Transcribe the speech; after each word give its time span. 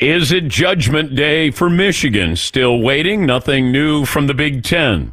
Is 0.00 0.32
it 0.32 0.48
Judgment 0.48 1.14
Day 1.14 1.50
for 1.50 1.68
Michigan? 1.68 2.34
Still 2.34 2.80
waiting. 2.80 3.26
Nothing 3.26 3.70
new 3.70 4.06
from 4.06 4.28
the 4.28 4.32
Big 4.32 4.64
Ten. 4.64 5.12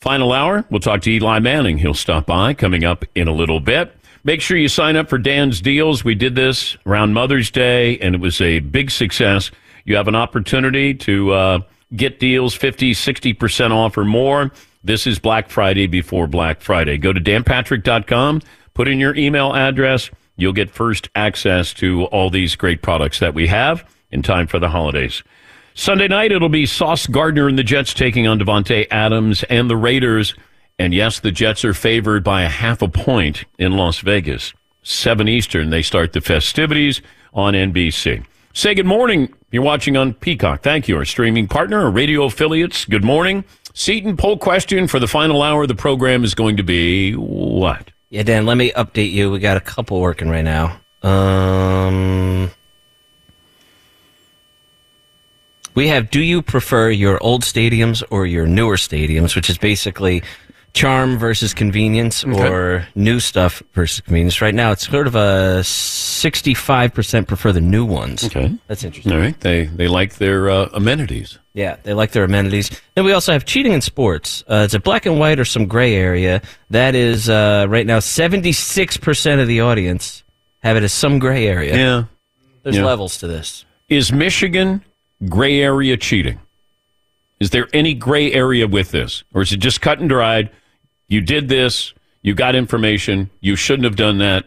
Final 0.00 0.30
hour. 0.30 0.64
We'll 0.70 0.78
talk 0.78 1.02
to 1.02 1.10
Eli 1.10 1.40
Manning. 1.40 1.78
He'll 1.78 1.92
stop 1.92 2.26
by 2.26 2.54
coming 2.54 2.84
up 2.84 3.04
in 3.16 3.26
a 3.26 3.32
little 3.32 3.58
bit. 3.58 3.96
Make 4.22 4.40
sure 4.40 4.56
you 4.56 4.68
sign 4.68 4.94
up 4.94 5.08
for 5.08 5.18
Dan's 5.18 5.60
deals. 5.60 6.04
We 6.04 6.14
did 6.14 6.36
this 6.36 6.76
around 6.86 7.14
Mother's 7.14 7.50
Day, 7.50 7.98
and 7.98 8.14
it 8.14 8.20
was 8.20 8.40
a 8.40 8.60
big 8.60 8.92
success. 8.92 9.50
You 9.84 9.96
have 9.96 10.06
an 10.06 10.14
opportunity 10.14 10.94
to 10.94 11.32
uh, 11.32 11.58
get 11.96 12.20
deals 12.20 12.54
50, 12.54 12.92
60% 12.92 13.72
off 13.72 13.98
or 13.98 14.04
more. 14.04 14.52
This 14.84 15.04
is 15.04 15.18
Black 15.18 15.50
Friday 15.50 15.88
before 15.88 16.28
Black 16.28 16.60
Friday. 16.60 16.96
Go 16.96 17.12
to 17.12 17.20
danpatrick.com, 17.20 18.42
put 18.72 18.86
in 18.86 19.00
your 19.00 19.16
email 19.16 19.52
address. 19.52 20.10
You'll 20.36 20.52
get 20.52 20.70
first 20.70 21.08
access 21.16 21.74
to 21.74 22.04
all 22.04 22.30
these 22.30 22.54
great 22.54 22.82
products 22.82 23.18
that 23.18 23.34
we 23.34 23.48
have 23.48 23.84
in 24.12 24.22
time 24.22 24.46
for 24.46 24.58
the 24.58 24.68
holidays. 24.68 25.22
Sunday 25.74 26.06
night, 26.06 26.32
it'll 26.32 26.48
be 26.48 26.66
Sauce 26.66 27.06
Gardner 27.06 27.48
and 27.48 27.58
the 27.58 27.64
Jets 27.64 27.94
taking 27.94 28.26
on 28.26 28.38
Davante 28.38 28.86
Adams 28.90 29.42
and 29.44 29.70
the 29.70 29.76
Raiders. 29.76 30.34
And 30.78 30.92
yes, 30.92 31.20
the 31.20 31.32
Jets 31.32 31.64
are 31.64 31.74
favored 31.74 32.22
by 32.22 32.42
a 32.42 32.48
half 32.48 32.82
a 32.82 32.88
point 32.88 33.44
in 33.58 33.76
Las 33.76 34.00
Vegas. 34.00 34.52
7 34.82 35.28
Eastern, 35.28 35.70
they 35.70 35.82
start 35.82 36.12
the 36.12 36.20
festivities 36.20 37.00
on 37.32 37.54
NBC. 37.54 38.24
Say 38.52 38.74
good 38.74 38.86
morning. 38.86 39.32
You're 39.50 39.62
watching 39.62 39.96
on 39.96 40.12
Peacock. 40.12 40.62
Thank 40.62 40.88
you. 40.88 40.96
Our 40.96 41.06
streaming 41.06 41.48
partner, 41.48 41.84
our 41.84 41.90
radio 41.90 42.24
affiliates. 42.24 42.84
Good 42.84 43.04
morning. 43.04 43.44
Seton, 43.72 44.18
poll 44.18 44.36
question 44.36 44.86
for 44.86 44.98
the 44.98 45.06
final 45.08 45.42
hour 45.42 45.62
of 45.62 45.68
the 45.68 45.74
program 45.74 46.24
is 46.24 46.34
going 46.34 46.58
to 46.58 46.62
be 46.62 47.12
what? 47.14 47.90
Yeah, 48.10 48.24
Dan, 48.24 48.44
let 48.44 48.58
me 48.58 48.72
update 48.72 49.10
you. 49.12 49.30
We 49.30 49.38
got 49.38 49.56
a 49.56 49.60
couple 49.60 50.00
working 50.00 50.28
right 50.28 50.44
now. 50.44 50.78
Um, 51.02 52.50
we 55.74 55.88
have 55.88 56.10
Do 56.10 56.20
you 56.20 56.42
prefer 56.42 56.90
your 56.90 57.22
old 57.22 57.42
stadiums 57.42 58.02
or 58.10 58.26
your 58.26 58.46
newer 58.46 58.76
stadiums, 58.76 59.34
which 59.36 59.48
is 59.50 59.58
basically 59.58 60.22
charm 60.72 61.18
versus 61.18 61.52
convenience 61.52 62.24
or 62.24 62.86
new 62.94 63.20
stuff 63.20 63.62
versus 63.74 64.00
convenience. 64.00 64.40
Right 64.40 64.54
now, 64.54 64.72
it's 64.72 64.88
sort 64.88 65.06
of 65.06 65.14
a 65.14 65.60
65% 65.62 67.26
prefer 67.26 67.52
the 67.52 67.60
new 67.60 67.84
ones. 67.84 68.24
Okay. 68.24 68.54
That's 68.68 68.84
interesting. 68.84 69.12
All 69.12 69.18
right. 69.18 69.38
They, 69.40 69.64
they 69.66 69.88
like 69.88 70.14
their 70.14 70.48
uh, 70.50 70.70
amenities. 70.72 71.38
Yeah, 71.54 71.76
they 71.82 71.92
like 71.92 72.12
their 72.12 72.24
amenities. 72.24 72.70
Then 72.94 73.04
we 73.04 73.12
also 73.12 73.32
have 73.32 73.44
cheating 73.44 73.72
in 73.72 73.82
sports. 73.82 74.42
Uh, 74.48 74.62
it's 74.64 74.72
a 74.72 74.80
black 74.80 75.04
and 75.04 75.18
white 75.18 75.38
or 75.38 75.44
some 75.44 75.66
gray 75.66 75.94
area. 75.94 76.40
That 76.70 76.94
is 76.94 77.28
uh, 77.28 77.66
right 77.68 77.86
now 77.86 77.98
76% 77.98 79.40
of 79.40 79.46
the 79.48 79.60
audience 79.60 80.22
have 80.60 80.76
it 80.76 80.82
as 80.82 80.92
some 80.92 81.18
gray 81.18 81.46
area. 81.46 81.76
Yeah. 81.76 82.04
There's 82.62 82.76
Yeah. 82.76 82.84
levels 82.84 83.18
to 83.18 83.26
this. 83.26 83.66
Is 83.90 84.10
Michigan 84.12 84.82
gray 85.28 85.60
area 85.60 85.96
cheating? 85.96 86.40
Is 87.40 87.50
there 87.50 87.68
any 87.72 87.94
gray 87.94 88.32
area 88.32 88.66
with 88.68 88.90
this? 88.92 89.24
Or 89.34 89.42
is 89.42 89.52
it 89.52 89.58
just 89.58 89.80
cut 89.80 89.98
and 89.98 90.08
dried? 90.08 90.50
You 91.08 91.20
did 91.20 91.48
this, 91.48 91.92
you 92.22 92.34
got 92.34 92.54
information, 92.54 93.30
you 93.40 93.56
shouldn't 93.56 93.84
have 93.84 93.96
done 93.96 94.18
that, 94.18 94.44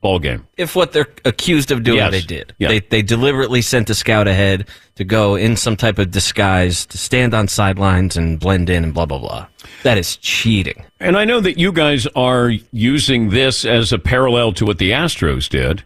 ball 0.00 0.18
game. 0.18 0.46
If 0.56 0.74
what 0.74 0.90
they're 0.92 1.06
accused 1.24 1.70
of 1.70 1.84
doing, 1.84 1.98
Yes. 1.98 2.10
they 2.10 2.20
did. 2.20 2.54
Yeah. 2.58 2.68
They, 2.68 2.80
they 2.80 3.02
deliberately 3.02 3.62
sent 3.62 3.88
a 3.88 3.94
scout 3.94 4.26
ahead 4.26 4.66
to 4.96 5.04
go 5.04 5.36
in 5.36 5.56
some 5.56 5.76
type 5.76 5.98
of 6.00 6.10
disguise 6.10 6.84
to 6.86 6.98
stand 6.98 7.32
on 7.34 7.46
sidelines 7.46 8.16
and 8.16 8.40
blend 8.40 8.68
in 8.68 8.82
and 8.82 8.92
blah, 8.92 9.06
blah, 9.06 9.18
blah. 9.20 9.46
That 9.84 9.96
is 9.98 10.16
cheating. 10.16 10.84
And 10.98 11.16
I 11.16 11.24
know 11.24 11.40
that 11.40 11.56
you 11.58 11.70
guys 11.72 12.08
are 12.16 12.50
using 12.72 13.30
this 13.30 13.64
as 13.64 13.92
a 13.92 13.98
parallel 13.98 14.52
to 14.54 14.66
what 14.66 14.78
the 14.78 14.90
Astros 14.90 15.48
did, 15.48 15.84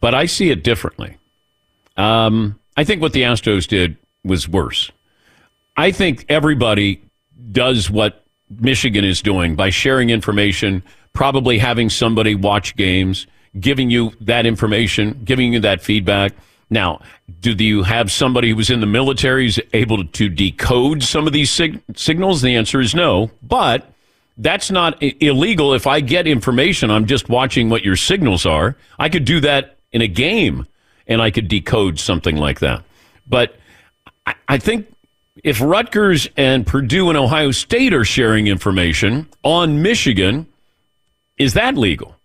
but 0.00 0.14
I 0.14 0.26
see 0.26 0.50
it 0.50 0.64
differently. 0.64 1.16
Um, 1.96 2.58
I 2.76 2.84
think 2.84 3.00
what 3.00 3.12
the 3.12 3.22
Astros 3.22 3.66
did 3.68 3.96
was 4.24 4.48
worse. 4.48 4.90
I 5.76 5.90
think 5.90 6.24
everybody 6.28 7.02
does 7.52 7.90
what 7.90 8.24
Michigan 8.50 9.04
is 9.04 9.22
doing 9.22 9.54
by 9.56 9.70
sharing 9.70 10.10
information, 10.10 10.82
probably 11.12 11.58
having 11.58 11.90
somebody 11.90 12.34
watch 12.34 12.76
games, 12.76 13.26
giving 13.60 13.90
you 13.90 14.12
that 14.20 14.46
information, 14.46 15.20
giving 15.24 15.52
you 15.52 15.60
that 15.60 15.82
feedback. 15.82 16.32
Now, 16.70 17.00
do 17.40 17.52
you 17.52 17.82
have 17.82 18.10
somebody 18.10 18.50
who 18.50 18.56
was 18.56 18.70
in 18.70 18.80
the 18.80 18.86
military 18.86 19.44
who's 19.44 19.60
able 19.72 20.04
to 20.04 20.28
decode 20.28 21.02
some 21.02 21.26
of 21.26 21.32
these 21.32 21.50
sig- 21.50 21.80
signals? 21.94 22.42
The 22.42 22.56
answer 22.56 22.80
is 22.80 22.94
no. 22.94 23.30
But 23.42 23.92
that's 24.38 24.70
not 24.70 24.98
I- 25.02 25.14
illegal. 25.20 25.74
If 25.74 25.86
I 25.86 26.00
get 26.00 26.26
information, 26.26 26.90
I'm 26.90 27.06
just 27.06 27.28
watching 27.28 27.68
what 27.68 27.84
your 27.84 27.96
signals 27.96 28.46
are. 28.46 28.76
I 28.98 29.08
could 29.08 29.24
do 29.24 29.40
that 29.40 29.76
in 29.92 30.02
a 30.02 30.08
game 30.08 30.66
and 31.06 31.20
I 31.22 31.30
could 31.30 31.48
decode 31.48 31.98
something 31.98 32.36
like 32.36 32.60
that. 32.60 32.82
But 33.26 33.56
I, 34.48 34.58
think 34.58 34.92
if 35.42 35.60
Rutgers 35.60 36.28
and 36.36 36.66
Purdue 36.66 37.08
and 37.08 37.18
Ohio 37.18 37.50
State 37.50 37.92
are 37.92 38.04
sharing 38.04 38.46
information 38.46 39.28
on 39.42 39.82
Michigan, 39.82 40.46
is 41.38 41.54
that 41.54 41.76
legal? 41.76 42.16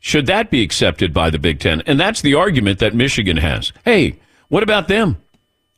Should 0.00 0.26
that 0.26 0.50
be 0.50 0.62
accepted 0.62 1.14
by 1.14 1.30
the 1.30 1.38
Big 1.38 1.60
Ten? 1.60 1.82
And 1.86 1.98
that's 1.98 2.20
the 2.20 2.34
argument 2.34 2.78
that 2.80 2.94
Michigan 2.94 3.36
has. 3.38 3.72
Hey, 3.84 4.18
what 4.48 4.62
about 4.62 4.88
them? 4.88 5.16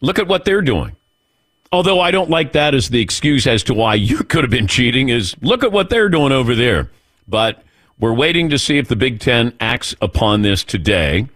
Look 0.01 0.19
at 0.19 0.29
what 0.29 0.45
they're 0.45 0.63
doing. 0.63 0.97
Although 1.73 2.01
I 2.01 2.11
don't 2.11 2.31
like 2.31 2.53
that 2.53 2.75
as 2.75 2.89
the 2.89 3.01
excuse 3.01 3.47
as 3.47 3.63
to 3.65 3.75
why 3.75 3.95
you 3.95 4.19
could 4.19 4.45
have 4.45 4.51
been 4.51 4.67
cheating, 4.67 5.09
is 5.09 5.37
look 5.41 5.63
at 5.63 5.73
what 5.73 5.91
they're 5.91 6.09
doing 6.09 6.33
over 6.33 6.55
there. 6.55 6.91
But 7.29 7.63
we're 7.99 8.15
waiting 8.15 8.51
to 8.51 8.59
see 8.59 8.79
if 8.79 8.89
the 8.89 8.97
Big 8.97 9.21
Ten 9.21 9.53
acts 9.61 9.95
upon 10.01 10.43
this 10.43 10.65
today. 10.65 11.27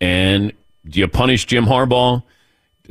And 0.00 0.52
do 0.88 1.00
you 1.00 1.08
punish 1.08 1.46
Jim 1.46 1.66
Harbaugh? 1.66 2.22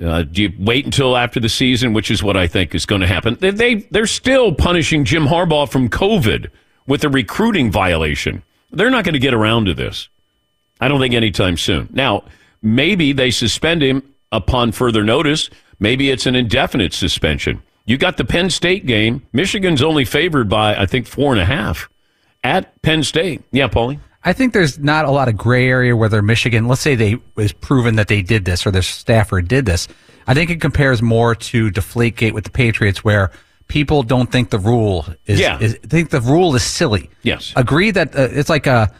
Uh, 0.02 0.24
do 0.24 0.44
you 0.44 0.54
wait 0.60 0.86
until 0.86 1.16
after 1.16 1.40
the 1.40 1.50
season, 1.50 1.94
which 1.94 2.12
is 2.12 2.22
what 2.22 2.36
I 2.36 2.48
think 2.48 2.76
is 2.76 2.86
going 2.86 3.02
to 3.02 3.08
happen? 3.08 3.38
They, 3.40 3.52
they 3.52 3.76
they're 3.92 4.08
still 4.08 4.54
punishing 4.54 5.06
Jim 5.06 5.28
Harbaugh 5.28 5.70
from 5.72 5.90
COVID 5.90 6.50
with 6.86 7.04
a 7.04 7.10
recruiting 7.10 7.72
violation. 7.72 8.44
They're 8.72 8.90
not 8.90 9.06
going 9.06 9.14
to 9.14 9.20
get 9.20 9.34
around 9.34 9.66
to 9.66 9.74
this. 9.74 10.10
I 10.82 10.90
don't 10.90 11.00
think 11.00 11.14
anytime 11.14 11.56
soon. 11.56 11.90
Now, 11.94 12.26
maybe 12.62 13.14
they 13.14 13.32
suspend 13.32 13.82
him 13.82 14.04
upon 14.32 14.74
further 14.74 15.04
notice. 15.04 15.50
Maybe 15.80 16.10
it's 16.10 16.26
an 16.26 16.36
indefinite 16.36 16.94
suspension. 16.94 17.62
You 17.86 17.98
got 17.98 18.18
the 18.18 18.26
Penn 18.26 18.50
State 18.50 18.86
game. 18.86 19.26
Michigan's 19.32 19.82
only 19.82 20.04
favored 20.06 20.50
by 20.50 20.76
I 20.76 20.86
think 20.86 21.08
four 21.08 21.32
and 21.32 21.42
a 21.42 21.46
half 21.46 21.88
at 22.44 22.82
Penn 22.82 23.04
State. 23.04 23.44
Yeah, 23.52 23.68
Paulie. 23.68 24.00
I 24.26 24.34
think 24.34 24.54
there's 24.54 24.80
not 24.80 25.06
a 25.06 25.12
lot 25.12 25.28
of 25.28 25.38
gray 25.38 25.68
area 25.70 25.96
whether 25.96 26.22
Michigan, 26.22 26.68
let's 26.68 26.82
say 26.82 26.96
they 26.96 27.18
was 27.36 27.54
proven 27.54 27.96
that 27.96 28.08
they 28.08 28.22
did 28.24 28.44
this 28.46 28.66
or 28.66 28.72
their 28.72 28.82
staffer 28.82 29.42
did 29.42 29.66
this. 29.66 29.88
I 30.28 30.34
think 30.34 30.50
it 30.50 30.60
compares 30.60 31.02
more 31.02 31.36
to 31.36 31.70
Deflategate 31.70 32.32
with 32.34 32.46
the 32.46 32.50
Patriots, 32.50 33.04
where 33.04 33.32
people 33.68 34.02
don't 34.02 34.32
think 34.32 34.50
the 34.50 34.58
rule 34.60 35.06
is, 35.28 35.40
Yeah. 35.40 35.60
is 35.60 35.76
think 35.88 36.10
the 36.10 36.22
rule 36.22 36.56
is 36.56 36.64
silly. 36.64 37.10
Yes. 37.22 37.54
agree 37.56 37.92
that 37.92 38.16
uh, 38.16 38.30
it's 38.32 38.50
like 38.50 38.66
a 38.68 38.92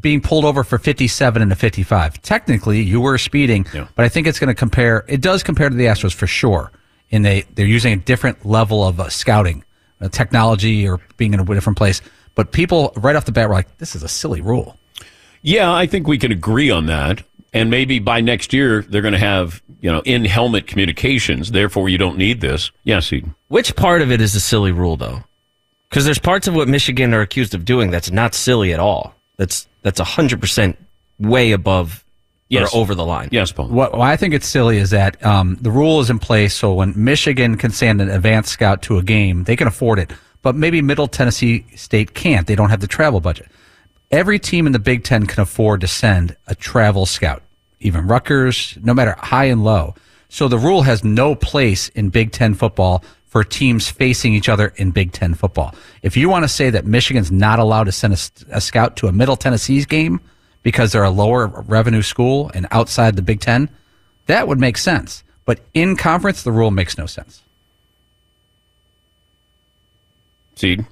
being 0.00 0.22
pulled 0.22 0.46
over 0.46 0.64
for 0.64 0.78
57 0.78 1.42
and 1.42 1.52
a 1.52 1.54
55. 1.54 2.22
Technically, 2.22 2.80
you 2.80 2.98
were 3.02 3.18
speeding, 3.18 3.66
Yeah. 3.74 3.88
but 3.94 4.06
I 4.06 4.08
think 4.08 4.26
it's 4.26 4.38
going 4.38 4.48
to 4.48 4.54
compare. 4.54 5.04
It 5.06 5.20
does 5.20 5.42
compare 5.42 5.68
to 5.68 5.76
the 5.76 5.84
Astros 5.84 6.14
for 6.14 6.26
sure. 6.26 6.72
In 7.10 7.20
they 7.22 7.44
they're 7.54 7.66
using 7.66 7.92
a 7.92 7.96
different 7.96 8.46
level 8.46 8.86
of 8.88 8.98
uh, 8.98 9.10
scouting, 9.10 9.64
uh, 10.00 10.08
technology, 10.08 10.88
or 10.88 10.98
being 11.18 11.34
in 11.34 11.40
a 11.40 11.44
different 11.44 11.76
place. 11.76 12.00
But 12.34 12.52
people 12.52 12.92
right 12.96 13.14
off 13.16 13.24
the 13.24 13.32
bat 13.32 13.48
were 13.48 13.54
like, 13.54 13.78
"This 13.78 13.94
is 13.94 14.02
a 14.02 14.08
silly 14.08 14.40
rule." 14.40 14.76
Yeah, 15.42 15.72
I 15.72 15.86
think 15.86 16.06
we 16.06 16.18
can 16.18 16.32
agree 16.32 16.70
on 16.70 16.86
that. 16.86 17.22
And 17.54 17.68
maybe 17.68 17.98
by 17.98 18.20
next 18.22 18.52
year 18.54 18.82
they're 18.88 19.02
going 19.02 19.12
to 19.12 19.18
have 19.18 19.60
you 19.80 19.92
know 19.92 20.00
in 20.04 20.24
helmet 20.24 20.66
communications. 20.66 21.50
Therefore, 21.50 21.88
you 21.88 21.98
don't 21.98 22.16
need 22.16 22.40
this. 22.40 22.70
Yes, 22.84 23.12
Eden. 23.12 23.34
Which 23.48 23.76
part 23.76 24.00
of 24.02 24.10
it 24.10 24.20
is 24.20 24.34
a 24.34 24.40
silly 24.40 24.72
rule, 24.72 24.96
though? 24.96 25.24
Because 25.90 26.06
there's 26.06 26.18
parts 26.18 26.48
of 26.48 26.54
what 26.54 26.68
Michigan 26.68 27.12
are 27.12 27.20
accused 27.20 27.54
of 27.54 27.66
doing 27.66 27.90
that's 27.90 28.10
not 28.10 28.34
silly 28.34 28.72
at 28.72 28.80
all. 28.80 29.14
That's 29.36 29.68
that's 29.82 30.00
hundred 30.00 30.40
percent 30.40 30.78
way 31.18 31.52
above 31.52 32.02
Yes. 32.48 32.74
or 32.74 32.80
over 32.80 32.94
the 32.94 33.04
line. 33.04 33.30
Yes, 33.32 33.50
Paul. 33.50 33.68
What, 33.68 33.96
why 33.96 34.12
I 34.12 34.16
think 34.18 34.34
it's 34.34 34.46
silly 34.46 34.76
is 34.76 34.90
that 34.90 35.24
um, 35.24 35.56
the 35.62 35.70
rule 35.70 36.00
is 36.00 36.10
in 36.10 36.18
place, 36.18 36.52
so 36.54 36.74
when 36.74 36.92
Michigan 36.94 37.56
can 37.56 37.70
send 37.70 38.02
an 38.02 38.10
advanced 38.10 38.52
scout 38.52 38.82
to 38.82 38.98
a 38.98 39.02
game, 39.02 39.44
they 39.44 39.56
can 39.56 39.66
afford 39.66 39.98
it. 39.98 40.12
But 40.42 40.56
maybe 40.56 40.82
Middle 40.82 41.06
Tennessee 41.06 41.64
State 41.76 42.14
can't. 42.14 42.46
They 42.46 42.56
don't 42.56 42.70
have 42.70 42.80
the 42.80 42.86
travel 42.86 43.20
budget. 43.20 43.48
Every 44.10 44.38
team 44.38 44.66
in 44.66 44.72
the 44.72 44.78
Big 44.78 45.04
Ten 45.04 45.26
can 45.26 45.40
afford 45.40 45.80
to 45.80 45.86
send 45.86 46.36
a 46.46 46.54
travel 46.54 47.06
scout, 47.06 47.42
even 47.80 48.06
Rutgers, 48.06 48.76
no 48.82 48.92
matter 48.92 49.16
high 49.18 49.46
and 49.46 49.64
low. 49.64 49.94
So 50.28 50.48
the 50.48 50.58
rule 50.58 50.82
has 50.82 51.04
no 51.04 51.34
place 51.34 51.88
in 51.90 52.10
Big 52.10 52.32
Ten 52.32 52.54
football 52.54 53.04
for 53.26 53.44
teams 53.44 53.90
facing 53.90 54.34
each 54.34 54.48
other 54.48 54.74
in 54.76 54.90
Big 54.90 55.12
Ten 55.12 55.32
football. 55.32 55.74
If 56.02 56.16
you 56.16 56.28
want 56.28 56.44
to 56.44 56.48
say 56.48 56.68
that 56.70 56.84
Michigan's 56.84 57.32
not 57.32 57.58
allowed 57.58 57.84
to 57.84 57.92
send 57.92 58.12
a, 58.12 58.56
a 58.56 58.60
scout 58.60 58.96
to 58.96 59.06
a 59.06 59.12
Middle 59.12 59.36
Tennessee's 59.36 59.86
game 59.86 60.20
because 60.62 60.92
they're 60.92 61.02
a 61.02 61.10
lower 61.10 61.46
revenue 61.46 62.02
school 62.02 62.50
and 62.54 62.66
outside 62.70 63.16
the 63.16 63.22
Big 63.22 63.40
Ten, 63.40 63.70
that 64.26 64.48
would 64.48 64.60
make 64.60 64.76
sense. 64.76 65.24
But 65.44 65.60
in 65.74 65.96
conference, 65.96 66.42
the 66.42 66.52
rule 66.52 66.70
makes 66.70 66.98
no 66.98 67.06
sense. 67.06 67.41
Seed. 70.62 70.86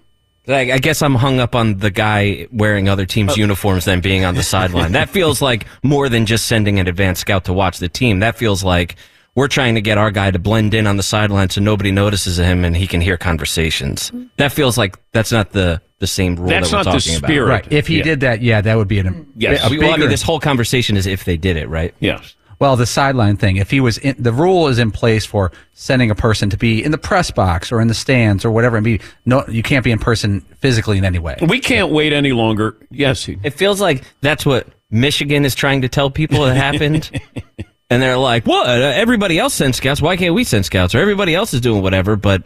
I 0.49 0.73
I 0.73 0.79
guess 0.79 1.01
I'm 1.01 1.15
hung 1.15 1.39
up 1.39 1.55
on 1.55 1.79
the 1.79 1.91
guy 1.91 2.49
wearing 2.51 2.89
other 2.89 3.07
teams' 3.07 3.33
oh. 3.33 3.37
uniforms 3.37 3.85
than 3.85 4.01
being 4.01 4.25
on 4.25 4.35
the 4.35 4.43
sideline. 4.43 4.93
That 4.93 5.09
feels 5.09 5.41
like 5.51 5.67
more 5.85 6.09
than 6.09 6.27
just 6.27 6.47
sending 6.47 6.79
an 6.81 6.89
advanced 6.89 7.21
scout 7.21 7.45
to 7.45 7.53
watch 7.53 7.79
the 7.79 7.89
team. 7.89 8.19
That 8.19 8.37
feels 8.37 8.65
like 8.65 8.97
we're 9.37 9.47
trying 9.49 9.77
to 9.77 9.81
get 9.81 9.97
our 9.97 10.11
guy 10.11 10.33
to 10.33 10.39
blend 10.41 10.75
in 10.75 10.89
on 10.89 10.97
the 10.97 11.05
sideline 11.05 11.51
so 11.51 11.61
nobody 11.61 11.93
notices 11.93 12.39
him 12.39 12.65
and 12.65 12.77
he 12.77 12.89
can 12.89 13.01
hear 13.01 13.17
conversations. 13.17 14.11
That 14.39 14.51
feels 14.53 14.77
like 14.77 14.97
that's 15.13 15.31
not 15.31 15.53
the 15.53 15.81
the 16.01 16.07
same 16.07 16.35
rule 16.35 16.49
That's 16.49 16.71
that 16.71 16.77
we're 16.79 16.79
not 16.79 16.85
the 16.95 16.99
talking 16.99 17.17
spirit. 17.17 17.45
about. 17.45 17.65
Right. 17.67 17.73
If 17.73 17.87
he 17.87 17.99
Yeah. 17.99 18.05
did 18.05 18.21
that, 18.21 18.43
yeah, 18.43 18.61
that 18.63 18.77
would 18.77 18.89
be 18.89 18.99
an 18.99 19.27
Yes. 19.37 19.65
a 19.65 19.69
We- 19.69 19.79
well, 19.79 19.89
I 19.89 19.91
mean, 19.93 20.01
bigger- 20.01 20.11
this 20.11 20.23
whole 20.23 20.41
conversation 20.41 20.97
is 20.97 21.07
if 21.07 21.25
they 21.25 21.37
did 21.37 21.59
it, 21.59 21.69
right? 21.69 21.95
Yes. 22.01 22.35
Well, 22.61 22.77
the 22.77 22.85
sideline 22.87 23.39
thing, 23.39 23.57
if 23.57 23.71
he 23.71 23.81
was 23.81 23.97
in, 23.99 24.15
the 24.19 24.33
rule 24.33 24.69
is 24.69 24.79
in 24.79 24.91
place 24.91 25.25
for 25.25 25.51
sending 25.73 26.11
a 26.11 26.15
person 26.15 26.51
to 26.51 26.59
be 26.59 26.85
in 26.85 26.93
the 26.93 26.99
press 26.99 27.31
box 27.31 27.73
or 27.73 27.81
in 27.81 27.89
the 27.89 27.95
stands 27.95 28.45
or 28.45 28.51
whatever 28.51 28.77
and 28.77 28.85
be 28.85 29.01
no 29.25 29.43
you 29.49 29.63
can't 29.63 29.83
be 29.83 29.91
in 29.91 29.99
person 29.99 30.43
physically 30.61 30.99
in 30.99 31.05
any 31.07 31.19
way. 31.19 31.37
We 31.49 31.59
can't 31.61 31.91
wait 31.91 32.13
any 32.13 32.33
longer. 32.33 32.77
Yes, 32.91 33.21
Seed. 33.21 33.41
It 33.43 33.55
feels 33.55 33.81
like 33.81 34.05
that's 34.21 34.45
what 34.45 34.67
Michigan 34.91 35.47
is 35.47 35.55
trying 35.55 35.81
to 35.83 35.89
tell 35.89 36.11
people 36.11 36.45
that 36.45 36.55
happened. 36.57 37.11
and 37.91 38.03
they're 38.03 38.19
like, 38.19 38.47
what? 38.47 38.67
Uh, 38.69 38.73
everybody 38.73 39.39
else 39.39 39.55
sends 39.55 39.79
scouts. 39.79 40.03
Why 40.03 40.19
can't 40.19 40.35
we 40.35 40.45
send 40.45 40.67
scouts? 40.67 40.95
Or 40.95 40.99
everybody 40.99 41.35
else 41.35 41.55
is 41.55 41.63
doing 41.63 41.83
whatever. 41.83 42.15
But 42.17 42.43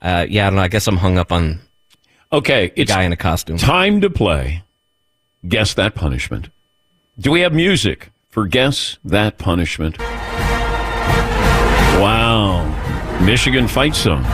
uh, 0.00 0.24
yeah, 0.30 0.46
I 0.46 0.50
don't 0.50 0.56
know. 0.56 0.62
I 0.62 0.68
guess 0.68 0.86
I'm 0.86 0.96
hung 0.96 1.18
up 1.18 1.30
on 1.30 1.60
Okay, 2.32 2.68
the 2.74 2.80
it's 2.82 2.90
guy 2.92 3.02
in 3.02 3.12
a 3.12 3.16
costume. 3.16 3.58
time 3.58 4.00
to 4.00 4.08
play. 4.08 4.62
Guess 5.46 5.74
that 5.74 5.94
punishment. 5.94 6.48
Do 7.20 7.30
we 7.30 7.40
have 7.40 7.52
music 7.52 8.10
for 8.28 8.46
guess 8.46 8.98
that 9.04 9.38
punishment? 9.38 9.98
Wow, 11.98 12.66
Michigan 13.24 13.66
fight 13.66 13.94
song. 13.94 14.24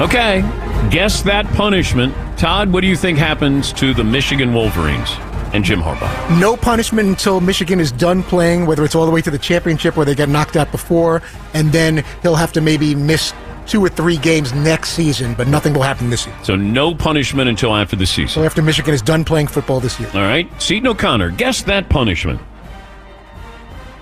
Okay, 0.00 0.42
guess 0.90 1.22
that 1.22 1.46
punishment. 1.54 2.14
Todd, 2.36 2.72
what 2.72 2.82
do 2.82 2.86
you 2.86 2.96
think 2.96 3.18
happens 3.18 3.72
to 3.74 3.94
the 3.94 4.04
Michigan 4.04 4.52
Wolverines 4.52 5.10
and 5.52 5.64
Jim 5.64 5.80
Harbaugh? 5.80 6.40
No 6.40 6.56
punishment 6.56 7.08
until 7.08 7.40
Michigan 7.40 7.80
is 7.80 7.90
done 7.90 8.22
playing, 8.22 8.66
whether 8.66 8.84
it's 8.84 8.94
all 8.94 9.06
the 9.06 9.12
way 9.12 9.22
to 9.22 9.30
the 9.30 9.38
championship 9.38 9.96
where 9.96 10.04
they 10.04 10.14
get 10.14 10.28
knocked 10.28 10.56
out 10.56 10.70
before, 10.70 11.22
and 11.54 11.72
then 11.72 12.04
he'll 12.22 12.36
have 12.36 12.52
to 12.52 12.60
maybe 12.60 12.94
miss 12.94 13.32
two 13.66 13.84
or 13.84 13.88
three 13.88 14.16
games 14.16 14.52
next 14.54 14.90
season, 14.90 15.34
but 15.34 15.46
nothing 15.46 15.74
will 15.74 15.82
happen 15.82 16.10
this 16.10 16.26
year. 16.26 16.36
So 16.42 16.56
no 16.56 16.94
punishment 16.94 17.48
until 17.48 17.74
after 17.76 17.96
the 17.96 18.06
season. 18.06 18.28
So 18.28 18.44
after 18.44 18.62
Michigan 18.62 18.94
is 18.94 19.02
done 19.02 19.24
playing 19.24 19.46
football 19.46 19.78
this 19.78 19.98
year. 20.00 20.10
All 20.14 20.20
right, 20.20 20.48
Seton 20.60 20.86
O'Connor, 20.86 21.30
guess 21.32 21.62
that 21.62 21.88
punishment. 21.88 22.40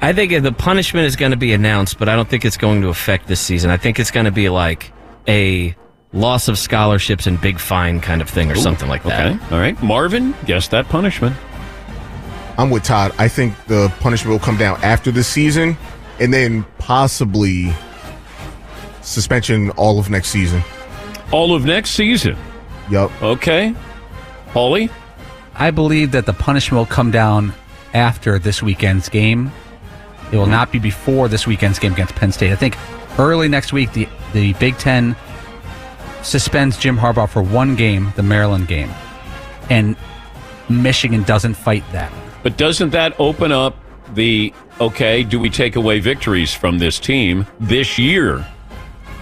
I 0.02 0.12
think 0.12 0.42
the 0.42 0.52
punishment 0.52 1.06
is 1.06 1.16
going 1.16 1.30
to 1.30 1.36
be 1.36 1.52
announced, 1.52 1.98
but 1.98 2.08
I 2.08 2.16
don't 2.16 2.28
think 2.28 2.44
it's 2.44 2.56
going 2.56 2.82
to 2.82 2.88
affect 2.88 3.26
this 3.26 3.40
season. 3.40 3.70
I 3.70 3.76
think 3.76 3.98
it's 3.98 4.10
going 4.10 4.26
to 4.26 4.32
be 4.32 4.48
like 4.48 4.92
a 5.26 5.74
loss 6.12 6.48
of 6.48 6.58
scholarships 6.58 7.26
and 7.26 7.40
big 7.40 7.58
fine 7.58 8.00
kind 8.00 8.20
of 8.22 8.28
thing 8.28 8.50
or 8.50 8.54
something 8.54 8.88
like 8.88 9.02
that. 9.04 9.26
Okay, 9.26 9.54
all 9.54 9.60
right, 9.60 9.80
Marvin, 9.82 10.34
guess 10.44 10.68
that 10.68 10.88
punishment. 10.88 11.34
I'm 12.58 12.70
with 12.70 12.84
Todd. 12.84 13.12
I 13.18 13.28
think 13.28 13.54
the 13.66 13.92
punishment 14.00 14.32
will 14.32 14.44
come 14.44 14.56
down 14.56 14.82
after 14.82 15.10
the 15.10 15.22
season 15.24 15.76
and 16.20 16.32
then 16.32 16.64
possibly 16.78 17.72
suspension 19.02 19.70
all 19.72 19.98
of 19.98 20.08
next 20.08 20.28
season. 20.28 20.62
All 21.32 21.54
of 21.54 21.64
next 21.64 21.90
season. 21.90 22.36
Yup. 22.90 23.10
Okay, 23.22 23.74
Paulie. 24.50 24.90
I 25.54 25.70
believe 25.70 26.12
that 26.12 26.26
the 26.26 26.32
punishment 26.32 26.78
will 26.78 26.86
come 26.94 27.10
down 27.10 27.52
after 27.92 28.38
this 28.38 28.62
weekend's 28.62 29.08
game. 29.08 29.50
It 30.32 30.36
will 30.36 30.42
mm-hmm. 30.42 30.52
not 30.52 30.72
be 30.72 30.78
before 30.78 31.28
this 31.28 31.46
weekend's 31.46 31.78
game 31.78 31.92
against 31.92 32.14
Penn 32.14 32.32
State. 32.32 32.52
I 32.52 32.56
think 32.56 32.76
early 33.18 33.48
next 33.48 33.72
week, 33.72 33.92
the, 33.92 34.08
the 34.32 34.52
Big 34.54 34.76
Ten 34.78 35.16
suspends 36.22 36.76
Jim 36.76 36.96
Harbaugh 36.98 37.28
for 37.28 37.42
one 37.42 37.76
game, 37.76 38.12
the 38.16 38.22
Maryland 38.22 38.68
game. 38.68 38.90
And 39.70 39.96
Michigan 40.68 41.22
doesn't 41.22 41.54
fight 41.54 41.84
that. 41.92 42.12
But 42.42 42.56
doesn't 42.56 42.90
that 42.90 43.18
open 43.18 43.52
up 43.52 43.76
the 44.14 44.52
okay? 44.80 45.22
Do 45.22 45.40
we 45.40 45.50
take 45.50 45.76
away 45.76 46.00
victories 46.00 46.54
from 46.54 46.78
this 46.78 46.98
team 46.98 47.46
this 47.58 47.98
year? 47.98 48.46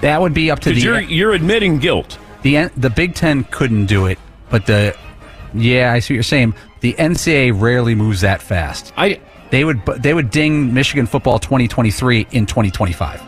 That 0.00 0.20
would 0.20 0.34
be 0.34 0.50
up 0.50 0.60
to 0.60 0.72
the 0.72 0.80
you're 0.80 1.00
you're 1.00 1.32
admitting 1.32 1.78
guilt. 1.78 2.18
the 2.42 2.70
the 2.76 2.90
Big 2.90 3.14
Ten 3.14 3.44
couldn't 3.44 3.86
do 3.86 4.06
it, 4.06 4.18
but 4.50 4.66
the 4.66 4.96
yeah, 5.54 5.92
I 5.92 6.00
see 6.00 6.14
what 6.14 6.16
you're 6.16 6.22
saying. 6.22 6.54
The 6.80 6.92
NCAA 6.94 7.58
rarely 7.58 7.94
moves 7.94 8.20
that 8.20 8.42
fast. 8.42 8.92
I 8.96 9.20
They 9.54 9.62
would 9.62 9.86
they 9.86 10.12
would 10.12 10.30
ding 10.30 10.74
Michigan 10.74 11.06
football 11.06 11.38
2023 11.38 12.26
in 12.32 12.44
2025. 12.44 13.22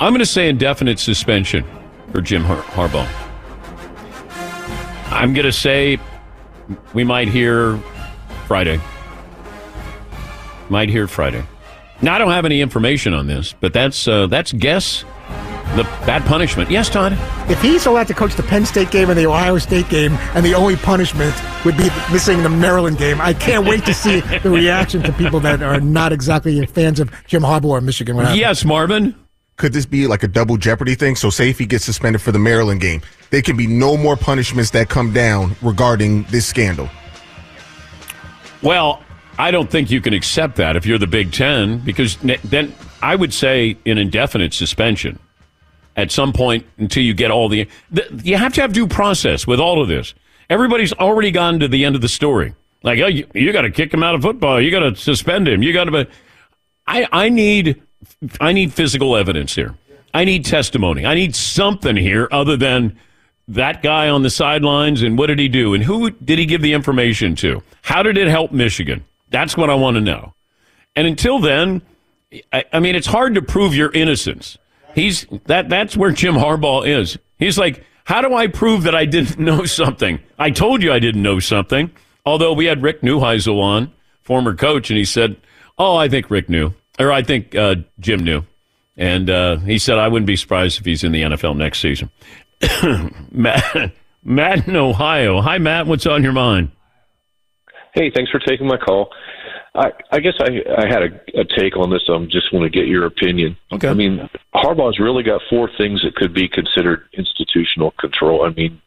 I'm 0.00 0.10
going 0.10 0.18
to 0.18 0.26
say 0.26 0.48
indefinite 0.48 0.98
suspension 0.98 1.64
for 2.10 2.20
Jim 2.20 2.42
Har- 2.42 2.56
Harbaugh. 2.74 3.08
I'm 5.12 5.34
going 5.34 5.46
to 5.46 5.52
say 5.52 6.00
we 6.94 7.04
might 7.04 7.28
hear 7.28 7.76
Friday. 8.48 8.80
Might 10.68 10.88
hear 10.88 11.06
Friday. 11.06 11.44
Now 12.02 12.16
I 12.16 12.18
don't 12.18 12.32
have 12.32 12.44
any 12.44 12.60
information 12.60 13.14
on 13.14 13.28
this, 13.28 13.54
but 13.60 13.72
that's 13.72 14.08
uh, 14.08 14.26
that's 14.26 14.52
guess 14.52 15.04
the 15.76 15.84
bad 16.06 16.24
punishment. 16.24 16.70
Yes, 16.70 16.88
Todd. 16.88 17.12
If 17.50 17.60
he's 17.62 17.86
allowed 17.86 18.08
to 18.08 18.14
coach 18.14 18.34
the 18.34 18.42
Penn 18.42 18.66
State 18.66 18.90
game 18.90 19.10
and 19.10 19.18
the 19.18 19.26
Ohio 19.26 19.58
State 19.58 19.88
game, 19.88 20.12
and 20.34 20.44
the 20.44 20.54
only 20.54 20.76
punishment 20.76 21.34
would 21.64 21.76
be 21.76 21.88
missing 22.12 22.42
the 22.42 22.48
Maryland 22.48 22.98
game, 22.98 23.20
I 23.20 23.34
can't 23.34 23.66
wait 23.66 23.84
to 23.86 23.94
see 23.94 24.20
the 24.20 24.50
reaction 24.50 25.02
to 25.02 25.12
people 25.12 25.40
that 25.40 25.62
are 25.62 25.80
not 25.80 26.12
exactly 26.12 26.64
fans 26.66 27.00
of 27.00 27.10
Jim 27.26 27.42
Harbaugh 27.42 27.64
or 27.64 27.80
Michigan. 27.80 28.16
What. 28.16 28.36
Yes, 28.36 28.64
Marvin. 28.64 29.14
Could 29.56 29.72
this 29.72 29.86
be 29.86 30.06
like 30.06 30.22
a 30.22 30.28
double 30.28 30.56
jeopardy 30.56 30.94
thing? 30.94 31.16
So, 31.16 31.30
say 31.30 31.50
if 31.50 31.58
he 31.58 31.66
gets 31.66 31.84
suspended 31.84 32.22
for 32.22 32.30
the 32.30 32.38
Maryland 32.38 32.80
game, 32.80 33.02
there 33.30 33.42
can 33.42 33.56
be 33.56 33.66
no 33.66 33.96
more 33.96 34.16
punishments 34.16 34.70
that 34.70 34.88
come 34.88 35.12
down 35.12 35.56
regarding 35.62 36.22
this 36.24 36.46
scandal. 36.46 36.88
Well, 38.62 39.02
I 39.38 39.50
don't 39.50 39.70
think 39.70 39.90
you 39.90 40.00
can 40.00 40.14
accept 40.14 40.56
that 40.56 40.76
if 40.76 40.86
you're 40.86 40.98
the 40.98 41.06
Big 41.06 41.32
Ten, 41.32 41.78
because 41.78 42.16
then 42.16 42.74
I 43.02 43.14
would 43.14 43.32
say 43.32 43.76
an 43.86 43.98
indefinite 43.98 44.52
suspension 44.54 45.18
at 45.98 46.12
some 46.12 46.32
point 46.32 46.64
until 46.78 47.02
you 47.02 47.12
get 47.12 47.30
all 47.32 47.48
the, 47.48 47.68
the. 47.90 48.20
You 48.22 48.36
have 48.36 48.54
to 48.54 48.60
have 48.60 48.72
due 48.72 48.86
process 48.86 49.46
with 49.46 49.58
all 49.58 49.82
of 49.82 49.88
this. 49.88 50.14
Everybody's 50.48 50.92
already 50.94 51.32
gone 51.32 51.58
to 51.58 51.68
the 51.68 51.84
end 51.84 51.96
of 51.96 52.00
the 52.00 52.08
story. 52.08 52.54
Like, 52.84 53.00
oh, 53.00 53.08
you, 53.08 53.26
you 53.34 53.52
got 53.52 53.62
to 53.62 53.70
kick 53.70 53.92
him 53.92 54.04
out 54.04 54.14
of 54.14 54.22
football. 54.22 54.60
You 54.60 54.70
got 54.70 54.80
to 54.80 54.94
suspend 54.94 55.48
him. 55.48 55.60
You 55.62 55.72
got 55.72 55.84
to. 55.84 56.08
I 56.86 57.08
I 57.10 57.28
need 57.28 57.82
I 58.40 58.52
need 58.52 58.72
physical 58.72 59.16
evidence 59.16 59.56
here. 59.56 59.74
I 60.14 60.24
need 60.24 60.44
testimony. 60.44 61.04
I 61.04 61.14
need 61.14 61.34
something 61.34 61.96
here 61.96 62.28
other 62.30 62.56
than 62.56 62.96
that 63.48 63.82
guy 63.82 64.08
on 64.08 64.22
the 64.22 64.30
sidelines 64.30 65.02
and 65.02 65.18
what 65.18 65.26
did 65.26 65.38
he 65.38 65.48
do 65.48 65.74
and 65.74 65.82
who 65.82 66.10
did 66.10 66.38
he 66.38 66.46
give 66.46 66.62
the 66.62 66.74
information 66.74 67.34
to? 67.36 67.62
How 67.82 68.02
did 68.02 68.16
it 68.16 68.28
help 68.28 68.52
Michigan? 68.52 69.04
That's 69.30 69.56
what 69.56 69.68
I 69.68 69.74
want 69.74 69.96
to 69.96 70.00
know. 70.00 70.34
And 70.94 71.06
until 71.06 71.38
then, 71.38 71.82
I, 72.52 72.64
I 72.72 72.80
mean, 72.80 72.94
it's 72.94 73.06
hard 73.06 73.34
to 73.34 73.42
prove 73.42 73.74
your 73.74 73.90
innocence. 73.92 74.58
He's 74.94 75.26
that. 75.46 75.68
That's 75.68 75.96
where 75.96 76.12
Jim 76.12 76.34
Harbaugh 76.34 76.86
is. 76.86 77.18
He's 77.38 77.58
like, 77.58 77.84
how 78.04 78.22
do 78.22 78.34
I 78.34 78.46
prove 78.46 78.84
that 78.84 78.94
I 78.94 79.04
didn't 79.04 79.38
know 79.44 79.64
something? 79.64 80.20
I 80.38 80.50
told 80.50 80.82
you 80.82 80.92
I 80.92 80.98
didn't 80.98 81.22
know 81.22 81.40
something. 81.40 81.90
Although 82.24 82.52
we 82.52 82.66
had 82.66 82.82
Rick 82.82 83.02
Neuheisel 83.02 83.60
on, 83.60 83.92
former 84.22 84.54
coach, 84.54 84.90
and 84.90 84.98
he 84.98 85.04
said, 85.04 85.36
"Oh, 85.78 85.96
I 85.96 86.08
think 86.08 86.30
Rick 86.30 86.48
knew, 86.48 86.74
or 86.98 87.10
I 87.12 87.22
think 87.22 87.54
uh, 87.54 87.76
Jim 88.00 88.20
knew," 88.20 88.42
and 88.96 89.30
uh, 89.30 89.56
he 89.58 89.78
said, 89.78 89.98
"I 89.98 90.08
wouldn't 90.08 90.26
be 90.26 90.36
surprised 90.36 90.78
if 90.78 90.84
he's 90.84 91.04
in 91.04 91.12
the 91.12 91.22
NFL 91.22 91.56
next 91.56 91.80
season." 91.80 92.10
Matt, 93.32 93.92
Matt 94.24 94.68
in 94.68 94.76
Ohio. 94.76 95.40
Hi, 95.40 95.58
Matt. 95.58 95.86
What's 95.86 96.06
on 96.06 96.22
your 96.22 96.32
mind? 96.32 96.70
Hey, 97.94 98.10
thanks 98.14 98.30
for 98.30 98.38
taking 98.40 98.66
my 98.66 98.76
call. 98.76 99.10
I, 99.78 99.92
I 100.10 100.20
guess 100.20 100.34
I, 100.40 100.62
I 100.76 100.88
had 100.88 101.02
a, 101.04 101.40
a 101.40 101.44
take 101.44 101.76
on 101.76 101.90
this. 101.90 102.02
I 102.08 102.14
um, 102.14 102.28
just 102.28 102.52
want 102.52 102.64
to 102.64 102.70
get 102.70 102.88
your 102.88 103.06
opinion. 103.06 103.56
Okay. 103.70 103.88
I 103.88 103.94
mean, 103.94 104.28
Harbaugh's 104.52 104.98
really 104.98 105.22
got 105.22 105.40
four 105.48 105.70
things 105.78 106.02
that 106.02 106.16
could 106.16 106.34
be 106.34 106.48
considered 106.48 107.08
institutional 107.12 107.92
control. 107.92 108.44
I 108.44 108.50
mean, 108.50 108.82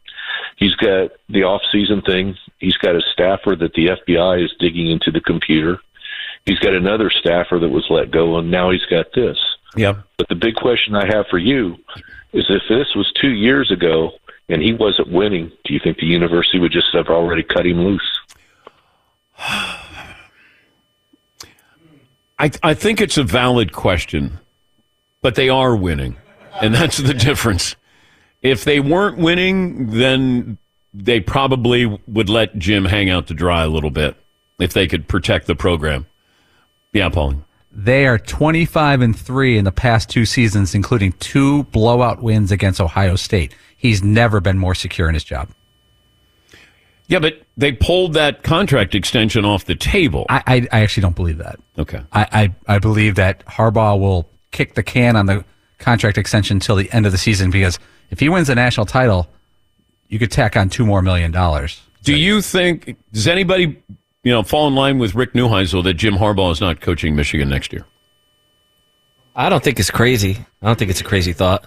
he's 0.56 0.74
got 0.74 1.12
the 1.30 1.44
off-season 1.44 2.02
thing. 2.02 2.36
He's 2.58 2.76
got 2.76 2.94
a 2.94 3.00
staffer 3.12 3.56
that 3.56 3.72
the 3.72 3.86
FBI 3.86 4.44
is 4.44 4.52
digging 4.60 4.90
into 4.90 5.10
the 5.10 5.20
computer. 5.20 5.78
He's 6.44 6.58
got 6.58 6.74
another 6.74 7.08
staffer 7.10 7.58
that 7.58 7.70
was 7.70 7.86
let 7.88 8.10
go, 8.10 8.36
and 8.36 8.50
now 8.50 8.70
he's 8.70 8.84
got 8.86 9.06
this. 9.14 9.38
Yeah. 9.74 10.02
But 10.18 10.28
the 10.28 10.34
big 10.34 10.56
question 10.56 10.94
I 10.94 11.06
have 11.06 11.26
for 11.28 11.38
you 11.38 11.78
is 12.34 12.44
if 12.50 12.62
this 12.68 12.94
was 12.94 13.10
two 13.12 13.32
years 13.32 13.70
ago 13.70 14.12
and 14.50 14.60
he 14.60 14.74
wasn't 14.74 15.10
winning, 15.10 15.50
do 15.64 15.72
you 15.72 15.80
think 15.82 15.96
the 15.96 16.06
university 16.06 16.58
would 16.58 16.72
just 16.72 16.92
have 16.92 17.06
already 17.06 17.44
cut 17.44 17.64
him 17.64 17.80
loose? 17.80 18.20
I, 22.42 22.50
I 22.64 22.74
think 22.74 23.00
it's 23.00 23.16
a 23.16 23.22
valid 23.22 23.72
question, 23.72 24.40
but 25.20 25.36
they 25.36 25.48
are 25.48 25.76
winning, 25.76 26.16
and 26.60 26.74
that's 26.74 26.96
the 26.96 27.14
difference. 27.28 27.76
If 28.42 28.64
they 28.64 28.80
weren't 28.80 29.16
winning, 29.16 29.92
then 29.92 30.58
they 30.92 31.20
probably 31.20 31.86
would 32.08 32.28
let 32.28 32.58
Jim 32.58 32.84
hang 32.84 33.08
out 33.10 33.28
to 33.28 33.34
dry 33.34 33.62
a 33.62 33.68
little 33.68 33.90
bit 33.90 34.16
if 34.58 34.72
they 34.72 34.88
could 34.88 35.06
protect 35.06 35.46
the 35.46 35.54
program. 35.54 36.06
Yeah, 36.92 37.10
Pauline. 37.10 37.44
They 37.70 38.06
are 38.06 38.18
25 38.18 39.00
and 39.00 39.16
3 39.16 39.58
in 39.58 39.64
the 39.64 39.70
past 39.70 40.10
two 40.10 40.26
seasons, 40.26 40.74
including 40.74 41.12
two 41.12 41.62
blowout 41.64 42.24
wins 42.24 42.50
against 42.50 42.80
Ohio 42.80 43.14
State. 43.14 43.54
He's 43.76 44.02
never 44.02 44.40
been 44.40 44.58
more 44.58 44.74
secure 44.74 45.08
in 45.08 45.14
his 45.14 45.24
job. 45.24 45.48
Yeah, 47.12 47.18
but 47.18 47.42
they 47.58 47.72
pulled 47.72 48.14
that 48.14 48.42
contract 48.42 48.94
extension 48.94 49.44
off 49.44 49.66
the 49.66 49.74
table. 49.74 50.24
I, 50.30 50.42
I, 50.46 50.68
I 50.72 50.80
actually 50.80 51.02
don't 51.02 51.14
believe 51.14 51.36
that. 51.36 51.60
Okay. 51.78 52.00
I, 52.10 52.54
I, 52.66 52.76
I 52.76 52.78
believe 52.78 53.16
that 53.16 53.44
Harbaugh 53.44 54.00
will 54.00 54.30
kick 54.50 54.76
the 54.76 54.82
can 54.82 55.14
on 55.14 55.26
the 55.26 55.44
contract 55.78 56.16
extension 56.16 56.56
until 56.56 56.74
the 56.74 56.90
end 56.90 57.04
of 57.04 57.12
the 57.12 57.18
season 57.18 57.50
because 57.50 57.78
if 58.08 58.18
he 58.18 58.30
wins 58.30 58.46
the 58.46 58.54
national 58.54 58.86
title, 58.86 59.28
you 60.08 60.18
could 60.18 60.30
tack 60.30 60.56
on 60.56 60.70
two 60.70 60.86
more 60.86 61.02
million 61.02 61.30
dollars. 61.30 61.82
Do 62.02 62.16
you 62.16 62.40
think, 62.40 62.96
does 63.12 63.28
anybody 63.28 63.82
you 64.22 64.32
know, 64.32 64.42
fall 64.42 64.66
in 64.66 64.74
line 64.74 64.98
with 64.98 65.14
Rick 65.14 65.34
Neuheisel 65.34 65.84
that 65.84 65.94
Jim 65.94 66.14
Harbaugh 66.14 66.50
is 66.50 66.62
not 66.62 66.80
coaching 66.80 67.14
Michigan 67.14 67.50
next 67.50 67.74
year? 67.74 67.84
I 69.36 69.50
don't 69.50 69.62
think 69.62 69.78
it's 69.78 69.90
crazy. 69.90 70.38
I 70.62 70.66
don't 70.66 70.78
think 70.78 70.90
it's 70.90 71.02
a 71.02 71.04
crazy 71.04 71.34
thought. 71.34 71.66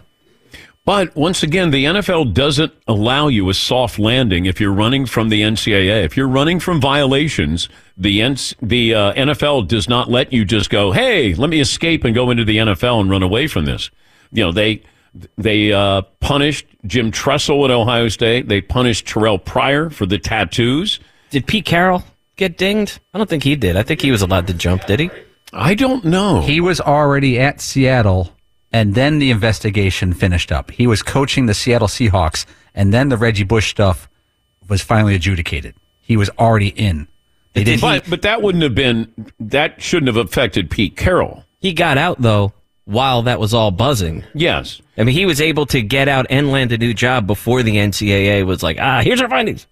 But 0.86 1.16
once 1.16 1.42
again, 1.42 1.72
the 1.72 1.86
NFL 1.86 2.34
doesn't 2.36 2.72
allow 2.88 3.28
you 3.28 3.50
a 3.50 3.56
soft 3.56 3.98
landing 3.98 4.46
if 4.46 4.62
you're 4.62 4.72
running 4.72 5.08
from 5.08 5.30
the 5.30 5.42
NCAA. 5.42 6.06
If 6.06 6.16
you're 6.16 6.28
running 6.28 6.60
from 6.60 6.80
violations, 6.80 7.70
the 7.98 8.20
NC, 8.20 8.54
the 8.62 8.94
uh, 8.94 9.14
NFL 9.14 9.68
does 9.68 9.90
not 9.90 10.12
let 10.12 10.32
you 10.32 10.46
just 10.46 10.70
go, 10.70 10.92
"Hey, 10.92 11.34
let 11.34 11.50
me 11.50 11.60
escape 11.60 12.04
and 12.04 12.14
go 12.14 12.30
into 12.30 12.46
the 12.46 12.58
NFL 12.58 13.02
and 13.02 13.10
run 13.10 13.24
away 13.24 13.48
from 13.48 13.66
this." 13.66 13.90
You 14.32 14.44
know, 14.44 14.52
they 14.52 14.84
they 15.38 15.74
uh, 15.74 16.04
punished 16.20 16.68
Jim 16.86 17.12
Tressel 17.12 17.66
at 17.66 17.72
Ohio 17.72 18.08
State. 18.08 18.48
They 18.48 18.62
punished 18.62 19.08
Terrell 19.08 19.40
Pryor 19.40 19.90
for 19.90 20.06
the 20.06 20.20
tattoos. 20.20 21.00
Did 21.32 21.48
Pete 21.48 21.66
Carroll 21.66 22.04
get 22.36 22.60
dinged? 22.60 23.00
I 23.12 23.18
don't 23.18 23.30
think 23.30 23.44
he 23.44 23.56
did. 23.56 23.76
I 23.76 23.82
think 23.82 24.02
he 24.02 24.12
was 24.12 24.22
allowed 24.22 24.46
to 24.48 24.54
jump. 24.54 24.86
Did 24.86 25.00
he? 25.00 25.10
I 25.52 25.74
don't 25.74 26.06
know. 26.06 26.42
He 26.42 26.62
was 26.62 26.80
already 26.80 27.40
at 27.40 27.60
Seattle 27.60 28.35
and 28.76 28.94
then 28.94 29.20
the 29.20 29.32
investigation 29.32 30.12
finished 30.12 30.52
up. 30.52 30.70
He 30.70 30.86
was 30.86 31.02
coaching 31.02 31.46
the 31.46 31.54
Seattle 31.54 31.88
Seahawks, 31.88 32.46
and 32.74 32.94
then 32.94 33.08
the 33.08 33.16
Reggie 33.16 33.46
Bush 33.46 33.70
stuff 33.70 34.10
was 34.68 34.82
finally 34.82 35.16
adjudicated. 35.16 35.76
He 36.02 36.18
was 36.18 36.30
already 36.38 36.68
in. 36.68 37.08
They 37.54 37.64
did, 37.64 37.80
but, 37.80 38.04
he, 38.04 38.10
but 38.10 38.24
that 38.24 38.42
wouldn't 38.42 38.66
have 38.66 38.76
been 38.76 39.32
that 39.40 39.82
shouldn't 39.82 40.14
have 40.14 40.18
affected 40.18 40.70
Pete 40.70 40.98
Carroll. 40.98 41.46
He 41.62 41.72
got 41.72 41.98
out 41.98 42.22
though 42.22 42.52
while 42.84 43.22
that 43.22 43.40
was 43.40 43.54
all 43.54 43.72
buzzing. 43.72 44.26
Yes, 44.34 44.82
I 44.98 45.06
mean 45.06 45.16
he 45.16 45.26
was 45.26 45.40
able 45.40 45.66
to 45.68 45.82
get 45.82 46.10
out 46.10 46.26
and 46.30 46.52
land 46.52 46.74
a 46.74 46.78
new 46.78 46.94
job 46.94 47.28
before 47.28 47.64
the 47.64 47.78
NCAA 47.78 48.46
was 48.46 48.62
like, 48.62 48.78
ah, 48.78 49.00
here's 49.02 49.22
our 49.22 49.30
findings. 49.30 49.68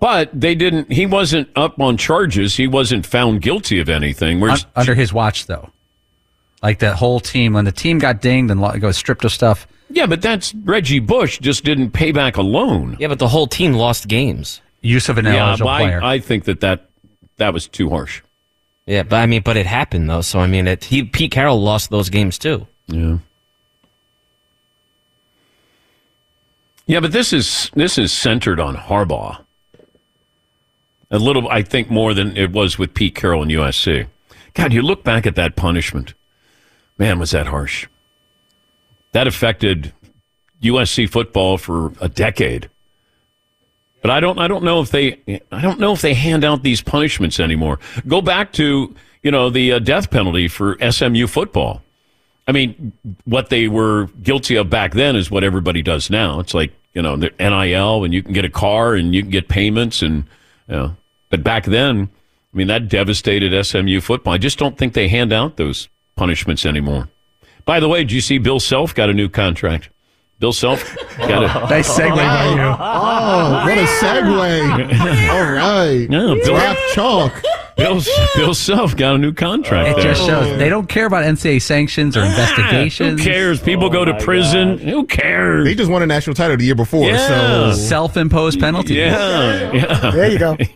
But 0.00 0.28
they 0.34 0.56
didn't. 0.56 0.90
He 0.90 1.06
wasn't 1.06 1.50
up 1.54 1.80
on 1.80 1.96
charges. 1.96 2.56
He 2.56 2.66
wasn't 2.66 3.06
found 3.06 3.42
guilty 3.42 3.78
of 3.78 3.88
anything. 3.88 4.42
Un- 4.42 4.58
under 4.74 4.96
his 4.96 5.12
watch, 5.12 5.46
though. 5.46 5.70
Like 6.62 6.78
the 6.78 6.94
whole 6.94 7.20
team, 7.20 7.54
when 7.54 7.64
the 7.64 7.72
team 7.72 7.98
got 7.98 8.20
dinged 8.20 8.50
and 8.50 8.60
got 8.60 8.94
stripped 8.94 9.24
of 9.24 9.32
stuff. 9.32 9.66
Yeah, 9.88 10.06
but 10.06 10.22
that's 10.22 10.54
Reggie 10.54 11.00
Bush 11.00 11.38
just 11.40 11.64
didn't 11.64 11.90
pay 11.90 12.12
back 12.12 12.36
a 12.36 12.42
loan. 12.42 12.96
Yeah, 13.00 13.08
but 13.08 13.18
the 13.18 13.28
whole 13.28 13.46
team 13.46 13.72
lost 13.72 14.08
games. 14.08 14.60
Use 14.82 15.08
of 15.08 15.18
an 15.18 15.26
eligible 15.26 15.70
yeah, 15.70 15.78
player. 15.78 16.02
I, 16.02 16.14
I 16.14 16.18
think 16.20 16.44
that, 16.44 16.60
that 16.60 16.88
that 17.38 17.52
was 17.52 17.66
too 17.66 17.90
harsh. 17.90 18.22
Yeah, 18.86 19.02
but 19.02 19.16
I 19.16 19.26
mean, 19.26 19.42
but 19.42 19.56
it 19.56 19.66
happened 19.66 20.08
though. 20.08 20.20
So 20.20 20.40
I 20.40 20.46
mean, 20.46 20.66
it, 20.66 20.84
he, 20.84 21.04
Pete 21.04 21.32
Carroll 21.32 21.60
lost 21.60 21.90
those 21.90 22.08
games 22.08 22.38
too. 22.38 22.66
Yeah. 22.86 23.18
Yeah, 26.86 27.00
but 27.00 27.12
this 27.12 27.32
is 27.32 27.70
this 27.74 27.98
is 27.98 28.12
centered 28.12 28.58
on 28.58 28.76
Harbaugh. 28.76 29.44
A 31.12 31.18
little, 31.18 31.48
I 31.48 31.62
think, 31.62 31.90
more 31.90 32.14
than 32.14 32.36
it 32.36 32.52
was 32.52 32.78
with 32.78 32.94
Pete 32.94 33.14
Carroll 33.14 33.42
and 33.42 33.50
USC. 33.50 34.06
God, 34.54 34.72
you 34.72 34.82
look 34.82 35.04
back 35.04 35.26
at 35.26 35.36
that 35.36 35.56
punishment. 35.56 36.14
Man, 37.00 37.18
was 37.18 37.30
that 37.30 37.46
harsh. 37.46 37.88
That 39.12 39.26
affected 39.26 39.94
USC 40.62 41.08
football 41.08 41.56
for 41.56 41.94
a 41.98 42.10
decade. 42.10 42.68
But 44.02 44.10
I 44.10 44.20
don't 44.20 44.38
I 44.38 44.46
don't 44.46 44.64
know 44.64 44.82
if 44.82 44.90
they 44.90 45.18
I 45.50 45.62
don't 45.62 45.80
know 45.80 45.94
if 45.94 46.02
they 46.02 46.12
hand 46.12 46.44
out 46.44 46.62
these 46.62 46.82
punishments 46.82 47.40
anymore. 47.40 47.78
Go 48.06 48.20
back 48.20 48.52
to, 48.52 48.94
you 49.22 49.30
know, 49.30 49.48
the 49.48 49.72
uh, 49.72 49.78
death 49.78 50.10
penalty 50.10 50.46
for 50.46 50.76
SMU 50.90 51.26
football. 51.26 51.82
I 52.46 52.52
mean, 52.52 52.92
what 53.24 53.48
they 53.48 53.66
were 53.66 54.08
guilty 54.22 54.56
of 54.56 54.68
back 54.68 54.92
then 54.92 55.16
is 55.16 55.30
what 55.30 55.42
everybody 55.42 55.80
does 55.80 56.10
now. 56.10 56.38
It's 56.38 56.52
like, 56.52 56.74
you 56.92 57.00
know, 57.00 57.16
the 57.16 57.32
NIL 57.38 58.04
and 58.04 58.12
you 58.12 58.22
can 58.22 58.34
get 58.34 58.44
a 58.44 58.50
car 58.50 58.94
and 58.94 59.14
you 59.14 59.22
can 59.22 59.30
get 59.30 59.48
payments 59.48 60.02
and 60.02 60.24
you 60.68 60.76
know, 60.76 60.96
but 61.30 61.42
back 61.42 61.64
then, 61.64 62.10
I 62.52 62.56
mean, 62.56 62.66
that 62.66 62.90
devastated 62.90 63.64
SMU 63.64 64.02
football. 64.02 64.34
I 64.34 64.38
just 64.38 64.58
don't 64.58 64.76
think 64.76 64.92
they 64.92 65.08
hand 65.08 65.32
out 65.32 65.56
those 65.56 65.88
punishments 66.16 66.66
anymore. 66.66 67.08
By 67.64 67.80
the 67.80 67.88
way, 67.88 68.00
did 68.00 68.12
you 68.12 68.20
see 68.20 68.38
Bill 68.38 68.60
Self 68.60 68.94
got 68.94 69.10
a 69.10 69.14
new 69.14 69.28
contract? 69.28 69.90
Bill 70.38 70.52
Self 70.52 70.96
got 71.18 71.44
a 71.44 71.46
nice 71.70 71.88
segue 71.90 72.16
by 72.16 72.46
oh. 72.46 72.54
you. 72.54 72.62
Oh, 72.62 73.64
what 73.66 73.78
a 73.78 73.84
segue! 73.84 75.30
All 75.30 75.52
right, 75.52 76.00
yeah, 76.00 76.08
Bill, 76.08 76.44
Drop 76.44 76.76
chalk. 76.94 77.42
Bill, 77.76 78.00
Bill 78.36 78.54
Self 78.54 78.96
got 78.96 79.16
a 79.16 79.18
new 79.18 79.32
contract. 79.32 79.90
It 79.90 79.96
there. 79.96 80.14
just 80.14 80.26
shows 80.26 80.58
they 80.58 80.68
don't 80.68 80.88
care 80.88 81.06
about 81.06 81.24
NCAA 81.24 81.60
sanctions 81.60 82.16
or 82.16 82.20
ah, 82.20 82.28
investigations. 82.30 83.22
Who 83.22 83.30
cares? 83.30 83.60
People 83.60 83.90
go 83.90 84.04
to 84.04 84.14
oh 84.14 84.24
prison. 84.24 84.78
Who 84.78 85.06
cares? 85.06 85.64
They 85.64 85.74
just 85.74 85.90
won 85.90 86.02
a 86.02 86.06
national 86.06 86.34
title 86.34 86.56
the 86.56 86.64
year 86.64 86.74
before. 86.74 87.06
Yeah. 87.06 87.72
So 87.72 87.78
Self-imposed 87.78 88.60
penalty. 88.60 88.94
yeah, 88.94 89.72
yeah. 89.72 90.10
There 90.10 90.30
you 90.30 90.38
go. 90.38 90.56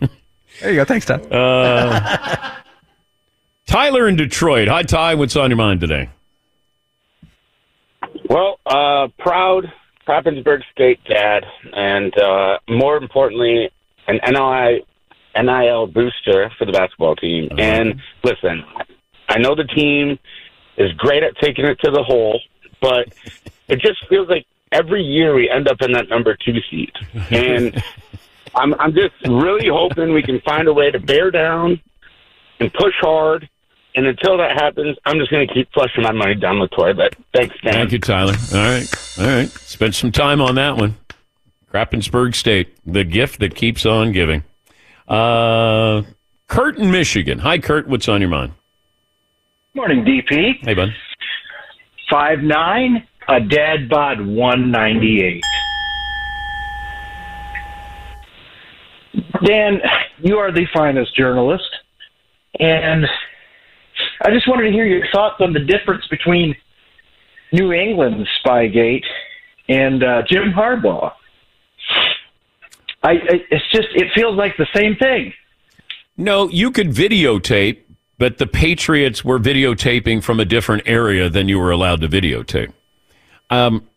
There 0.61 0.69
you 0.69 0.77
go. 0.77 0.85
Thanks, 0.85 1.05
Todd. 1.05 1.29
Uh, 1.29 2.55
Tyler 3.75 4.07
in 4.07 4.15
Detroit. 4.15 4.69
Hi, 4.69 4.83
Ty. 4.83 5.15
What's 5.15 5.35
on 5.35 5.49
your 5.49 5.57
mind 5.57 5.81
today? 5.81 6.07
Well, 8.29 8.57
uh, 8.65 9.09
proud 9.19 9.65
Pappensburg 10.07 10.61
State 10.71 11.01
dad, 11.03 11.43
and 11.73 12.17
uh, 12.17 12.57
more 12.69 12.95
importantly, 12.95 13.69
an 14.07 14.21
NIL, 14.25 14.79
NIL 15.35 15.87
booster 15.87 16.49
for 16.57 16.63
the 16.63 16.71
basketball 16.71 17.17
team. 17.17 17.49
And 17.57 18.01
listen, 18.23 18.63
I 19.27 19.39
know 19.39 19.55
the 19.55 19.65
team 19.65 20.19
is 20.77 20.93
great 20.93 21.23
at 21.23 21.35
taking 21.41 21.65
it 21.65 21.77
to 21.81 21.91
the 21.91 22.01
hole, 22.01 22.39
but 22.81 23.09
it 23.67 23.81
just 23.81 24.07
feels 24.07 24.29
like 24.29 24.45
every 24.71 25.03
year 25.03 25.35
we 25.35 25.49
end 25.49 25.67
up 25.67 25.81
in 25.81 25.91
that 25.91 26.07
number 26.07 26.37
two 26.45 26.59
seed. 26.71 26.93
And 27.29 27.83
I'm, 28.55 28.73
I'm 28.75 28.93
just 28.93 29.15
really 29.27 29.67
hoping 29.67 30.13
we 30.13 30.23
can 30.23 30.39
find 30.45 30.69
a 30.69 30.73
way 30.73 30.91
to 30.91 30.99
bear 31.01 31.29
down 31.29 31.81
and 32.61 32.71
push 32.71 32.93
hard. 33.01 33.49
And 33.95 34.05
until 34.07 34.37
that 34.37 34.51
happens, 34.51 34.97
I'm 35.05 35.17
just 35.19 35.31
going 35.31 35.47
to 35.47 35.53
keep 35.53 35.71
flushing 35.73 36.03
my 36.03 36.11
money 36.11 36.35
down 36.35 36.59
the 36.59 36.67
toilet. 36.67 37.15
Thanks, 37.33 37.55
Dan. 37.63 37.73
Thank 37.73 37.91
you, 37.93 37.99
Tyler. 37.99 38.33
All 38.53 38.59
right. 38.59 39.17
All 39.17 39.25
right. 39.25 39.49
Spent 39.49 39.95
some 39.95 40.11
time 40.11 40.41
on 40.41 40.55
that 40.55 40.75
one. 40.75 40.97
Krappensburg 41.73 42.35
State, 42.35 42.75
the 42.85 43.03
gift 43.03 43.39
that 43.39 43.55
keeps 43.55 43.85
on 43.85 44.11
giving. 44.11 44.43
Uh, 45.07 46.03
Kurt 46.47 46.77
in 46.77 46.91
Michigan. 46.91 47.39
Hi, 47.39 47.57
Kurt. 47.57 47.87
What's 47.87 48.07
on 48.07 48.21
your 48.21 48.29
mind? 48.29 48.53
Morning, 49.73 50.03
DP. 50.03 50.57
Hey, 50.61 50.73
bud. 50.73 50.93
Five 52.09 52.39
nine, 52.39 53.05
a 53.27 53.41
dad 53.41 53.89
bod 53.89 54.25
one 54.25 54.71
ninety 54.71 55.21
eight. 55.23 55.43
Dan, 59.45 59.81
you 60.19 60.37
are 60.37 60.51
the 60.51 60.65
finest 60.73 61.15
journalist, 61.15 61.69
and 62.59 63.05
I 64.21 64.31
just 64.31 64.47
wanted 64.47 64.63
to 64.63 64.71
hear 64.71 64.85
your 64.85 65.05
thoughts 65.11 65.35
on 65.39 65.53
the 65.53 65.59
difference 65.59 66.05
between 66.07 66.55
New 67.51 67.73
England's 67.73 68.29
Spygate 68.43 69.03
and 69.67 70.03
uh, 70.03 70.23
Jim 70.29 70.51
Harbaugh. 70.51 71.11
I, 73.03 73.11
I 73.11 73.43
it's 73.51 73.69
just 73.71 73.89
it 73.93 74.07
feels 74.15 74.35
like 74.35 74.57
the 74.57 74.67
same 74.73 74.95
thing. 74.95 75.33
No, 76.17 76.49
you 76.49 76.71
could 76.71 76.89
videotape, 76.89 77.79
but 78.17 78.37
the 78.37 78.47
Patriots 78.47 79.23
were 79.23 79.39
videotaping 79.39 80.23
from 80.23 80.39
a 80.39 80.45
different 80.45 80.83
area 80.85 81.29
than 81.29 81.47
you 81.49 81.59
were 81.59 81.71
allowed 81.71 82.01
to 82.01 82.07
videotape. 82.07 82.71
Um, 83.49 83.87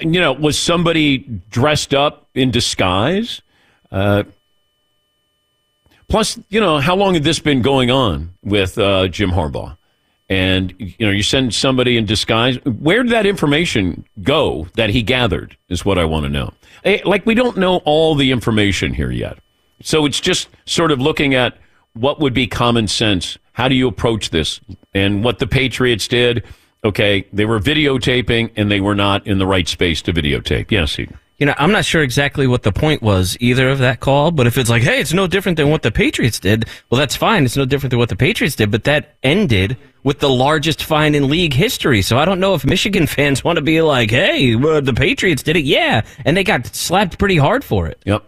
you 0.00 0.20
know, 0.20 0.32
was 0.32 0.58
somebody 0.58 1.18
dressed 1.50 1.94
up 1.94 2.28
in 2.34 2.50
disguise? 2.50 3.40
Uh, 3.90 4.24
plus, 6.08 6.38
you 6.48 6.60
know, 6.60 6.78
how 6.78 6.96
long 6.96 7.14
had 7.14 7.24
this 7.24 7.38
been 7.38 7.62
going 7.62 7.90
on 7.90 8.32
with 8.42 8.78
uh, 8.78 9.08
Jim 9.08 9.30
Harbaugh? 9.30 9.76
And 10.28 10.74
you 10.78 11.06
know, 11.06 11.10
you 11.12 11.22
send 11.22 11.54
somebody 11.54 11.96
in 11.96 12.04
disguise. 12.04 12.56
Where 12.64 13.04
did 13.04 13.12
that 13.12 13.26
information 13.26 14.04
go 14.22 14.66
that 14.74 14.90
he 14.90 15.02
gathered? 15.02 15.56
Is 15.68 15.84
what 15.84 15.98
I 15.98 16.04
want 16.04 16.24
to 16.24 16.28
know. 16.28 16.52
Eh, 16.84 16.98
Like 17.04 17.24
we 17.26 17.34
don't 17.34 17.56
know 17.56 17.76
all 17.84 18.16
the 18.16 18.32
information 18.32 18.92
here 18.92 19.12
yet. 19.12 19.38
So 19.82 20.04
it's 20.04 20.18
just 20.20 20.48
sort 20.64 20.90
of 20.90 21.00
looking 21.00 21.34
at 21.34 21.56
what 21.92 22.18
would 22.18 22.34
be 22.34 22.48
common 22.48 22.88
sense. 22.88 23.38
How 23.52 23.68
do 23.68 23.76
you 23.76 23.86
approach 23.86 24.30
this? 24.30 24.60
And 24.94 25.22
what 25.22 25.38
the 25.38 25.46
Patriots 25.46 26.08
did, 26.08 26.42
okay, 26.82 27.24
they 27.32 27.44
were 27.44 27.60
videotaping 27.60 28.50
and 28.56 28.68
they 28.70 28.80
were 28.80 28.94
not 28.96 29.24
in 29.26 29.38
the 29.38 29.46
right 29.46 29.68
space 29.68 30.02
to 30.02 30.12
videotape. 30.12 30.70
Yes, 30.72 30.98
Eden. 30.98 31.18
You 31.38 31.46
know, 31.46 31.54
I'm 31.58 31.72
not 31.72 31.84
sure 31.84 32.02
exactly 32.02 32.46
what 32.46 32.62
the 32.62 32.72
point 32.72 33.02
was 33.02 33.36
either 33.40 33.68
of 33.68 33.78
that 33.80 34.00
call, 34.00 34.30
but 34.30 34.46
if 34.46 34.56
it's 34.56 34.70
like, 34.70 34.82
hey, 34.82 35.00
it's 35.00 35.12
no 35.12 35.26
different 35.26 35.56
than 35.56 35.68
what 35.68 35.82
the 35.82 35.90
Patriots 35.90 36.40
did, 36.40 36.64
well, 36.88 36.98
that's 36.98 37.14
fine. 37.14 37.44
It's 37.44 37.56
no 37.56 37.66
different 37.66 37.90
than 37.90 37.98
what 37.98 38.08
the 38.08 38.16
Patriots 38.16 38.56
did, 38.56 38.70
but 38.70 38.84
that 38.84 39.16
ended 39.22 39.76
with 40.02 40.20
the 40.20 40.30
largest 40.30 40.82
fine 40.82 41.14
in 41.14 41.28
league 41.28 41.52
history. 41.52 42.00
So 42.00 42.16
I 42.16 42.24
don't 42.24 42.40
know 42.40 42.54
if 42.54 42.64
Michigan 42.64 43.06
fans 43.08 43.44
want 43.44 43.56
to 43.56 43.62
be 43.62 43.82
like, 43.82 44.10
hey, 44.10 44.54
well, 44.56 44.80
the 44.80 44.94
Patriots 44.94 45.42
did 45.42 45.56
it. 45.56 45.64
Yeah. 45.64 46.02
And 46.24 46.36
they 46.36 46.44
got 46.44 46.66
slapped 46.74 47.18
pretty 47.18 47.36
hard 47.36 47.64
for 47.64 47.86
it. 47.86 48.00
Yep. 48.06 48.24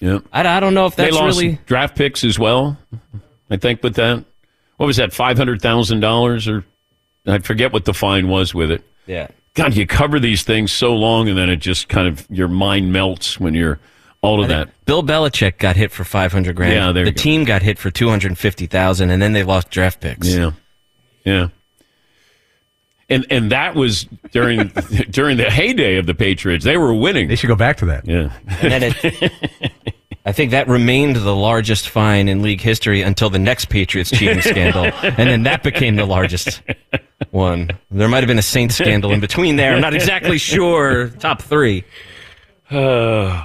Yep. 0.00 0.24
I, 0.32 0.46
I 0.46 0.60
don't 0.60 0.74
know 0.74 0.86
if 0.86 0.94
that's 0.94 1.10
they 1.10 1.20
lost 1.20 1.40
really. 1.40 1.58
draft 1.66 1.96
picks 1.96 2.22
as 2.22 2.38
well. 2.38 2.76
I 3.50 3.56
think 3.56 3.82
with 3.82 3.96
that, 3.96 4.24
what 4.76 4.86
was 4.86 4.98
that? 4.98 5.12
Five 5.12 5.36
hundred 5.38 5.60
thousand 5.60 6.00
dollars, 6.00 6.46
or 6.46 6.64
I 7.26 7.38
forget 7.38 7.72
what 7.72 7.84
the 7.84 7.94
fine 7.94 8.28
was 8.28 8.54
with 8.54 8.70
it. 8.70 8.84
Yeah. 9.06 9.28
God, 9.58 9.74
you 9.76 9.86
cover 9.86 10.18
these 10.20 10.42
things 10.42 10.72
so 10.72 10.94
long, 10.94 11.28
and 11.28 11.36
then 11.36 11.50
it 11.50 11.56
just 11.56 11.88
kind 11.88 12.06
of 12.08 12.26
your 12.30 12.48
mind 12.48 12.92
melts 12.92 13.38
when 13.40 13.54
you're 13.54 13.78
all 14.22 14.42
of 14.42 14.48
that. 14.48 14.68
Bill 14.84 15.02
Belichick 15.02 15.58
got 15.58 15.76
hit 15.76 15.92
for 15.92 16.04
500 16.04 16.56
grand. 16.56 16.72
Yeah, 16.74 16.92
there 16.92 17.04
The 17.04 17.10
you 17.10 17.14
go. 17.14 17.22
team 17.22 17.44
got 17.44 17.62
hit 17.62 17.78
for 17.78 17.90
250,000 17.90 19.10
and 19.10 19.20
then 19.22 19.32
they 19.32 19.42
lost 19.44 19.70
draft 19.70 20.00
picks. 20.00 20.28
Yeah, 20.28 20.52
yeah. 21.24 21.48
And 23.10 23.24
and 23.30 23.50
that 23.52 23.74
was 23.74 24.04
during 24.32 24.68
during 25.10 25.36
the 25.38 25.50
heyday 25.50 25.96
of 25.96 26.06
the 26.06 26.14
Patriots. 26.14 26.64
They 26.64 26.76
were 26.76 26.92
winning. 26.92 27.28
They 27.28 27.36
should 27.36 27.46
go 27.48 27.56
back 27.56 27.78
to 27.78 27.86
that. 27.86 28.06
Yeah. 28.06 28.30
And 30.28 30.32
then 30.32 30.32
it, 30.32 30.32
I 30.32 30.32
think 30.32 30.50
that 30.50 30.68
remained 30.68 31.16
the 31.16 31.34
largest 31.34 31.88
fine 31.88 32.28
in 32.28 32.42
league 32.42 32.60
history 32.60 33.02
until 33.02 33.30
the 33.30 33.38
next 33.38 33.66
Patriots 33.70 34.10
cheating 34.10 34.42
scandal, 34.42 34.84
and 35.02 35.28
then 35.28 35.42
that 35.44 35.62
became 35.62 35.96
the 35.96 36.04
largest 36.04 36.62
one. 37.30 37.70
There 37.90 38.08
might 38.08 38.18
have 38.18 38.28
been 38.28 38.38
a 38.38 38.42
Saints 38.42 38.76
scandal 38.76 39.12
in 39.12 39.20
between 39.20 39.56
there. 39.56 39.74
I'm 39.74 39.80
not 39.80 39.94
exactly 39.94 40.38
sure. 40.38 41.08
Top 41.08 41.42
three. 41.42 41.84
Uh, 42.70 43.44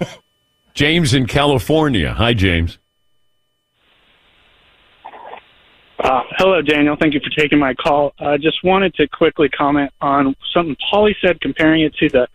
James 0.74 1.14
in 1.14 1.26
California. 1.26 2.12
Hi, 2.12 2.34
James. 2.34 2.78
Uh, 5.98 6.22
hello, 6.38 6.60
Daniel. 6.62 6.96
Thank 6.98 7.14
you 7.14 7.20
for 7.20 7.30
taking 7.30 7.60
my 7.60 7.74
call. 7.74 8.12
I 8.18 8.34
uh, 8.34 8.38
just 8.38 8.64
wanted 8.64 8.94
to 8.94 9.06
quickly 9.06 9.48
comment 9.48 9.92
on 10.00 10.34
something 10.52 10.76
Paulie 10.92 11.14
said, 11.24 11.40
comparing 11.40 11.82
it 11.82 11.94
to 11.96 12.08
the 12.08 12.26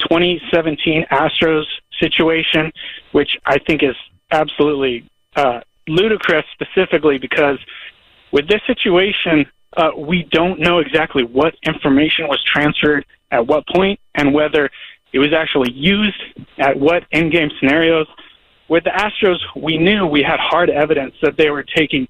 2017 0.00 1.06
Astros 1.12 1.64
situation, 2.02 2.72
which 3.12 3.36
I 3.46 3.58
think 3.58 3.82
is 3.82 3.96
absolutely 4.30 5.08
uh, 5.36 5.60
ludicrous, 5.86 6.44
specifically 6.52 7.18
because 7.18 7.58
with 8.32 8.48
this 8.48 8.60
situation, 8.66 9.46
uh, 9.76 9.90
we 9.96 10.28
don't 10.30 10.60
know 10.60 10.78
exactly 10.78 11.22
what 11.22 11.54
information 11.62 12.28
was 12.28 12.42
transferred 12.44 13.04
at 13.30 13.46
what 13.46 13.66
point 13.68 13.98
and 14.14 14.34
whether 14.34 14.70
it 15.12 15.18
was 15.18 15.32
actually 15.32 15.72
used 15.72 16.22
at 16.58 16.78
what 16.78 17.04
in-game 17.10 17.50
scenarios. 17.58 18.06
With 18.68 18.84
the 18.84 18.90
Astros, 18.90 19.38
we 19.56 19.76
knew 19.76 20.06
we 20.06 20.22
had 20.22 20.40
hard 20.40 20.70
evidence 20.70 21.14
that 21.22 21.36
they 21.36 21.50
were 21.50 21.62
taking 21.62 22.08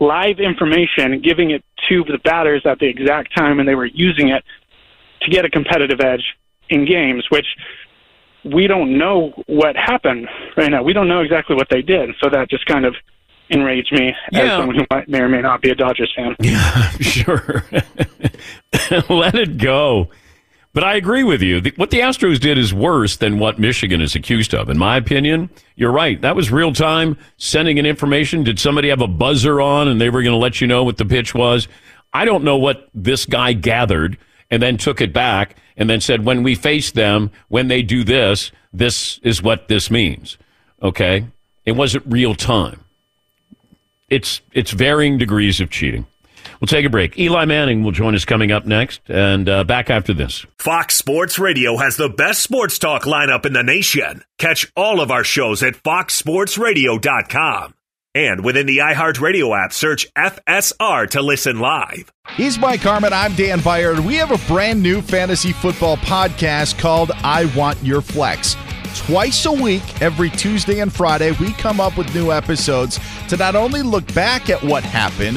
live 0.00 0.38
information 0.38 1.12
and 1.12 1.22
giving 1.22 1.50
it 1.50 1.64
to 1.88 2.04
the 2.04 2.18
batters 2.24 2.62
at 2.64 2.78
the 2.78 2.86
exact 2.86 3.34
time, 3.36 3.58
and 3.58 3.68
they 3.68 3.74
were 3.74 3.86
using 3.86 4.28
it 4.28 4.44
to 5.22 5.30
get 5.30 5.44
a 5.44 5.50
competitive 5.50 6.00
edge 6.00 6.36
in 6.68 6.84
games, 6.84 7.24
which 7.30 7.46
we 8.44 8.66
don't 8.66 8.96
know 8.98 9.32
what 9.46 9.76
happened 9.76 10.28
right 10.56 10.70
now. 10.70 10.82
We 10.82 10.92
don't 10.92 11.08
know 11.08 11.20
exactly 11.20 11.56
what 11.56 11.68
they 11.70 11.82
did, 11.82 12.10
so 12.22 12.30
that 12.30 12.48
just 12.50 12.66
kind 12.66 12.84
of 12.84 12.94
enraged 13.50 13.92
me 13.92 14.14
as 14.34 14.50
someone 14.50 14.76
who 14.76 14.84
might, 14.90 15.08
may 15.08 15.20
or 15.20 15.28
may 15.28 15.40
not 15.40 15.62
be 15.62 15.70
a 15.70 15.74
Dodgers 15.74 16.12
fan. 16.14 16.36
Yeah, 16.42 16.88
sure. 17.00 17.64
Let 19.08 19.34
it 19.34 19.58
go. 19.58 20.08
But 20.74 20.84
I 20.84 20.96
agree 20.96 21.24
with 21.24 21.42
you. 21.42 21.60
The- 21.60 21.72
What 21.76 21.90
the 21.90 22.00
Astros 22.00 22.38
did 22.38 22.58
is 22.58 22.72
worse 22.74 23.16
than 23.16 23.38
what 23.38 23.58
Michigan 23.58 24.00
is 24.00 24.14
accused 24.14 24.54
of. 24.54 24.68
In 24.68 24.78
my 24.78 24.96
opinion, 24.96 25.48
you're 25.76 25.90
right. 25.90 26.20
That 26.20 26.36
was 26.36 26.52
real 26.52 26.72
time 26.72 27.16
sending 27.38 27.78
in 27.78 27.86
information. 27.86 28.44
Did 28.44 28.60
somebody 28.60 28.88
have 28.90 29.00
a 29.00 29.08
buzzer 29.08 29.60
on 29.60 29.88
and 29.88 30.00
they 30.00 30.10
were 30.10 30.22
going 30.22 30.34
to 30.34 30.38
let 30.38 30.60
you 30.60 30.66
know 30.66 30.84
what 30.84 30.98
the 30.98 31.04
pitch 31.06 31.34
was? 31.34 31.68
I 32.12 32.24
don't 32.26 32.44
know 32.44 32.56
what 32.58 32.88
this 32.94 33.24
guy 33.26 33.54
gathered 33.54 34.18
and 34.50 34.62
then 34.62 34.76
took 34.76 35.00
it 35.00 35.12
back 35.12 35.56
and 35.76 35.88
then 35.88 36.00
said, 36.00 36.24
when 36.24 36.42
we 36.42 36.54
face 36.54 36.90
them, 36.90 37.30
when 37.48 37.68
they 37.68 37.82
do 37.82 38.04
this, 38.04 38.50
this 38.72 39.18
is 39.22 39.42
what 39.42 39.68
this 39.68 39.90
means. 39.90 40.38
Okay? 40.82 41.26
It 41.64 41.72
wasn't 41.72 42.04
real 42.06 42.34
time. 42.34 42.84
It's, 44.08 44.40
it's 44.52 44.70
varying 44.70 45.18
degrees 45.18 45.60
of 45.60 45.70
cheating. 45.70 46.06
We'll 46.60 46.66
take 46.66 46.86
a 46.86 46.90
break. 46.90 47.18
Eli 47.18 47.44
Manning 47.44 47.84
will 47.84 47.92
join 47.92 48.14
us 48.14 48.24
coming 48.24 48.50
up 48.50 48.66
next, 48.66 49.02
and 49.08 49.48
uh, 49.48 49.64
back 49.64 49.90
after 49.90 50.12
this. 50.12 50.44
Fox 50.58 50.96
Sports 50.96 51.38
Radio 51.38 51.76
has 51.76 51.96
the 51.96 52.08
best 52.08 52.42
sports 52.42 52.78
talk 52.78 53.02
lineup 53.02 53.46
in 53.46 53.52
the 53.52 53.62
nation. 53.62 54.24
Catch 54.38 54.72
all 54.76 55.00
of 55.00 55.12
our 55.12 55.24
shows 55.24 55.62
at 55.62 55.74
foxsportsradio.com. 55.74 57.74
And 58.14 58.44
within 58.44 58.66
the 58.66 58.78
iHeartRadio 58.78 59.56
app, 59.64 59.72
search 59.72 60.12
FSR 60.14 61.10
to 61.10 61.22
listen 61.22 61.60
live. 61.60 62.10
He's 62.30 62.58
Mike 62.58 62.80
Harmon. 62.80 63.12
I'm 63.12 63.34
Dan 63.34 63.60
Beyer. 63.60 64.00
We 64.00 64.14
have 64.14 64.30
a 64.30 64.52
brand 64.52 64.82
new 64.82 65.02
fantasy 65.02 65.52
football 65.52 65.98
podcast 65.98 66.78
called 66.78 67.10
I 67.16 67.44
Want 67.54 67.82
Your 67.84 68.00
Flex. 68.00 68.56
Twice 68.94 69.44
a 69.44 69.52
week, 69.52 70.02
every 70.02 70.30
Tuesday 70.30 70.80
and 70.80 70.92
Friday, 70.92 71.32
we 71.32 71.52
come 71.52 71.80
up 71.80 71.98
with 71.98 72.12
new 72.14 72.32
episodes 72.32 72.98
to 73.28 73.36
not 73.36 73.54
only 73.54 73.82
look 73.82 74.12
back 74.14 74.48
at 74.48 74.62
what 74.62 74.82
happened, 74.82 75.36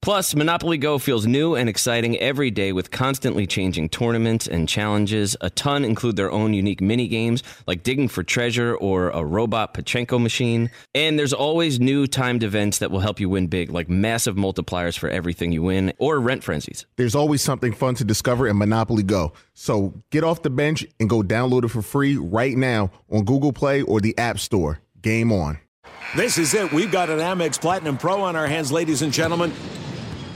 Plus, 0.00 0.34
Monopoly 0.34 0.78
Go 0.78 0.98
feels 0.98 1.26
new 1.26 1.54
and 1.54 1.68
exciting 1.68 2.16
every 2.18 2.50
day 2.50 2.72
with 2.72 2.90
constantly 2.90 3.46
changing 3.46 3.88
tournaments 3.88 4.46
and 4.46 4.68
challenges. 4.68 5.36
A 5.40 5.50
ton 5.50 5.84
include 5.84 6.16
their 6.16 6.30
own 6.30 6.54
unique 6.54 6.80
mini 6.80 7.08
games 7.08 7.42
like 7.66 7.82
digging 7.82 8.08
for 8.08 8.22
treasure 8.22 8.76
or 8.76 9.10
a 9.10 9.24
robot 9.24 9.74
Pachinko 9.74 10.20
machine. 10.22 10.70
And 10.94 11.18
there's 11.18 11.32
always 11.32 11.80
new 11.80 12.06
timed 12.06 12.42
events 12.42 12.78
that 12.78 12.90
will 12.90 13.00
help 13.00 13.18
you 13.20 13.28
win 13.28 13.48
big, 13.48 13.70
like 13.70 13.88
massive 13.88 14.36
multipliers 14.36 14.98
for 14.98 15.08
everything 15.08 15.52
you 15.52 15.62
win 15.62 15.92
or 15.98 16.20
rent 16.20 16.44
frenzies. 16.44 16.86
There's 16.96 17.14
always 17.14 17.42
something 17.42 17.72
fun 17.72 17.94
to 17.96 18.04
discover 18.04 18.46
in 18.46 18.56
Monopoly 18.56 19.02
Go. 19.02 19.32
So 19.54 20.02
get 20.10 20.22
off 20.22 20.42
the 20.42 20.50
bench 20.50 20.86
and 21.00 21.10
go 21.10 21.22
download 21.22 21.64
it 21.64 21.68
for 21.68 21.82
free 21.82 22.16
right 22.16 22.56
now 22.56 22.90
on 23.10 23.24
Google 23.24 23.52
Play 23.52 23.82
or 23.82 24.00
the 24.00 24.16
App 24.16 24.38
Store. 24.38 24.80
Game 25.02 25.32
on. 25.32 25.58
This 26.16 26.38
is 26.38 26.54
it. 26.54 26.72
We've 26.72 26.90
got 26.90 27.10
an 27.10 27.18
Amex 27.18 27.60
Platinum 27.60 27.98
Pro 27.98 28.22
on 28.22 28.36
our 28.36 28.46
hands, 28.46 28.72
ladies 28.72 29.02
and 29.02 29.12
gentlemen. 29.12 29.52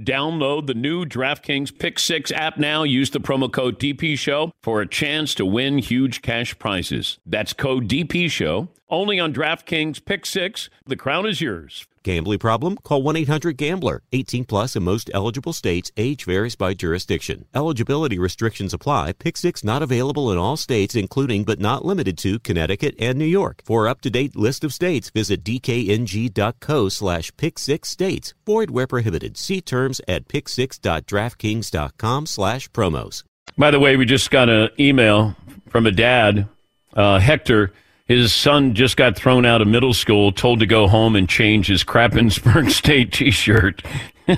Download 0.00 0.66
the 0.66 0.72
new 0.72 1.04
DraftKings 1.04 1.78
Pick 1.78 1.98
6 1.98 2.32
app 2.32 2.56
now. 2.56 2.84
Use 2.84 3.10
the 3.10 3.20
promo 3.20 3.52
code 3.52 3.78
DP 3.78 4.16
Show 4.16 4.50
for 4.62 4.80
a 4.80 4.86
chance 4.86 5.34
to 5.34 5.44
win 5.44 5.76
huge 5.76 6.22
cash 6.22 6.58
prizes. 6.58 7.18
That's 7.26 7.52
code 7.52 7.86
DP 7.86 8.30
Show 8.30 8.68
only 8.90 9.18
on 9.18 9.32
DraftKings 9.32 10.04
Pick 10.04 10.26
6. 10.26 10.68
The 10.86 10.96
crown 10.96 11.26
is 11.26 11.40
yours. 11.40 11.86
Gambling 12.02 12.38
problem? 12.38 12.76
Call 12.78 13.02
1 13.02 13.16
800 13.16 13.56
Gambler. 13.56 14.02
18 14.12 14.44
plus 14.44 14.74
in 14.74 14.82
most 14.82 15.10
eligible 15.12 15.52
states. 15.52 15.92
Age 15.96 16.24
varies 16.24 16.56
by 16.56 16.72
jurisdiction. 16.72 17.44
Eligibility 17.54 18.18
restrictions 18.18 18.72
apply. 18.72 19.12
Pick 19.12 19.36
six 19.36 19.62
not 19.62 19.82
available 19.82 20.32
in 20.32 20.38
all 20.38 20.56
states, 20.56 20.94
including 20.94 21.44
but 21.44 21.60
not 21.60 21.84
limited 21.84 22.16
to 22.18 22.38
Connecticut 22.38 22.94
and 22.98 23.18
New 23.18 23.26
York. 23.26 23.62
For 23.64 23.86
up 23.86 24.00
to 24.02 24.10
date 24.10 24.34
list 24.34 24.64
of 24.64 24.72
states, 24.72 25.10
visit 25.10 25.44
dkng.co 25.44 26.88
slash 26.88 27.30
pick 27.36 27.58
six 27.58 27.90
states. 27.90 28.32
Void 28.46 28.70
where 28.70 28.86
prohibited. 28.86 29.36
See 29.36 29.60
terms 29.60 30.00
at 30.08 30.26
pick6.draftkings.com 30.28 32.26
slash 32.26 32.70
promos. 32.70 33.24
By 33.58 33.70
the 33.70 33.80
way, 33.80 33.96
we 33.96 34.06
just 34.06 34.30
got 34.30 34.48
an 34.48 34.70
email 34.78 35.36
from 35.68 35.86
a 35.86 35.90
dad, 35.90 36.48
uh, 36.94 37.18
Hector. 37.18 37.72
His 38.10 38.34
son 38.34 38.74
just 38.74 38.96
got 38.96 39.14
thrown 39.14 39.46
out 39.46 39.62
of 39.62 39.68
middle 39.68 39.94
school, 39.94 40.32
told 40.32 40.58
to 40.58 40.66
go 40.66 40.88
home 40.88 41.14
and 41.14 41.28
change 41.28 41.68
his 41.68 41.84
Krappensburg 41.84 42.68
State 42.72 43.12
t 43.12 43.30
shirt. 43.30 43.82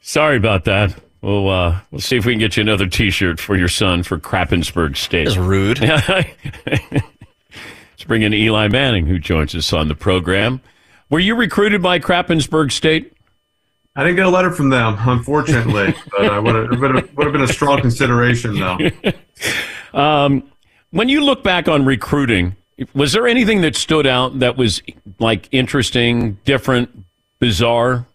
Sorry 0.00 0.36
about 0.36 0.64
that. 0.64 0.96
We'll, 1.22 1.48
uh, 1.48 1.78
we'll 1.92 2.00
see 2.00 2.16
if 2.16 2.26
we 2.26 2.32
can 2.32 2.40
get 2.40 2.56
you 2.56 2.62
another 2.62 2.88
t 2.88 3.08
shirt 3.08 3.38
for 3.38 3.56
your 3.56 3.68
son 3.68 4.02
for 4.02 4.18
Krappensburg 4.18 4.96
State. 4.96 5.26
That's 5.26 5.36
rude. 5.36 5.78
Let's 5.80 6.26
bring 8.04 8.22
in 8.22 8.34
Eli 8.34 8.66
Manning, 8.66 9.06
who 9.06 9.20
joins 9.20 9.54
us 9.54 9.72
on 9.72 9.86
the 9.86 9.94
program. 9.94 10.60
Were 11.08 11.20
you 11.20 11.36
recruited 11.36 11.80
by 11.80 12.00
Krappensburg 12.00 12.72
State? 12.72 13.12
I 13.94 14.02
didn't 14.02 14.16
get 14.16 14.26
a 14.26 14.30
letter 14.30 14.50
from 14.50 14.70
them, 14.70 14.96
unfortunately, 14.98 15.94
but 16.10 16.32
I 16.32 16.40
would 16.40 16.56
have, 16.56 16.80
would 16.80 16.94
have, 16.96 17.16
would 17.16 17.26
have 17.26 17.32
been 17.32 17.42
a 17.42 17.46
strong 17.46 17.80
consideration, 17.80 18.58
though. 18.58 18.76
Um, 19.96 20.50
when 20.94 21.08
you 21.08 21.20
look 21.22 21.42
back 21.42 21.66
on 21.66 21.84
recruiting, 21.84 22.54
was 22.94 23.12
there 23.12 23.26
anything 23.26 23.62
that 23.62 23.74
stood 23.74 24.06
out 24.06 24.38
that 24.38 24.56
was 24.56 24.80
like 25.18 25.48
interesting, 25.50 26.38
different, 26.44 27.04
bizarre? 27.40 28.06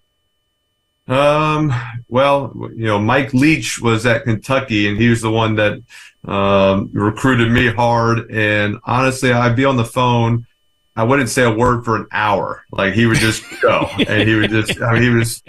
Um, 1.05 1.73
well, 2.07 2.53
you 2.73 2.85
know, 2.85 2.97
Mike 2.97 3.33
Leach 3.33 3.81
was 3.81 4.05
at 4.05 4.23
Kentucky, 4.23 4.87
and 4.87 4.97
he 4.97 5.09
was 5.09 5.21
the 5.21 5.29
one 5.29 5.55
that 5.55 5.81
um, 6.25 6.89
recruited 6.93 7.51
me 7.51 7.67
hard. 7.67 8.31
And 8.31 8.77
honestly, 8.85 9.33
I'd 9.33 9.57
be 9.57 9.65
on 9.65 9.75
the 9.75 9.83
phone. 9.83 10.45
I 10.95 11.03
wouldn't 11.03 11.29
say 11.29 11.43
a 11.43 11.51
word 11.51 11.83
for 11.83 11.97
an 11.97 12.07
hour. 12.13 12.63
Like 12.71 12.93
he 12.93 13.07
would 13.07 13.17
just 13.17 13.43
go, 13.61 13.89
and 14.07 14.27
he 14.27 14.35
would 14.35 14.51
just. 14.51 14.81
I 14.81 14.93
mean, 14.93 15.01
he 15.01 15.09
was 15.09 15.43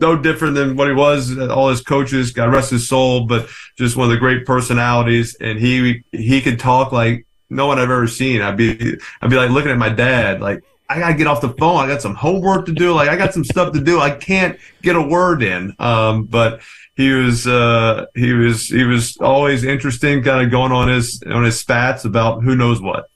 no 0.00 0.16
different 0.16 0.54
than 0.54 0.76
what 0.76 0.88
he 0.88 0.94
was. 0.94 1.36
All 1.38 1.68
his 1.68 1.80
coaches, 1.80 2.32
God 2.32 2.52
rest 2.52 2.70
his 2.70 2.88
soul, 2.88 3.26
but 3.26 3.48
just 3.76 3.96
one 3.96 4.06
of 4.06 4.10
the 4.10 4.18
great 4.18 4.46
personalities. 4.46 5.36
And 5.40 5.58
he 5.58 6.04
he 6.12 6.40
could 6.40 6.58
talk 6.58 6.92
like 6.92 7.26
no 7.50 7.66
one 7.66 7.78
I've 7.78 7.90
ever 7.90 8.06
seen. 8.06 8.42
I'd 8.42 8.56
be 8.56 8.96
I'd 9.20 9.30
be 9.30 9.36
like 9.36 9.50
looking 9.50 9.70
at 9.70 9.78
my 9.78 9.88
dad, 9.88 10.40
like 10.40 10.62
I 10.88 10.98
gotta 11.00 11.14
get 11.14 11.26
off 11.26 11.40
the 11.40 11.50
phone. 11.50 11.84
I 11.84 11.86
got 11.86 12.02
some 12.02 12.14
homework 12.14 12.66
to 12.66 12.72
do. 12.72 12.94
Like 12.94 13.08
I 13.08 13.16
got 13.16 13.34
some 13.34 13.44
stuff 13.44 13.72
to 13.74 13.80
do. 13.80 14.00
I 14.00 14.10
can't 14.10 14.58
get 14.82 14.96
a 14.96 15.02
word 15.02 15.42
in. 15.42 15.74
Um, 15.78 16.24
but 16.24 16.62
he 16.96 17.12
was 17.12 17.46
uh, 17.46 18.06
he 18.14 18.32
was 18.32 18.68
he 18.68 18.84
was 18.84 19.16
always 19.18 19.64
interesting, 19.64 20.22
kind 20.22 20.44
of 20.44 20.50
going 20.50 20.72
on 20.72 20.88
his 20.88 21.22
on 21.30 21.44
his 21.44 21.58
spats 21.58 22.04
about 22.04 22.42
who 22.42 22.56
knows 22.56 22.80
what. 22.80 23.10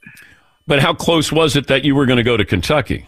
But 0.67 0.81
how 0.81 0.95
close 0.95 1.33
was 1.33 1.57
it 1.57 1.67
that 1.67 1.85
you 1.85 1.95
were 1.95 2.07
going 2.07 2.19
to 2.19 2.23
go 2.23 2.37
to 2.37 2.45
Kentucky? 2.45 3.07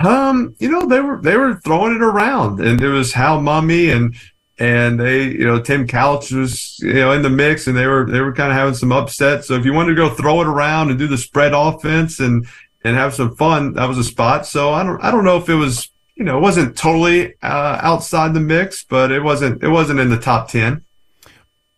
Um, 0.00 0.54
you 0.58 0.70
know, 0.70 0.86
they 0.86 1.00
were 1.00 1.20
they 1.20 1.36
were 1.36 1.56
throwing 1.56 1.94
it 1.94 2.02
around, 2.02 2.60
and 2.60 2.80
it 2.80 2.88
was 2.88 3.12
Hal 3.12 3.40
Mumme 3.40 3.94
and 3.94 4.16
and 4.58 5.00
they, 5.00 5.24
you 5.24 5.46
know, 5.46 5.60
Tim 5.60 5.86
Couch 5.86 6.30
was 6.32 6.78
you 6.80 6.94
know 6.94 7.12
in 7.12 7.22
the 7.22 7.30
mix, 7.30 7.66
and 7.66 7.76
they 7.76 7.86
were 7.86 8.06
they 8.06 8.20
were 8.20 8.32
kind 8.32 8.50
of 8.50 8.56
having 8.58 8.74
some 8.74 8.92
upset. 8.92 9.44
So 9.44 9.54
if 9.54 9.64
you 9.64 9.72
wanted 9.72 9.90
to 9.90 9.96
go 9.96 10.10
throw 10.10 10.42
it 10.42 10.46
around 10.46 10.90
and 10.90 10.98
do 10.98 11.06
the 11.06 11.18
spread 11.18 11.52
offense 11.54 12.20
and 12.20 12.46
and 12.84 12.96
have 12.96 13.14
some 13.14 13.34
fun, 13.36 13.74
that 13.74 13.88
was 13.88 13.98
a 13.98 14.04
spot. 14.04 14.46
So 14.46 14.72
I 14.72 14.82
don't 14.82 15.02
I 15.02 15.10
don't 15.10 15.24
know 15.24 15.38
if 15.38 15.48
it 15.48 15.54
was 15.54 15.90
you 16.14 16.24
know 16.24 16.36
it 16.36 16.42
wasn't 16.42 16.76
totally 16.76 17.34
uh, 17.42 17.78
outside 17.82 18.34
the 18.34 18.40
mix, 18.40 18.84
but 18.84 19.10
it 19.10 19.22
wasn't 19.22 19.62
it 19.62 19.68
wasn't 19.68 20.00
in 20.00 20.10
the 20.10 20.18
top 20.18 20.48
ten. 20.48 20.84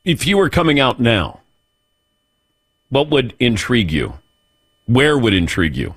If 0.05 0.27
you 0.27 0.37
were 0.37 0.51
coming 0.51 0.81
out 0.81 0.99
now, 0.99 1.41
what 2.89 3.09
would 3.11 3.35
intrigue 3.39 3.93
you? 3.93 4.15
Where 4.87 5.17
would 5.17 5.35
intrigue 5.35 5.77
you? 5.77 5.95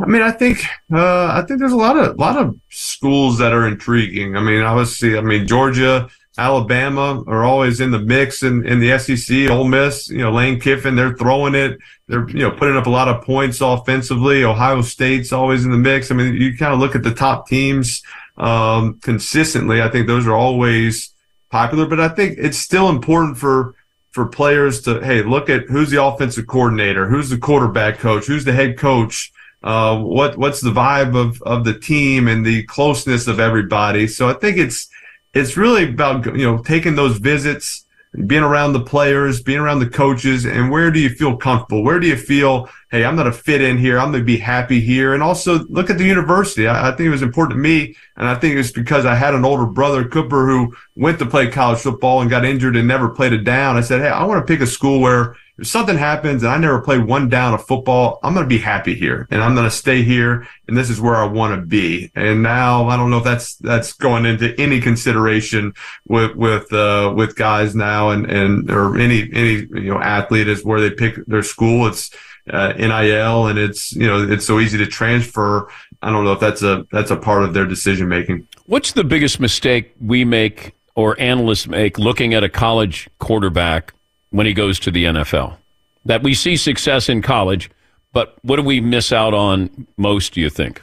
I 0.00 0.06
mean, 0.06 0.22
I 0.22 0.30
think 0.30 0.64
uh, 0.92 1.26
I 1.26 1.44
think 1.46 1.60
there's 1.60 1.72
a 1.72 1.76
lot 1.76 1.96
of 1.96 2.18
lot 2.18 2.36
of 2.36 2.58
schools 2.70 3.38
that 3.38 3.52
are 3.52 3.68
intriguing. 3.68 4.36
I 4.36 4.40
mean, 4.40 4.62
obviously, 4.62 5.16
I 5.16 5.20
mean 5.20 5.46
Georgia, 5.46 6.08
Alabama 6.38 7.22
are 7.26 7.44
always 7.44 7.80
in 7.80 7.90
the 7.90 7.98
mix 7.98 8.42
in, 8.42 8.66
in 8.66 8.80
the 8.80 8.98
SEC. 8.98 9.50
Ole 9.50 9.64
Miss, 9.64 10.08
you 10.08 10.18
know, 10.18 10.32
Lane 10.32 10.58
Kiffin, 10.58 10.96
they're 10.96 11.14
throwing 11.14 11.54
it. 11.54 11.78
They're 12.08 12.28
you 12.30 12.40
know 12.40 12.50
putting 12.50 12.76
up 12.76 12.86
a 12.86 12.90
lot 12.90 13.08
of 13.08 13.22
points 13.22 13.60
offensively. 13.60 14.44
Ohio 14.44 14.80
State's 14.80 15.32
always 15.32 15.64
in 15.64 15.70
the 15.70 15.78
mix. 15.78 16.10
I 16.10 16.14
mean, 16.14 16.34
you 16.34 16.56
kind 16.56 16.72
of 16.72 16.80
look 16.80 16.94
at 16.94 17.02
the 17.02 17.14
top 17.14 17.48
teams 17.48 18.02
um, 18.38 18.98
consistently. 19.00 19.82
I 19.82 19.88
think 19.88 20.06
those 20.06 20.26
are 20.26 20.34
always 20.34 21.12
popular, 21.50 21.86
but 21.86 22.00
I 22.00 22.08
think 22.08 22.38
it's 22.38 22.58
still 22.58 22.88
important 22.88 23.36
for 23.36 23.74
for 24.10 24.26
players 24.26 24.80
to 24.82 25.00
hey 25.00 25.22
look 25.22 25.50
at 25.50 25.68
who's 25.68 25.90
the 25.90 26.02
offensive 26.02 26.46
coordinator, 26.46 27.08
who's 27.08 27.28
the 27.28 27.38
quarterback 27.38 27.98
coach, 27.98 28.26
who's 28.26 28.44
the 28.44 28.52
head 28.52 28.78
coach 28.78 29.32
Uh, 29.62 29.98
what 29.98 30.36
what's 30.36 30.60
the 30.60 30.70
vibe 30.70 31.16
of 31.16 31.40
of 31.42 31.64
the 31.64 31.78
team 31.78 32.28
and 32.28 32.44
the 32.44 32.64
closeness 32.64 33.26
of 33.26 33.38
everybody? 33.38 34.06
So 34.06 34.28
I 34.28 34.34
think 34.34 34.58
it's 34.58 34.88
it's 35.34 35.56
really 35.56 35.88
about 35.88 36.26
you 36.26 36.44
know 36.44 36.62
taking 36.62 36.96
those 36.96 37.18
visits, 37.18 37.86
being 38.26 38.42
around 38.42 38.72
the 38.72 38.84
players, 38.84 39.42
being 39.42 39.60
around 39.60 39.78
the 39.78 39.88
coaches, 39.88 40.44
and 40.44 40.70
where 40.70 40.90
do 40.90 41.00
you 41.00 41.08
feel 41.08 41.36
comfortable? 41.36 41.82
Where 41.82 41.98
do 41.98 42.06
you 42.06 42.16
feel, 42.16 42.68
hey, 42.90 43.04
I'm 43.04 43.16
going 43.16 43.30
to 43.30 43.32
fit 43.32 43.62
in 43.62 43.78
here. 43.78 43.98
I'm 43.98 44.10
going 44.10 44.20
to 44.22 44.26
be 44.26 44.36
happy 44.36 44.80
here. 44.80 45.14
And 45.14 45.22
also 45.22 45.60
look 45.70 45.88
at 45.88 45.96
the 45.96 46.04
university. 46.04 46.66
I, 46.66 46.88
I 46.88 46.90
think 46.90 47.06
it 47.06 47.10
was 47.10 47.22
important 47.22 47.56
to 47.56 47.62
me, 47.62 47.96
and 48.16 48.28
I 48.28 48.34
think 48.34 48.56
it's 48.56 48.72
because 48.72 49.06
I 49.06 49.14
had 49.14 49.32
an 49.34 49.44
older 49.44 49.64
brother, 49.64 50.06
Cooper, 50.06 50.46
who 50.46 50.74
went 50.96 51.18
to 51.20 51.26
play 51.26 51.50
college 51.50 51.78
football 51.78 52.20
and 52.20 52.28
got 52.28 52.44
injured 52.44 52.76
and 52.76 52.86
never 52.86 53.08
played 53.08 53.32
it 53.32 53.44
down. 53.44 53.76
I 53.76 53.80
said, 53.80 54.00
hey, 54.02 54.08
I 54.08 54.24
want 54.24 54.46
to 54.46 54.52
pick 54.52 54.60
a 54.60 54.66
school 54.66 55.00
where 55.00 55.36
if 55.58 55.66
something 55.66 55.96
happens 55.96 56.42
and 56.42 56.52
I 56.52 56.56
never 56.56 56.80
played 56.80 57.04
one 57.04 57.28
down 57.28 57.54
of 57.54 57.66
football, 57.66 58.18
I'm 58.22 58.34
going 58.34 58.44
to 58.44 58.48
be 58.48 58.58
happy 58.58 58.94
here 58.94 59.28
and 59.30 59.42
I'm 59.42 59.54
going 59.54 59.68
to 59.68 59.70
stay 59.70 60.02
here. 60.02 60.46
And 60.66 60.76
this 60.76 60.88
is 60.88 61.00
where 61.00 61.16
I 61.16 61.24
want 61.24 61.54
to 61.54 61.66
be. 61.66 62.10
And 62.14 62.42
now 62.42 62.88
I 62.88 62.96
don't 62.96 63.10
know 63.10 63.18
if 63.18 63.24
that's, 63.24 63.56
that's 63.56 63.92
going 63.92 64.24
into 64.24 64.58
any 64.58 64.80
consideration 64.80 65.74
with, 66.08 66.34
with, 66.36 66.72
uh, 66.72 67.12
with 67.14 67.36
guys 67.36 67.74
now 67.74 68.10
and, 68.10 68.30
and, 68.30 68.70
or 68.70 68.98
any, 68.98 69.28
any, 69.32 69.66
you 69.70 69.92
know, 69.92 70.00
athlete 70.00 70.48
is 70.48 70.64
where 70.64 70.80
they 70.80 70.90
pick 70.90 71.24
their 71.26 71.42
school. 71.42 71.86
It's, 71.86 72.10
uh, 72.50 72.72
NIL 72.72 73.46
and 73.46 73.58
it's, 73.58 73.92
you 73.92 74.06
know, 74.06 74.28
it's 74.28 74.44
so 74.44 74.58
easy 74.58 74.78
to 74.78 74.86
transfer. 74.86 75.68
I 76.02 76.10
don't 76.10 76.24
know 76.24 76.32
if 76.32 76.40
that's 76.40 76.62
a, 76.62 76.84
that's 76.90 77.10
a 77.12 77.16
part 77.16 77.44
of 77.44 77.54
their 77.54 77.66
decision 77.66 78.08
making. 78.08 78.48
What's 78.66 78.92
the 78.92 79.04
biggest 79.04 79.38
mistake 79.38 79.94
we 80.00 80.24
make 80.24 80.74
or 80.94 81.18
analysts 81.20 81.68
make 81.68 81.98
looking 81.98 82.34
at 82.34 82.42
a 82.42 82.48
college 82.48 83.08
quarterback 83.18 83.94
when 84.32 84.46
he 84.46 84.52
goes 84.52 84.80
to 84.80 84.90
the 84.90 85.04
NFL? 85.04 85.56
That 86.04 86.24
we 86.24 86.34
see 86.34 86.56
success 86.56 87.08
in 87.08 87.22
college, 87.22 87.70
but 88.12 88.36
what 88.42 88.56
do 88.56 88.62
we 88.62 88.80
miss 88.80 89.12
out 89.12 89.32
on 89.32 89.86
most, 89.96 90.34
do 90.34 90.40
you 90.40 90.50
think? 90.50 90.82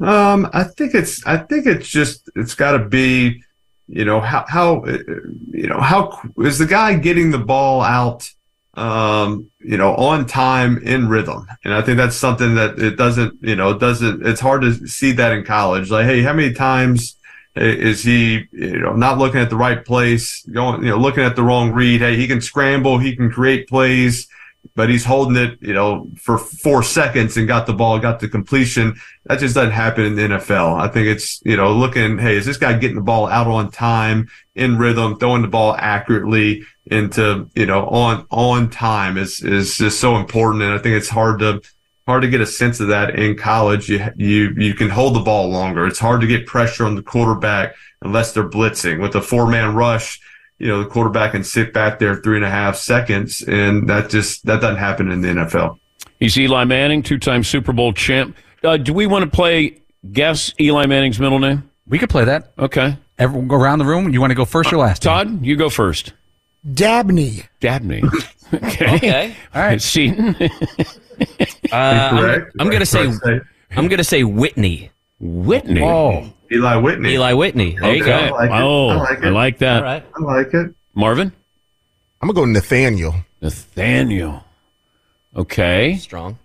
Um, 0.00 0.48
I 0.52 0.64
think 0.64 0.94
it's, 0.94 1.24
I 1.26 1.36
think 1.36 1.66
it's 1.66 1.88
just, 1.88 2.30
it's 2.34 2.54
got 2.54 2.72
to 2.72 2.88
be, 2.88 3.42
you 3.86 4.04
know, 4.04 4.20
how, 4.20 4.44
how, 4.48 4.84
you 4.86 5.66
know, 5.66 5.80
how 5.80 6.20
is 6.38 6.58
the 6.58 6.66
guy 6.66 6.94
getting 6.94 7.30
the 7.30 7.38
ball 7.38 7.82
out, 7.82 8.30
um, 8.74 9.50
you 9.60 9.76
know, 9.76 9.94
on 9.96 10.26
time 10.26 10.78
in 10.78 11.08
rhythm? 11.08 11.46
And 11.64 11.74
I 11.74 11.82
think 11.82 11.98
that's 11.98 12.16
something 12.16 12.54
that 12.54 12.78
it 12.78 12.96
doesn't, 12.96 13.38
you 13.42 13.56
know, 13.56 13.70
it 13.70 13.78
doesn't, 13.78 14.26
it's 14.26 14.40
hard 14.40 14.62
to 14.62 14.86
see 14.86 15.12
that 15.12 15.32
in 15.32 15.44
college. 15.44 15.90
Like, 15.90 16.06
hey, 16.06 16.22
how 16.22 16.32
many 16.32 16.54
times, 16.54 17.17
is 17.58 18.02
he, 18.02 18.46
you 18.52 18.78
know, 18.78 18.94
not 18.94 19.18
looking 19.18 19.40
at 19.40 19.50
the 19.50 19.56
right 19.56 19.84
place, 19.84 20.42
going, 20.46 20.82
you 20.82 20.90
know, 20.90 20.98
looking 20.98 21.24
at 21.24 21.36
the 21.36 21.42
wrong 21.42 21.72
read? 21.72 22.00
Hey, 22.00 22.16
he 22.16 22.26
can 22.26 22.40
scramble, 22.40 22.98
he 22.98 23.16
can 23.16 23.30
create 23.30 23.68
plays, 23.68 24.28
but 24.74 24.88
he's 24.88 25.04
holding 25.04 25.36
it, 25.36 25.58
you 25.60 25.74
know, 25.74 26.10
for 26.16 26.38
four 26.38 26.82
seconds 26.82 27.36
and 27.36 27.48
got 27.48 27.66
the 27.66 27.72
ball, 27.72 27.98
got 27.98 28.20
the 28.20 28.28
completion. 28.28 28.94
That 29.24 29.40
just 29.40 29.54
doesn't 29.54 29.72
happen 29.72 30.04
in 30.04 30.14
the 30.14 30.22
NFL. 30.22 30.80
I 30.80 30.88
think 30.88 31.08
it's, 31.08 31.40
you 31.44 31.56
know, 31.56 31.72
looking, 31.72 32.18
hey, 32.18 32.36
is 32.36 32.46
this 32.46 32.56
guy 32.56 32.74
getting 32.78 32.96
the 32.96 33.02
ball 33.02 33.26
out 33.28 33.46
on 33.46 33.70
time, 33.70 34.28
in 34.54 34.78
rhythm, 34.78 35.18
throwing 35.18 35.42
the 35.42 35.48
ball 35.48 35.74
accurately 35.78 36.64
into, 36.86 37.48
you 37.54 37.66
know, 37.66 37.86
on, 37.88 38.26
on 38.30 38.70
time 38.70 39.16
is, 39.16 39.40
is 39.42 39.76
just 39.76 40.00
so 40.00 40.16
important. 40.16 40.62
And 40.62 40.72
I 40.72 40.78
think 40.78 40.96
it's 40.96 41.08
hard 41.08 41.40
to, 41.40 41.60
hard 42.08 42.22
to 42.22 42.28
get 42.28 42.40
a 42.40 42.46
sense 42.46 42.80
of 42.80 42.88
that 42.88 43.18
in 43.18 43.36
college. 43.36 43.88
You 43.90 44.10
you 44.16 44.54
you 44.56 44.74
can 44.74 44.88
hold 44.88 45.14
the 45.14 45.20
ball 45.20 45.48
longer. 45.50 45.86
It's 45.86 45.98
hard 45.98 46.22
to 46.22 46.26
get 46.26 46.46
pressure 46.46 46.86
on 46.86 46.94
the 46.94 47.02
quarterback 47.02 47.74
unless 48.00 48.32
they're 48.32 48.48
blitzing. 48.48 49.00
With 49.00 49.14
a 49.14 49.20
four 49.20 49.46
man 49.46 49.74
rush, 49.74 50.18
you 50.58 50.68
know 50.68 50.82
the 50.82 50.88
quarterback 50.88 51.32
can 51.32 51.44
sit 51.44 51.74
back 51.74 51.98
there 51.98 52.16
three 52.16 52.36
and 52.36 52.44
a 52.46 52.50
half 52.50 52.76
seconds, 52.76 53.42
and 53.42 53.88
that 53.90 54.08
just 54.08 54.46
that 54.46 54.62
doesn't 54.62 54.78
happen 54.78 55.12
in 55.12 55.20
the 55.20 55.28
NFL. 55.28 55.78
He's 56.18 56.38
Eli 56.38 56.64
Manning, 56.64 57.02
two 57.02 57.18
time 57.18 57.44
Super 57.44 57.72
Bowl 57.74 57.92
champ. 57.92 58.34
Uh, 58.64 58.78
do 58.78 58.94
we 58.94 59.06
want 59.06 59.24
to 59.24 59.30
play 59.30 59.82
guess 60.10 60.52
Eli 60.58 60.86
Manning's 60.86 61.20
middle 61.20 61.38
name? 61.38 61.70
We 61.86 61.98
could 61.98 62.10
play 62.10 62.24
that. 62.24 62.52
Okay. 62.58 62.96
Everyone 63.18 63.48
go 63.48 63.56
around 63.56 63.80
the 63.80 63.84
room. 63.84 64.08
You 64.10 64.20
want 64.20 64.30
to 64.30 64.34
go 64.34 64.44
first 64.44 64.72
or 64.72 64.78
last? 64.78 65.02
Todd, 65.02 65.44
you 65.44 65.56
go 65.56 65.68
first. 65.68 66.12
Dabney. 66.72 67.44
Dabney. 67.60 68.02
Okay. 68.54 68.94
Okay. 68.96 69.36
All 69.54 69.60
right. 69.60 69.82
Seton. 69.82 70.34
Uh, 71.72 71.76
I'm, 71.76 72.50
I'm 72.60 72.70
gonna 72.70 72.86
say 72.86 73.10
Correct. 73.10 73.46
I'm 73.76 73.88
gonna 73.88 74.04
say 74.04 74.24
Whitney. 74.24 74.90
Whitney. 75.20 75.82
Oh, 75.82 76.32
Eli 76.50 76.76
Whitney. 76.76 77.14
Eli 77.14 77.32
Whitney. 77.32 77.76
There 77.80 77.94
you 77.94 78.04
go. 78.04 78.12
I 78.12 78.30
like 78.30 78.50
it. 78.50 78.54
Oh, 78.54 78.88
I 78.88 78.94
like 78.96 79.18
it. 79.18 79.24
I 79.24 79.28
like 79.30 79.58
that. 79.58 79.76
All 79.78 79.82
right. 79.82 80.06
I 80.14 80.20
like 80.22 80.54
it. 80.54 80.74
Marvin? 80.94 81.32
I'm 82.20 82.28
gonna 82.28 82.34
go 82.34 82.44
Nathaniel. 82.44 83.14
Nathaniel. 83.40 84.44
Okay. 85.36 85.96
Strong. 85.96 86.38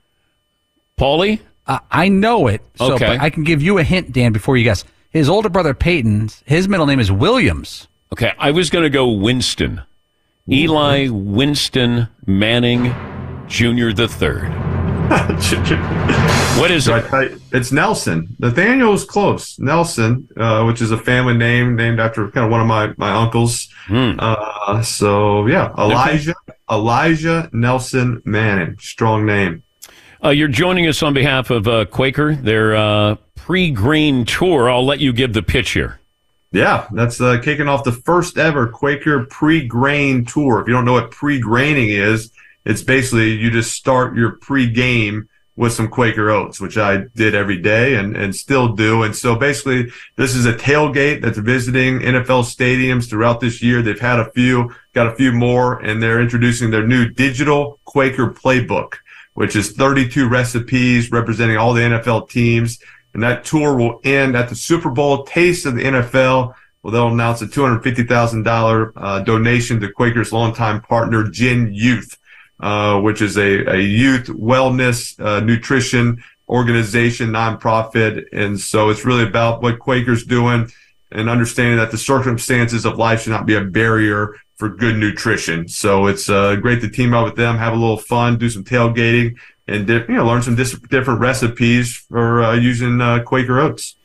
Paulie? 0.97 1.39
uh, 1.65 1.79
I 1.89 2.09
know 2.09 2.47
it. 2.47 2.61
So, 2.75 2.93
Okay. 2.93 3.05
but 3.07 3.21
I 3.21 3.29
can 3.29 3.43
give 3.43 3.61
you 3.61 3.77
a 3.77 3.83
hint, 3.83 4.11
Dan, 4.11 4.31
before 4.33 4.57
you 4.57 4.63
guess. 4.63 4.83
His 5.09 5.29
older 5.29 5.49
brother 5.49 5.73
Peyton's 5.73 6.43
his 6.45 6.67
middle 6.67 6.85
name 6.85 6.99
is 6.99 7.11
Williams. 7.11 7.87
Okay, 8.11 8.31
I 8.37 8.51
was 8.51 8.69
going 8.69 8.83
to 8.83 8.89
go 8.89 9.07
Winston. 9.09 9.81
Eli 10.51 11.07
Winston 11.09 12.09
Manning 12.27 12.93
Jr. 13.47 13.91
the 13.93 14.07
third. 14.07 14.51
What 16.59 16.69
is 16.71 16.85
So 16.85 16.95
it? 16.95 17.41
it's 17.51 17.71
Nelson. 17.71 18.35
Nathaniel 18.39 18.93
is 18.93 19.03
close. 19.03 19.57
Nelson, 19.59 20.27
uh, 20.37 20.63
which 20.65 20.81
is 20.81 20.91
a 20.91 20.97
family 20.97 21.33
name 21.35 21.75
named 21.75 21.99
after 21.99 22.29
kind 22.29 22.45
of 22.45 22.51
one 22.51 22.61
of 22.61 22.67
my, 22.67 22.93
my 22.97 23.11
uncles. 23.11 23.67
Hmm. 23.87 24.13
Uh, 24.19 24.81
so 24.83 25.45
yeah, 25.47 25.73
Elijah, 25.77 26.35
Elijah 26.71 27.49
Nelson 27.51 28.21
Manning. 28.23 28.77
Strong 28.79 29.25
name. 29.25 29.63
Uh, 30.23 30.29
you're 30.29 30.47
joining 30.47 30.87
us 30.87 31.03
on 31.03 31.13
behalf 31.13 31.49
of 31.49 31.67
uh, 31.67 31.85
Quaker, 31.85 32.35
their 32.35 32.75
uh, 32.75 33.15
pre-grain 33.35 34.23
tour. 34.25 34.69
I'll 34.69 34.85
let 34.85 34.99
you 34.99 35.11
give 35.11 35.33
the 35.33 35.43
pitch 35.43 35.71
here. 35.71 35.99
Yeah, 36.51 36.87
that's 36.91 37.19
uh, 37.19 37.41
kicking 37.41 37.67
off 37.67 37.83
the 37.83 37.91
first 37.91 38.37
ever 38.37 38.67
Quaker 38.67 39.25
pre-grain 39.25 40.23
tour. 40.23 40.61
If 40.61 40.67
you 40.67 40.73
don't 40.73 40.85
know 40.85 40.93
what 40.93 41.11
pre-graining 41.11 41.89
is, 41.89 42.31
it's 42.65 42.81
basically 42.81 43.31
you 43.31 43.51
just 43.51 43.73
start 43.73 44.15
your 44.15 44.33
pre-game 44.37 45.27
with 45.55 45.73
some 45.73 45.87
Quaker 45.87 46.29
oats, 46.31 46.59
which 46.59 46.77
I 46.77 47.05
did 47.15 47.35
every 47.35 47.57
day 47.57 47.95
and, 47.95 48.17
and 48.17 48.35
still 48.35 48.69
do. 48.69 49.03
And 49.03 49.15
so 49.15 49.35
basically 49.35 49.91
this 50.15 50.35
is 50.35 50.45
a 50.45 50.53
tailgate 50.53 51.21
that's 51.21 51.37
visiting 51.37 51.99
NFL 51.99 52.43
stadiums 52.43 53.07
throughout 53.07 53.39
this 53.39 53.61
year. 53.61 53.81
They've 53.81 53.99
had 53.99 54.19
a 54.19 54.31
few, 54.31 54.73
got 54.93 55.07
a 55.07 55.15
few 55.15 55.31
more, 55.31 55.79
and 55.79 56.01
they're 56.01 56.21
introducing 56.21 56.71
their 56.71 56.87
new 56.87 57.07
digital 57.09 57.79
Quaker 57.85 58.31
playbook, 58.31 58.95
which 59.35 59.55
is 59.55 59.73
32 59.73 60.27
recipes 60.27 61.11
representing 61.11 61.57
all 61.57 61.73
the 61.73 61.81
NFL 61.81 62.29
teams. 62.29 62.79
And 63.13 63.21
that 63.21 63.45
tour 63.45 63.75
will 63.75 64.01
end 64.03 64.35
at 64.35 64.49
the 64.49 64.55
Super 64.55 64.89
Bowl 64.89 65.23
Taste 65.23 65.67
of 65.67 65.75
the 65.75 65.83
NFL. 65.83 66.55
Well, 66.81 66.91
they'll 66.91 67.09
announce 67.09 67.43
a 67.43 67.45
$250,000 67.45 68.91
uh, 68.95 69.19
donation 69.19 69.79
to 69.79 69.91
Quaker's 69.91 70.33
longtime 70.33 70.81
partner, 70.81 71.23
GENYOUth, 71.23 72.17
uh, 72.59 72.99
which 73.01 73.21
is 73.21 73.37
a, 73.37 73.65
a 73.73 73.79
youth 73.79 74.27
wellness, 74.27 75.19
uh, 75.19 75.39
nutrition 75.39 76.23
organization, 76.49 77.29
nonprofit. 77.29 78.25
And 78.31 78.59
so 78.59 78.89
it's 78.89 79.05
really 79.05 79.23
about 79.23 79.61
what 79.61 79.79
Quaker's 79.79 80.25
doing 80.25 80.71
and 81.11 81.29
understanding 81.29 81.77
that 81.77 81.91
the 81.91 81.97
circumstances 81.97 82.85
of 82.85 82.97
life 82.97 83.23
should 83.23 83.31
not 83.31 83.45
be 83.45 83.55
a 83.55 83.61
barrier 83.61 84.35
for 84.55 84.69
good 84.69 84.97
nutrition. 84.97 85.67
So 85.67 86.07
it's 86.07 86.29
uh, 86.29 86.55
great 86.55 86.81
to 86.81 86.89
team 86.89 87.13
up 87.13 87.25
with 87.25 87.35
them, 87.35 87.57
have 87.57 87.73
a 87.73 87.77
little 87.77 87.97
fun, 87.97 88.37
do 88.37 88.49
some 88.49 88.63
tailgating, 88.63 89.37
and 89.67 89.87
you 89.87 90.05
know 90.07 90.25
learn 90.25 90.41
some 90.41 90.55
dis- 90.55 90.79
different 90.89 91.19
recipes 91.19 91.95
for 92.09 92.43
uh, 92.43 92.53
using 92.53 93.01
uh, 93.01 93.23
Quaker 93.23 93.59
oats. 93.59 93.95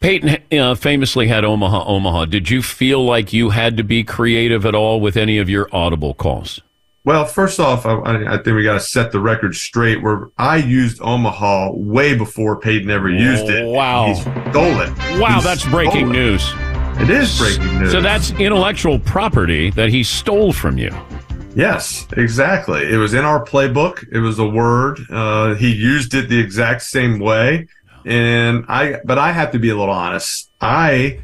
Peyton 0.00 0.38
uh, 0.52 0.74
famously 0.74 1.28
had 1.28 1.44
Omaha, 1.44 1.84
Omaha. 1.86 2.26
Did 2.26 2.50
you 2.50 2.62
feel 2.62 3.04
like 3.04 3.32
you 3.32 3.50
had 3.50 3.78
to 3.78 3.82
be 3.82 4.04
creative 4.04 4.66
at 4.66 4.74
all 4.74 5.00
with 5.00 5.16
any 5.16 5.38
of 5.38 5.48
your 5.48 5.68
audible 5.74 6.12
calls? 6.12 6.60
Well, 7.04 7.26
first 7.26 7.60
off, 7.60 7.84
I, 7.84 8.00
I 8.24 8.36
think 8.38 8.56
we 8.56 8.62
got 8.64 8.74
to 8.74 8.80
set 8.80 9.12
the 9.12 9.20
record 9.20 9.54
straight. 9.54 10.02
Where 10.02 10.30
I 10.38 10.56
used 10.56 11.02
Omaha 11.02 11.72
way 11.74 12.16
before 12.16 12.58
Peyton 12.58 12.90
ever 12.90 13.10
used 13.10 13.44
it. 13.50 13.66
Wow. 13.66 14.06
he 14.06 14.14
stole 14.14 14.80
it. 14.80 15.20
Wow, 15.20 15.36
He 15.36 15.42
that's 15.44 15.66
breaking 15.66 16.08
it. 16.08 16.12
news. 16.12 16.50
It 16.96 17.10
is 17.10 17.36
breaking 17.38 17.78
news. 17.80 17.92
So 17.92 18.00
that's 18.00 18.30
intellectual 18.32 18.98
property 19.00 19.68
that 19.72 19.90
he 19.90 20.02
stole 20.02 20.52
from 20.54 20.78
you. 20.78 20.90
Yes, 21.54 22.06
exactly. 22.16 22.90
It 22.90 22.96
was 22.96 23.12
in 23.12 23.24
our 23.24 23.44
playbook. 23.44 24.04
It 24.10 24.18
was 24.20 24.38
a 24.38 24.46
word. 24.46 24.98
Uh, 25.10 25.54
he 25.56 25.72
used 25.72 26.14
it 26.14 26.28
the 26.30 26.38
exact 26.38 26.82
same 26.82 27.18
way. 27.18 27.68
And 28.06 28.64
I, 28.68 29.00
but 29.04 29.18
I 29.18 29.30
have 29.32 29.50
to 29.52 29.58
be 29.58 29.68
a 29.70 29.76
little 29.76 29.94
honest. 29.94 30.50
I, 30.60 31.20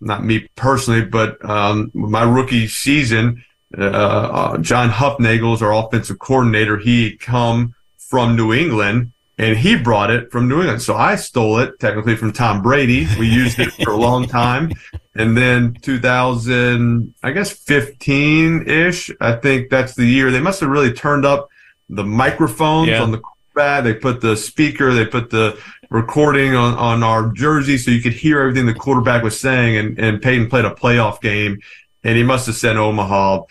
not 0.00 0.24
me 0.24 0.48
personally, 0.56 1.04
but 1.04 1.42
um, 1.48 1.90
my 1.94 2.22
rookie 2.22 2.66
season, 2.66 3.44
uh, 3.78 3.82
uh, 3.84 4.58
John 4.58 4.90
Hufnagel 4.90 5.54
is 5.54 5.62
our 5.62 5.72
offensive 5.74 6.18
coordinator. 6.18 6.78
He 6.78 7.16
come 7.16 7.74
from 7.98 8.36
New 8.36 8.52
England 8.52 9.12
and 9.38 9.56
he 9.56 9.76
brought 9.76 10.10
it 10.10 10.30
from 10.30 10.48
New 10.48 10.60
England. 10.60 10.82
So 10.82 10.94
I 10.94 11.16
stole 11.16 11.58
it 11.58 11.80
technically 11.80 12.16
from 12.16 12.32
Tom 12.32 12.62
Brady. 12.62 13.06
We 13.18 13.28
used 13.28 13.58
it 13.58 13.72
for 13.82 13.90
a 13.90 13.96
long 13.96 14.26
time. 14.26 14.72
And 15.14 15.36
then 15.36 15.74
2000, 15.82 17.14
I 17.22 17.30
guess 17.32 17.50
15 17.52 18.68
ish. 18.68 19.10
I 19.20 19.32
think 19.36 19.70
that's 19.70 19.94
the 19.94 20.04
year 20.06 20.30
they 20.30 20.40
must 20.40 20.60
have 20.60 20.68
really 20.70 20.92
turned 20.92 21.24
up 21.24 21.48
the 21.88 22.04
microphones 22.04 22.88
Yeah. 22.88 23.02
on 23.02 23.10
the 23.10 23.18
quarterback. 23.18 23.84
They 23.84 23.94
put 23.94 24.20
the 24.20 24.36
speaker. 24.36 24.92
They 24.94 25.04
put 25.06 25.30
the 25.30 25.58
recording 25.90 26.54
on, 26.54 26.74
on 26.74 27.02
our 27.02 27.30
jersey 27.32 27.76
so 27.78 27.90
you 27.90 28.00
could 28.02 28.12
hear 28.14 28.40
everything 28.40 28.66
the 28.66 28.74
quarterback 28.74 29.22
was 29.22 29.38
saying. 29.38 29.76
And, 29.76 29.98
and 29.98 30.22
Peyton 30.22 30.48
played 30.48 30.64
a 30.64 30.70
playoff 30.70 31.20
game, 31.20 31.60
and 32.04 32.16
he 32.16 32.22
must 32.22 32.46
have 32.46 32.56
said 32.56 32.76
Omaha 32.76 33.42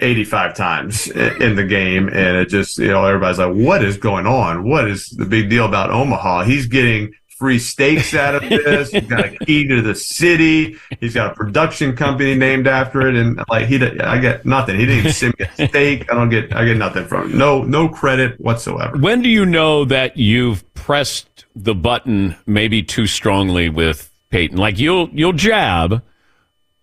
85 0.00 0.54
times 0.54 1.08
in 1.08 1.56
the 1.56 1.64
game. 1.64 2.08
And 2.08 2.36
it 2.36 2.48
just, 2.48 2.78
you 2.78 2.88
know, 2.88 3.04
everybody's 3.04 3.38
like, 3.38 3.54
what 3.54 3.84
is 3.84 3.96
going 3.96 4.26
on? 4.26 4.68
What 4.68 4.88
is 4.88 5.08
the 5.10 5.24
big 5.24 5.50
deal 5.50 5.66
about 5.66 5.90
Omaha? 5.90 6.44
He's 6.44 6.66
getting 6.66 7.12
free 7.40 7.58
steaks 7.58 8.12
out 8.12 8.34
of 8.34 8.42
this. 8.48 8.90
He's 8.90 9.06
got 9.06 9.24
a 9.24 9.36
key 9.46 9.66
to 9.66 9.80
the 9.80 9.94
city. 9.94 10.76
He's 11.00 11.14
got 11.14 11.32
a 11.32 11.34
production 11.34 11.96
company 11.96 12.34
named 12.34 12.66
after 12.66 13.08
it. 13.08 13.14
And 13.14 13.42
like, 13.48 13.66
he, 13.66 13.82
I 13.82 14.18
get 14.18 14.44
nothing. 14.44 14.78
He 14.78 14.84
didn't 14.84 15.12
send 15.12 15.34
me 15.38 15.46
a 15.46 15.68
steak. 15.68 16.12
I 16.12 16.14
don't 16.14 16.28
get, 16.28 16.54
I 16.54 16.66
get 16.66 16.76
nothing 16.76 17.06
from 17.06 17.30
him. 17.30 17.38
No, 17.38 17.62
no 17.62 17.88
credit 17.88 18.38
whatsoever. 18.38 18.98
When 18.98 19.22
do 19.22 19.30
you 19.30 19.46
know 19.46 19.86
that 19.86 20.18
you've 20.18 20.72
pressed 20.74 21.46
the 21.56 21.74
button 21.74 22.36
maybe 22.46 22.82
too 22.82 23.06
strongly 23.06 23.70
with 23.70 24.10
Peyton? 24.28 24.58
Like 24.58 24.78
you'll, 24.78 25.08
you'll 25.10 25.32
jab, 25.32 26.02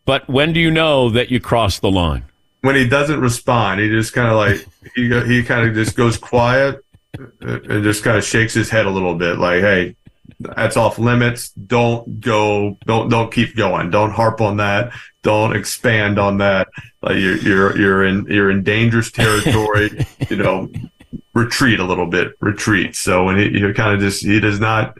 but 0.05 0.27
when 0.27 0.53
do 0.53 0.59
you 0.59 0.71
know 0.71 1.11
that 1.11 1.29
you 1.29 1.39
crossed 1.39 1.81
the 1.81 1.91
line? 1.91 2.25
When 2.61 2.75
he 2.75 2.87
doesn't 2.87 3.19
respond, 3.19 3.79
he 3.79 3.89
just 3.89 4.13
kind 4.13 4.29
of 4.29 4.35
like 4.35 4.67
he 4.95 5.07
he 5.27 5.43
kind 5.43 5.67
of 5.67 5.75
just 5.75 5.95
goes 5.95 6.17
quiet 6.17 6.83
uh, 7.19 7.23
uh, 7.41 7.59
and 7.69 7.83
just 7.83 8.03
kind 8.03 8.17
of 8.17 8.23
shakes 8.23 8.53
his 8.53 8.69
head 8.69 8.85
a 8.85 8.89
little 8.89 9.15
bit, 9.15 9.37
like, 9.37 9.61
"Hey, 9.61 9.95
that's 10.39 10.77
off 10.77 10.99
limits. 10.99 11.49
Don't 11.49 12.19
go. 12.19 12.77
Don't 12.85 13.09
don't 13.09 13.31
keep 13.31 13.55
going. 13.55 13.89
Don't 13.89 14.11
harp 14.11 14.41
on 14.41 14.57
that. 14.57 14.91
Don't 15.23 15.55
expand 15.55 16.19
on 16.19 16.37
that. 16.39 16.67
Like 17.01 17.17
you're 17.17 17.37
you're 17.37 17.77
you're 17.77 18.05
in 18.05 18.25
you're 18.25 18.51
in 18.51 18.63
dangerous 18.63 19.11
territory. 19.11 20.05
you 20.29 20.37
know, 20.37 20.69
retreat 21.33 21.79
a 21.79 21.83
little 21.83 22.07
bit. 22.07 22.33
Retreat. 22.39 22.95
So 22.95 23.25
when 23.25 23.37
he, 23.37 23.49
he 23.49 23.73
kind 23.73 23.93
of 23.93 23.99
just 23.99 24.23
he 24.23 24.39
does 24.39 24.59
not 24.59 24.97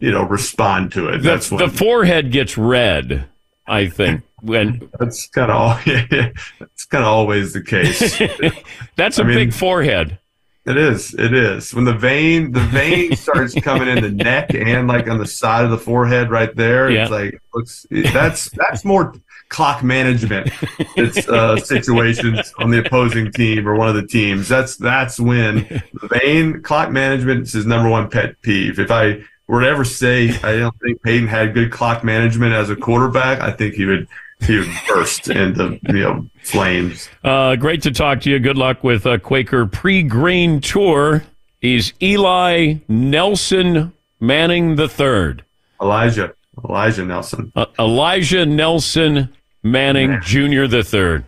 you 0.00 0.10
know 0.10 0.24
respond 0.24 0.92
to 0.92 1.08
it. 1.08 1.18
The, 1.18 1.28
That's 1.28 1.50
when 1.50 1.58
the 1.58 1.74
forehead 1.74 2.30
gets 2.30 2.58
red, 2.58 3.26
I 3.66 3.88
think. 3.88 4.22
When 4.44 4.90
that's 4.98 5.26
kind 5.28 5.50
of 5.50 5.56
all 5.56 5.78
it's 5.86 6.84
kind 6.84 7.02
of 7.02 7.08
always 7.08 7.54
the 7.54 7.62
case. 7.62 8.18
That's 8.96 9.18
a 9.18 9.22
I 9.22 9.26
mean, 9.26 9.36
big 9.36 9.52
forehead. 9.54 10.18
It 10.66 10.76
is. 10.76 11.14
It 11.14 11.34
is. 11.34 11.74
When 11.74 11.84
the 11.84 11.94
vein, 11.94 12.52
the 12.52 12.60
vein 12.60 13.16
starts 13.16 13.54
coming 13.54 13.88
in 13.88 14.02
the 14.02 14.10
neck 14.10 14.54
and 14.54 14.86
like 14.86 15.08
on 15.08 15.18
the 15.18 15.26
side 15.26 15.64
of 15.64 15.70
the 15.70 15.78
forehead, 15.78 16.30
right 16.30 16.54
there. 16.54 16.90
Yeah. 16.90 17.02
It's 17.02 17.10
like 17.10 17.42
looks. 17.54 17.86
That's 17.90 18.50
that's 18.50 18.84
more 18.84 19.14
clock 19.48 19.82
management. 19.82 20.50
It's 20.96 21.26
uh, 21.28 21.56
situations 21.56 22.52
on 22.58 22.70
the 22.70 22.84
opposing 22.84 23.32
team 23.32 23.68
or 23.68 23.76
one 23.76 23.88
of 23.88 23.94
the 23.94 24.06
teams. 24.06 24.48
That's 24.48 24.76
that's 24.76 25.18
when 25.20 25.82
the 25.94 26.08
vein 26.20 26.62
clock 26.62 26.90
management 26.90 27.42
is 27.42 27.52
his 27.52 27.66
number 27.66 27.88
one 27.88 28.10
pet 28.10 28.40
peeve. 28.42 28.78
If 28.78 28.90
I 28.90 29.22
were 29.46 29.60
to 29.60 29.68
ever 29.68 29.84
say 29.84 30.30
I 30.42 30.58
don't 30.58 30.78
think 30.80 31.02
Peyton 31.02 31.28
had 31.28 31.54
good 31.54 31.70
clock 31.70 32.04
management 32.04 32.54
as 32.54 32.70
a 32.70 32.76
quarterback, 32.76 33.40
I 33.40 33.50
think 33.50 33.74
he 33.74 33.84
would 33.84 34.08
he 34.46 34.62
burst 34.88 35.28
into 35.28 35.78
you 35.88 35.92
know 36.00 36.26
flames. 36.42 37.08
Uh, 37.22 37.56
great 37.56 37.82
to 37.82 37.90
talk 37.90 38.20
to 38.22 38.30
you. 38.30 38.38
Good 38.38 38.58
luck 38.58 38.84
with 38.84 39.06
uh, 39.06 39.18
Quaker 39.18 39.66
pre-grain 39.66 40.60
tour. 40.60 41.24
He's 41.60 41.92
Eli 42.02 42.74
Nelson 42.88 43.92
Manning 44.20 44.76
the 44.76 44.88
third. 44.88 45.44
Elijah 45.80 46.34
Elijah 46.68 47.04
Nelson. 47.04 47.52
Uh, 47.56 47.66
Elijah 47.78 48.46
Nelson 48.46 49.30
Manning 49.62 50.20
Jr. 50.22 50.66
the 50.66 50.82
third. 50.84 51.24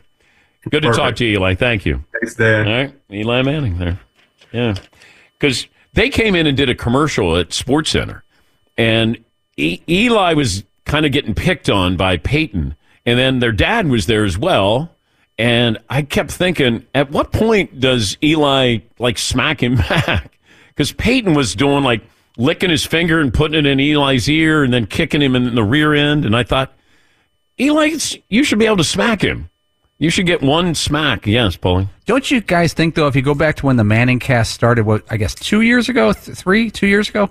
Good 0.71 0.83
to 0.83 0.93
talk 0.93 1.17
to 1.17 1.25
you, 1.25 1.39
Eli. 1.39 1.55
Thank 1.55 1.87
you. 1.87 2.05
Thanks, 2.13 2.35
Dan. 2.35 2.67
All 2.67 2.75
right, 2.75 2.95
Eli 3.13 3.43
Manning 3.43 3.79
there. 3.79 4.01
Yeah, 4.53 4.75
because 5.39 5.67
they 5.95 6.09
came 6.09 6.35
in 6.35 6.47
and 6.47 6.57
did 6.57 6.69
a 6.69 6.75
commercial 6.75 7.37
at 7.37 7.53
Sports 7.53 7.91
Center, 7.91 8.25
and 8.77 9.23
e- 9.57 9.81
Eli 9.89 10.35
was 10.35 10.65
kind 10.85 11.07
of 11.07 11.13
getting 11.13 11.35
picked 11.35 11.69
on 11.69 11.97
by 11.97 12.17
Peyton, 12.17 12.77
and 13.07 13.19
then 13.19 13.39
their 13.39 13.53
dad 13.53 13.87
was 13.89 14.07
there 14.07 14.25
as 14.25 14.37
well. 14.37 14.91
And 15.39 15.79
I 15.89 16.03
kept 16.03 16.31
thinking, 16.31 16.85
at 16.95 17.11
what 17.11 17.33
point 17.33 17.79
does 17.79 18.17
Eli 18.23 18.79
like 18.99 19.19
smack 19.19 19.63
him 19.63 19.77
back? 19.89 20.39
Because 20.69 20.93
Peyton 20.93 21.35
was 21.35 21.55
doing 21.55 21.85
like 21.85 22.03
licking 22.37 22.71
his 22.71 22.85
finger 22.85 23.21
and 23.21 23.33
putting 23.33 23.59
it 23.59 23.67
in 23.67 23.81
Eli's 23.81 24.29
ear, 24.29 24.63
and 24.63 24.73
then 24.75 24.87
kicking 24.87 25.23
him 25.23 25.35
in 25.35 25.55
the 25.55 25.65
rear 25.65 25.95
end. 25.95 26.25
And 26.27 26.37
I 26.37 26.43
thought, 26.43 26.73
Eli, 27.59 27.97
you 28.29 28.45
should 28.45 28.59
be 28.59 28.67
able 28.67 28.77
to 28.79 28.85
smack 28.85 29.23
him. 29.23 29.49
You 29.99 30.11
should 30.11 30.27
get 30.27 30.43
one 30.43 30.75
smack. 30.75 31.27
Yes, 31.27 31.57
Paulie. 31.57 31.89
Don't 32.05 32.31
you 32.31 32.43
guys 32.43 32.75
think 32.75 32.95
though, 32.95 33.07
if 33.07 33.17
you 33.17 33.23
go 33.23 33.35
back 33.35 33.57
to 33.57 33.67
when 33.67 33.77
the 33.77 33.85
Manning 33.85 34.19
cast 34.19 34.53
started, 34.53 34.85
what 34.85 35.03
I 35.11 35.17
guess 35.17 35.35
two 35.35 35.63
years 35.63 35.89
ago, 35.89 36.13
th- 36.13 36.37
three, 36.37 36.71
two 36.71 36.87
years 36.87 37.09
ago, 37.09 37.31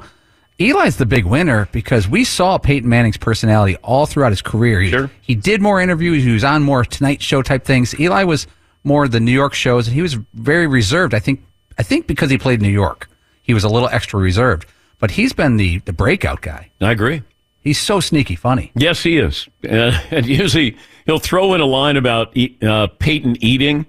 Eli's 0.58 0.96
the 0.98 1.06
big 1.06 1.26
winner 1.26 1.68
because 1.72 2.08
we 2.08 2.24
saw 2.24 2.58
Peyton 2.58 2.88
Manning's 2.88 3.18
personality 3.18 3.76
all 3.78 4.06
throughout 4.06 4.32
his 4.32 4.41
career. 4.41 4.80
He, 4.82 4.89
sure. 4.89 5.12
he 5.22 5.36
did 5.36 5.62
more 5.62 5.82
interviews. 5.82 6.24
He 6.24 6.32
was 6.32 6.46
on 6.46 6.63
more 6.63 6.86
Tonight 6.86 7.22
Show 7.22 7.41
type 7.41 7.65
things. 7.65 7.98
Eli 8.00 8.24
was 8.24 8.48
more 8.84 9.08
the 9.08 9.20
New 9.20 9.32
York 9.32 9.54
shows, 9.54 9.88
and 9.88 9.96
he 9.96 10.02
was 10.02 10.13
very 10.34 10.68
reserved. 10.68 11.13
I 11.13 11.20
think. 11.20 11.44
I 11.78 11.84
think 11.84 12.08
because 12.08 12.30
he 12.30 12.38
played 12.38 12.62
New 12.62 12.70
York, 12.70 13.10
he 13.44 13.54
was 13.54 13.65
a 13.65 13.70
little 13.70 13.89
extra 13.89 14.18
reserved. 14.18 14.65
But 15.00 15.12
he's 15.12 15.34
been 15.34 15.58
the 15.58 15.80
the 15.80 15.91
breakout 15.91 16.41
guy. 16.41 16.72
I 16.80 16.91
agree. 16.91 17.24
He's 17.60 17.80
so 17.80 18.00
sneaky 18.00 18.36
funny. 18.36 18.72
Yes, 18.76 19.04
he 19.04 19.18
is. 19.18 19.50
Uh, 19.63 20.00
and 20.12 20.26
usually 20.26 20.78
he'll 21.06 21.20
throw 21.20 21.54
in 21.54 21.62
a 21.62 21.65
line 21.65 21.98
about 21.98 22.38
uh, 22.62 22.88
Peyton 23.00 23.44
eating. 23.44 23.88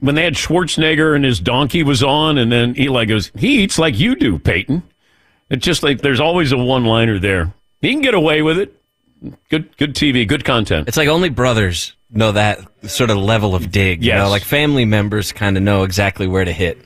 When 0.00 0.16
they 0.16 0.24
had 0.24 0.34
Schwarzenegger 0.34 1.14
and 1.14 1.24
his 1.24 1.38
donkey 1.38 1.84
was 1.84 2.02
on, 2.02 2.38
and 2.38 2.50
then 2.52 2.78
Eli 2.78 3.06
goes, 3.06 3.32
"He 3.36 3.62
eats 3.62 3.78
like 3.78 3.98
you 3.98 4.14
do, 4.14 4.38
Peyton." 4.38 4.82
It's 5.50 5.64
just 5.64 5.82
like 5.82 6.00
there's 6.00 6.20
always 6.20 6.52
a 6.52 6.58
one-liner 6.58 7.18
there. 7.18 7.52
He 7.80 7.92
can 7.92 8.02
get 8.02 8.14
away 8.14 8.42
with 8.42 8.58
it. 8.58 8.74
Good, 9.48 9.76
good 9.76 9.94
TV, 9.94 10.26
good 10.26 10.44
content. 10.44 10.88
It's 10.88 10.96
like 10.96 11.08
only 11.08 11.28
brothers 11.28 11.94
know 12.10 12.32
that 12.32 12.60
sort 12.88 13.10
of 13.10 13.16
level 13.16 13.54
of 13.54 13.70
dig. 13.70 14.04
You 14.04 14.12
know, 14.12 14.28
like 14.30 14.42
family 14.42 14.84
members 14.84 15.32
kind 15.32 15.56
of 15.56 15.62
know 15.62 15.82
exactly 15.82 16.26
where 16.26 16.44
to 16.44 16.52
hit. 16.52 16.78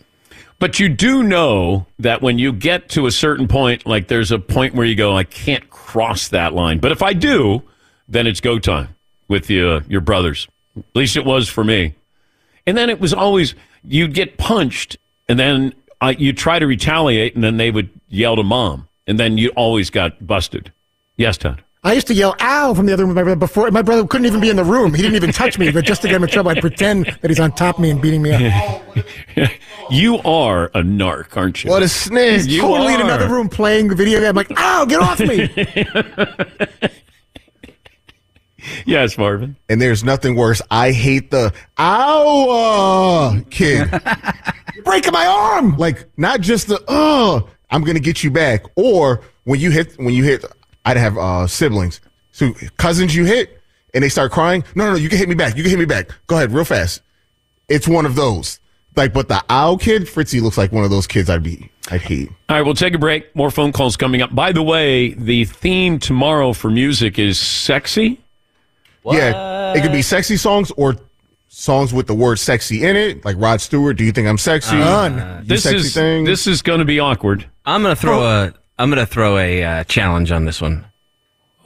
But 0.59 0.79
you 0.79 0.91
do 0.91 1.23
know 1.23 1.87
that 1.99 2.21
when 2.21 2.39
you 2.39 2.53
get 2.53 2.91
to 2.91 3.07
a 3.07 3.11
certain 3.11 3.49
point, 3.49 3.87
like 3.87 4.09
there's 4.09 4.31
a 4.31 4.39
point 4.39 4.75
where 4.75 4.87
you 4.87 4.95
go, 4.95 5.17
I 5.17 5.25
can't 5.25 5.69
cross 5.71 6.29
that 6.29 6.53
line. 6.53 6.79
But 6.79 6.93
if 6.93 7.03
I 7.03 7.15
do, 7.15 7.63
then 8.09 8.27
it's 8.27 8.41
go 8.41 8.59
time 8.59 8.95
with 9.27 9.47
the, 9.47 9.77
uh, 9.77 9.81
your 9.89 10.03
brothers. 10.03 10.49
At 10.77 10.85
least 10.95 11.17
it 11.17 11.25
was 11.25 11.49
for 11.49 11.65
me. 11.65 11.95
And 12.67 12.77
then 12.77 12.91
it 12.91 13.01
was 13.01 13.15
always, 13.15 13.55
you'd 13.83 14.13
get 14.13 14.37
punched, 14.37 14.99
and 15.29 15.39
then 15.39 15.73
uh, 16.01 16.15
you 16.17 16.33
try 16.33 16.59
to 16.59 16.67
retaliate, 16.67 17.35
and 17.35 17.45
then 17.45 17.57
they 17.57 17.71
would 17.71 17.91
yell 18.09 18.37
to 18.37 18.43
mom. 18.43 18.89
And 19.07 19.19
then 19.19 19.39
you 19.39 19.51
always 19.51 19.91
got 19.91 20.27
busted. 20.27 20.73
Yes, 21.17 21.37
Todd. 21.37 21.63
I 21.83 21.95
used 21.95 22.07
to 22.09 22.15
yell 22.15 22.37
"ow" 22.41 22.75
from 22.75 22.85
the 22.87 22.93
other 22.93 23.07
room. 23.07 23.15
My 23.15 23.23
brother 23.23 23.39
before 23.39 23.71
my 23.71 23.81
brother 23.81 24.07
couldn't 24.07 24.27
even 24.27 24.41
be 24.41 24.51
in 24.51 24.57
the 24.57 24.65
room. 24.65 24.93
He 24.93 25.01
didn't 25.01 25.17
even 25.17 25.33
touch 25.33 25.59
me, 25.59 25.71
but 25.71 25.85
just 25.85 26.03
to 26.03 26.09
get 26.09 26.17
him 26.17 26.25
in 26.25 26.29
trouble, 26.29 26.51
I'd 26.51 26.61
pretend 26.61 27.07
that 27.07 27.31
he's 27.31 27.41
on 27.41 27.53
top 27.53 27.77
of 27.77 27.81
me 27.81 27.91
and 27.91 28.03
beating 28.03 28.23
me 28.23 28.33
up. 28.33 28.83
You 29.91 30.19
are 30.19 30.67
a 30.67 30.83
narc, 30.83 31.37
aren't 31.37 31.65
you? 31.65 31.71
What 31.71 31.83
a 31.83 31.89
snitch! 31.89 32.47
You 32.47 32.61
totally 32.61 32.95
in 32.95 33.01
another 33.01 33.29
room 33.29 33.49
playing 33.49 33.89
the 33.89 33.97
video 33.97 34.21
game. 34.21 34.29
I'm 34.29 34.37
like, 34.37 34.53
"Ow, 34.57 34.85
get 34.85 35.01
off 35.01 35.19
me!" 35.19 35.51
Yes, 38.87 39.17
Marvin. 39.19 39.57
And 39.69 39.81
there's 39.81 40.05
nothing 40.05 40.37
worse. 40.37 40.61
I 40.71 40.93
hate 40.93 41.31
the 41.31 41.53
ow 41.79 42.51
uh, 42.51 43.41
kid. 43.51 43.89
You're 44.75 44.85
breaking 44.85 45.13
my 45.13 45.27
arm. 45.27 45.77
Like 45.77 46.09
not 46.17 46.41
just 46.41 46.69
the 46.69 46.83
uh 46.89 47.41
I'm 47.71 47.85
gonna 47.85 48.01
get 48.01 48.23
you 48.25 48.31
back. 48.31 48.65
Or 48.77 49.23
when 49.45 49.61
you 49.61 49.71
hit 49.71 49.95
when 49.99 50.15
you 50.15 50.25
hit 50.25 50.45
I'd 50.85 50.97
have 50.97 51.17
uh 51.17 51.47
siblings. 51.47 52.01
So 52.33 52.53
cousins 52.77 53.15
you 53.15 53.25
hit 53.25 53.61
and 53.95 54.05
they 54.05 54.09
start 54.09 54.33
crying. 54.33 54.65
No, 54.75 54.85
no, 54.85 54.91
no, 54.93 54.97
you 54.97 55.09
can 55.09 55.19
hit 55.19 55.29
me 55.29 55.35
back. 55.35 55.57
You 55.57 55.63
can 55.63 55.71
hit 55.71 55.79
me 55.79 55.85
back. 55.85 56.11
Go 56.27 56.37
ahead, 56.37 56.53
real 56.53 56.65
fast. 56.65 57.03
It's 57.69 57.89
one 57.89 58.07
of 58.07 58.15
those. 58.15 58.61
Like, 58.97 59.13
but 59.13 59.29
the 59.29 59.43
owl 59.49 59.79
kid, 59.79 60.09
Fritzy 60.09 60.41
looks 60.41 60.59
like 60.59 60.73
one 60.73 60.85
of 60.85 60.91
those 60.91 61.07
kids 61.07 61.31
I'd 61.31 61.43
be 61.43 61.71
I'd 61.91 62.03
hate. 62.03 62.29
All 62.49 62.57
right, 62.57 62.63
we'll 62.63 62.75
take 62.75 62.95
a 62.95 62.99
break. 62.99 63.35
More 63.37 63.51
phone 63.51 63.73
calls 63.73 63.97
coming 63.97 64.21
up. 64.21 64.35
By 64.35 64.53
the 64.53 64.63
way, 64.63 65.15
the 65.15 65.45
theme 65.45 65.99
tomorrow 65.99 66.53
for 66.53 66.71
music 66.71 67.19
is 67.19 67.39
sexy. 67.39 68.21
Yeah, 69.05 69.75
it 69.75 69.83
could 69.83 69.93
be 69.93 70.03
sexy 70.03 70.37
songs 70.37 70.71
or 70.77 70.97
songs 71.53 71.93
with 71.93 72.07
the 72.07 72.15
word 72.15 72.39
sexy 72.39 72.85
in 72.87 72.95
it, 72.97 73.25
like 73.25 73.37
Rod 73.39 73.61
Stewart. 73.61 73.97
Do 73.97 74.05
you 74.05 74.13
think 74.13 74.29
I'm 74.29 74.39
sexy? 74.39 74.77
Uh, 74.81 75.41
You 75.41 75.45
This 75.45 75.65
sexy 75.65 75.77
is 75.79 75.95
thing. 75.95 76.25
this 76.25 76.47
is 76.47 76.63
going 76.63 76.79
to 76.79 76.85
be 76.85 77.01
awkward. 77.01 77.45
I'm 77.67 77.83
gonna 77.83 77.97
throw 77.97 78.25
a 78.25 78.55
I'm 78.79 78.89
gonna 78.89 79.05
throw 79.05 79.37
a 79.37 79.63
uh, 79.63 79.85
challenge 79.85 80.33
on 80.33 80.45
this 80.47 80.61
one. 80.61 80.87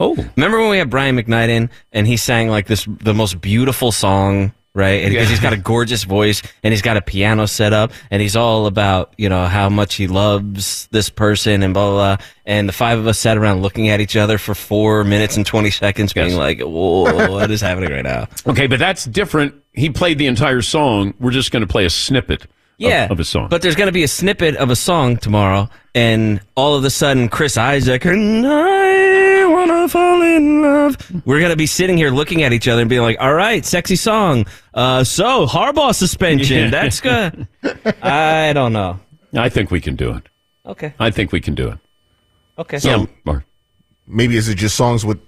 Oh, 0.01 0.17
remember 0.37 0.59
when 0.59 0.71
we 0.71 0.79
had 0.79 0.91
Brian 0.91 1.17
McKnight 1.17 1.51
in 1.51 1.71
and 1.93 2.07
he 2.07 2.17
sang 2.17 2.49
like 2.49 2.67
this 2.67 2.87
the 2.89 3.15
most 3.15 3.41
beautiful 3.41 3.93
song, 3.93 4.53
right? 4.75 5.03
And 5.05 5.11
because 5.11 5.27
Yeah. 5.27 5.31
he's 5.31 5.41
got 5.41 5.53
a 5.53 5.57
gorgeous 5.57 6.05
voice 6.05 6.43
and 6.63 6.73
he's 6.73 6.83
got 6.83 6.97
a 6.97 7.01
piano 7.03 7.47
set 7.47 7.73
up 7.73 7.93
and 8.11 8.21
he's 8.21 8.37
all 8.37 8.67
about 8.67 9.13
you 9.17 9.29
know 9.29 9.47
how 9.47 9.69
much 9.69 9.95
he 9.95 10.07
loves 10.09 10.89
this 10.91 11.09
person 11.09 11.63
and 11.63 11.73
blah 11.75 11.91
blah. 11.91 12.17
blah. 12.17 12.27
And 12.47 12.69
the 12.69 12.73
five 12.73 12.99
of 12.99 13.07
us 13.07 13.19
sat 13.19 13.39
around 13.39 13.63
looking 13.63 13.89
at 13.89 14.01
each 14.01 14.17
other 14.17 14.37
for 14.37 14.55
four 14.55 15.05
minutes 15.05 15.37
and 15.37 15.47
twenty 15.47 15.71
seconds, 15.71 16.13
being 16.13 16.37
like, 16.37 16.61
"Whoa, 16.61 17.31
what 17.31 17.51
is 17.51 17.61
happening 17.61 17.91
right 17.91 18.05
now?" 18.05 18.27
Okay, 18.47 18.67
but 18.67 18.79
that's 18.79 19.05
different. 19.07 19.55
He 19.73 19.89
played 19.91 20.19
the 20.19 20.27
entire 20.27 20.61
song. 20.63 21.15
We're 21.19 21.31
just 21.31 21.51
going 21.51 21.63
to 21.63 21.67
play 21.67 21.85
a 21.87 21.91
snippet 21.91 22.47
Yeah, 22.77 23.05
of, 23.07 23.13
of 23.13 23.21
a 23.21 23.25
song. 23.25 23.49
But 23.49 23.63
there's 23.63 23.75
going 23.77 23.87
to 23.89 23.93
be 23.93 24.03
a 24.03 24.09
snippet 24.09 24.57
of 24.57 24.69
a 24.71 24.77
song 24.77 25.17
tomorrow, 25.17 25.69
and 25.95 26.41
all 26.55 26.75
of 26.77 26.85
a 26.85 26.91
sudden, 26.91 27.29
Chris 27.29 27.57
Isaak 27.57 28.05
and 28.05 28.47
I 28.47 28.84
wanna 29.69 29.89
fall 29.89 30.23
in 30.23 30.63
love. 30.63 30.97
We're 31.25 31.39
going 31.39 31.51
to 31.51 31.57
be 31.57 31.67
sitting 31.67 31.97
here 31.97 32.11
looking 32.11 32.43
at 32.43 32.53
each 32.53 32.69
other 32.69 32.81
and 32.81 32.91
being 32.91 33.03
like, 33.03 33.17
"All 33.21 33.35
right, 33.35 33.65
sexy 33.65 33.97
song. 33.97 34.47
Uh, 34.73 35.05
so 35.05 35.47
Harbaugh 35.47 35.95
suspension. 35.95 36.65
Yeah. 36.65 36.71
That's 36.71 37.01
good." 37.01 37.47
I 38.03 38.53
don't 38.53 38.73
know. 38.73 39.01
I 39.37 39.49
think 39.49 39.71
we 39.71 39.81
can 39.81 39.97
do 39.97 40.13
it. 40.15 40.29
Okay. 40.67 40.95
I 40.99 41.11
think 41.11 41.33
we 41.33 41.41
can 41.41 41.55
do 41.55 41.69
it. 41.69 41.79
Okay. 42.59 42.79
So 42.79 43.09
maybe 44.07 44.37
is 44.37 44.49
it 44.49 44.57
just 44.57 44.77
songs 44.77 45.05
with 45.05 45.21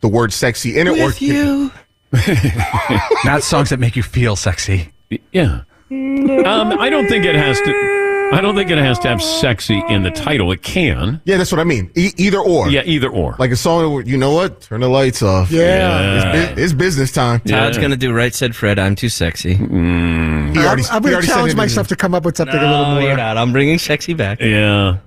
the 0.00 0.08
word 0.08 0.32
sexy 0.32 0.78
in 0.78 0.86
it, 0.86 0.98
or 0.98 1.06
With 1.06 1.22
you. 1.22 1.72
Not 3.24 3.42
songs 3.42 3.70
that 3.70 3.78
make 3.80 3.96
you 3.96 4.02
feel 4.02 4.36
sexy. 4.36 4.92
Yeah. 5.32 5.62
Um, 5.90 6.78
I 6.78 6.88
don't 6.90 7.08
think 7.08 7.24
it 7.24 7.34
has 7.34 7.60
to. 7.60 7.95
I 8.32 8.40
don't 8.40 8.54
think 8.56 8.70
it 8.70 8.78
has 8.78 8.98
to 9.00 9.08
have 9.08 9.22
"sexy" 9.22 9.82
in 9.88 10.02
the 10.02 10.10
title. 10.10 10.50
It 10.52 10.62
can. 10.62 11.20
Yeah, 11.24 11.36
that's 11.36 11.50
what 11.52 11.60
I 11.60 11.64
mean. 11.64 11.90
E- 11.94 12.12
either 12.16 12.38
or. 12.38 12.68
Yeah, 12.68 12.82
either 12.84 13.08
or. 13.08 13.36
Like 13.38 13.50
a 13.50 13.56
song 13.56 13.92
where 13.92 14.02
you 14.02 14.16
know 14.16 14.32
what? 14.32 14.60
Turn 14.62 14.80
the 14.80 14.88
lights 14.88 15.22
off. 15.22 15.50
Yeah. 15.50 16.16
It's, 16.34 16.54
bu- 16.54 16.62
it's 16.62 16.72
business 16.72 17.12
time. 17.12 17.40
Todd's 17.40 17.78
going 17.78 17.90
to 17.92 17.96
do 17.96 18.12
right 18.12 18.34
said 18.34 18.54
Fred. 18.56 18.78
I'm 18.78 18.94
too 18.96 19.08
sexy. 19.08 19.54
Mm. 19.56 20.54
He 20.56 20.58
already- 20.64 20.82
I'm 20.90 21.02
he 21.02 21.10
going 21.10 21.22
to 21.22 21.26
challenge 21.28 21.54
myself 21.54 21.88
to 21.88 21.96
come 21.96 22.14
up 22.14 22.24
with 22.24 22.36
something 22.36 22.56
a 22.58 22.60
little 22.70 22.84
more. 22.94 23.02
you're 23.02 23.16
not. 23.16 23.36
I'm 23.36 23.52
bringing 23.52 23.78
sexy 23.78 24.14
back. 24.14 24.40
Yeah. 24.40 24.98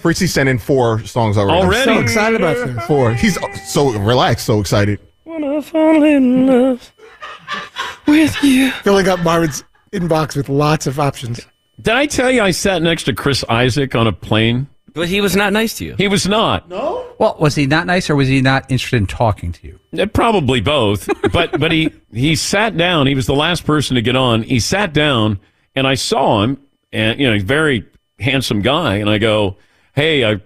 Fritzy 0.00 0.26
sent 0.26 0.48
in 0.48 0.58
four 0.58 1.02
songs 1.04 1.38
already. 1.38 1.58
Already? 1.60 1.90
I'm 1.90 1.96
so 1.98 2.02
excited 2.02 2.40
about 2.40 2.56
this. 2.66 2.84
Four. 2.86 3.14
He's 3.14 3.38
so 3.70 3.90
relaxed, 3.98 4.46
so 4.46 4.60
excited. 4.60 5.00
Wanna 5.24 5.62
fall 5.62 6.02
in 6.02 6.46
love 6.46 6.92
with 8.06 8.42
you. 8.42 8.70
Filling 8.82 9.08
up 9.08 9.20
Marvin's 9.20 9.64
inbox 9.92 10.36
with 10.36 10.48
lots 10.48 10.86
of 10.86 11.00
options. 11.00 11.40
Did 11.80 11.94
I 11.94 12.06
tell 12.06 12.30
you 12.30 12.42
I 12.42 12.50
sat 12.52 12.82
next 12.82 13.04
to 13.04 13.12
Chris 13.12 13.44
Isaak 13.48 13.94
on 13.94 14.06
a 14.06 14.12
plane? 14.12 14.68
But 14.92 15.08
he 15.08 15.20
was 15.20 15.34
not 15.34 15.52
nice 15.52 15.74
to 15.78 15.84
you. 15.84 15.94
He 15.98 16.06
was 16.06 16.26
not. 16.28 16.68
No. 16.68 17.04
Well, 17.18 17.36
was 17.40 17.56
he 17.56 17.66
not 17.66 17.84
nice, 17.86 18.08
or 18.08 18.14
was 18.14 18.28
he 18.28 18.40
not 18.40 18.70
interested 18.70 18.96
in 18.98 19.06
talking 19.08 19.50
to 19.52 19.66
you? 19.66 19.80
Uh, 20.00 20.06
Probably 20.06 20.60
both. 20.60 21.08
but 21.32 21.58
but 21.58 21.72
he 21.72 21.90
he 22.12 22.36
sat 22.36 22.76
down. 22.76 23.08
He 23.08 23.14
was 23.16 23.26
the 23.26 23.34
last 23.34 23.66
person 23.66 23.96
to 23.96 24.02
get 24.02 24.14
on. 24.14 24.44
He 24.44 24.60
sat 24.60 24.92
down, 24.92 25.40
and 25.74 25.86
I 25.86 25.94
saw 25.94 26.42
him, 26.44 26.60
and 26.92 27.18
you 27.18 27.26
know, 27.26 27.32
he's 27.34 27.42
very 27.42 27.84
handsome 28.20 28.62
guy. 28.62 28.96
And 28.96 29.10
I 29.10 29.18
go, 29.18 29.56
"Hey, 29.94 30.24
I 30.24 30.40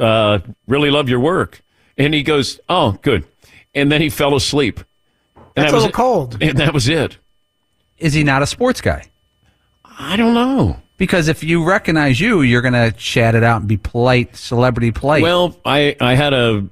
uh, 0.00 0.40
really 0.66 0.90
love 0.90 1.08
your 1.08 1.20
work." 1.20 1.62
And 1.96 2.12
he 2.12 2.24
goes, 2.24 2.58
"Oh, 2.68 2.98
good." 3.02 3.24
And 3.72 3.90
then 3.90 4.00
he 4.00 4.10
fell 4.10 4.34
asleep. 4.34 4.80
And 5.36 5.64
That's 5.64 5.70
that 5.70 5.76
a 5.76 5.78
little 5.78 5.88
it. 5.90 5.94
cold. 5.94 6.42
And 6.42 6.58
that 6.58 6.74
was 6.74 6.88
it. 6.88 7.18
Is 7.98 8.14
he 8.14 8.24
not 8.24 8.42
a 8.42 8.46
sports 8.46 8.80
guy? 8.80 9.04
I 9.98 10.16
don't 10.16 10.34
know. 10.34 10.76
Because 10.96 11.28
if 11.28 11.42
you 11.42 11.64
recognize 11.64 12.20
you, 12.20 12.42
you're 12.42 12.62
going 12.62 12.74
to 12.74 12.92
chat 12.92 13.34
it 13.34 13.42
out 13.42 13.60
and 13.60 13.68
be 13.68 13.76
polite, 13.76 14.36
celebrity 14.36 14.92
polite. 14.92 15.22
Well, 15.22 15.56
I, 15.64 15.96
I 16.00 16.14
had 16.14 16.32
a 16.32 16.66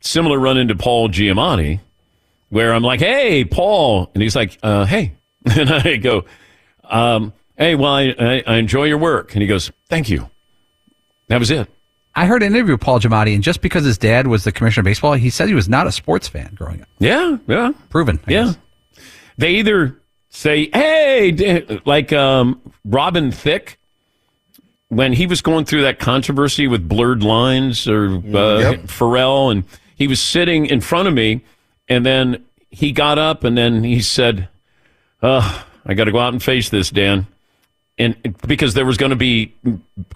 similar 0.00 0.38
run 0.38 0.58
into 0.58 0.74
Paul 0.74 1.08
Giamatti 1.08 1.80
where 2.50 2.74
I'm 2.74 2.82
like, 2.82 3.00
hey, 3.00 3.44
Paul. 3.44 4.10
And 4.14 4.22
he's 4.22 4.36
like, 4.36 4.58
uh, 4.62 4.84
hey. 4.84 5.14
And 5.58 5.68
I 5.70 5.96
go, 5.96 6.24
um, 6.84 7.34
hey, 7.58 7.74
well, 7.74 7.92
I, 7.92 8.14
I, 8.18 8.42
I 8.46 8.56
enjoy 8.56 8.84
your 8.84 8.96
work. 8.96 9.34
And 9.34 9.42
he 9.42 9.48
goes, 9.48 9.70
thank 9.88 10.08
you. 10.08 10.30
That 11.28 11.38
was 11.38 11.50
it. 11.50 11.68
I 12.14 12.26
heard 12.26 12.42
an 12.42 12.54
interview 12.54 12.74
with 12.74 12.80
Paul 12.80 13.00
Giamatti, 13.00 13.34
and 13.34 13.42
just 13.42 13.60
because 13.60 13.84
his 13.84 13.98
dad 13.98 14.26
was 14.26 14.44
the 14.44 14.52
commissioner 14.52 14.82
of 14.82 14.84
baseball, 14.84 15.14
he 15.14 15.30
said 15.30 15.48
he 15.48 15.54
was 15.54 15.68
not 15.68 15.86
a 15.86 15.92
sports 15.92 16.28
fan 16.28 16.54
growing 16.54 16.80
up. 16.80 16.88
Yeah, 16.98 17.38
yeah. 17.48 17.72
Proven. 17.90 18.20
I 18.26 18.30
yeah. 18.30 18.44
guess. 18.44 18.58
They 19.36 19.50
either 19.56 20.00
say, 20.34 20.68
hey, 20.72 21.80
like 21.84 22.12
um, 22.12 22.60
Robin 22.84 23.30
Thicke, 23.30 23.78
when 24.88 25.12
he 25.12 25.26
was 25.26 25.40
going 25.40 25.64
through 25.64 25.82
that 25.82 25.98
controversy 25.98 26.66
with 26.66 26.88
blurred 26.88 27.22
lines 27.22 27.88
or 27.88 28.06
uh, 28.06 28.58
Yep. 28.58 28.80
Pharrell, 28.86 29.50
and 29.52 29.64
he 29.96 30.06
was 30.08 30.20
sitting 30.20 30.66
in 30.66 30.80
front 30.80 31.08
of 31.08 31.14
me, 31.14 31.42
and 31.88 32.04
then 32.04 32.44
he 32.70 32.90
got 32.92 33.18
up 33.18 33.44
and 33.44 33.56
then 33.56 33.84
he 33.84 34.00
said, 34.00 34.48
uh, 35.22 35.62
I 35.86 35.94
got 35.94 36.04
to 36.04 36.12
go 36.12 36.18
out 36.18 36.32
and 36.32 36.42
face 36.42 36.68
this, 36.68 36.90
Dan. 36.90 37.26
And 37.96 38.36
because 38.48 38.74
there 38.74 38.84
was 38.84 38.96
going 38.96 39.10
to 39.10 39.16
be 39.16 39.54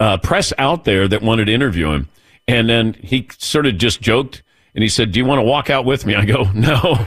uh, 0.00 0.18
press 0.18 0.52
out 0.58 0.84
there 0.84 1.06
that 1.06 1.22
wanted 1.22 1.44
to 1.44 1.52
interview 1.54 1.90
him. 1.92 2.08
And 2.48 2.68
then 2.68 2.94
he 2.94 3.28
sort 3.38 3.66
of 3.66 3.78
just 3.78 4.00
joked 4.00 4.42
and 4.74 4.82
he 4.82 4.88
said, 4.88 5.12
Do 5.12 5.20
you 5.20 5.24
want 5.24 5.38
to 5.38 5.44
walk 5.44 5.70
out 5.70 5.84
with 5.84 6.04
me? 6.04 6.16
I 6.16 6.24
go, 6.24 6.44
No, 6.54 7.06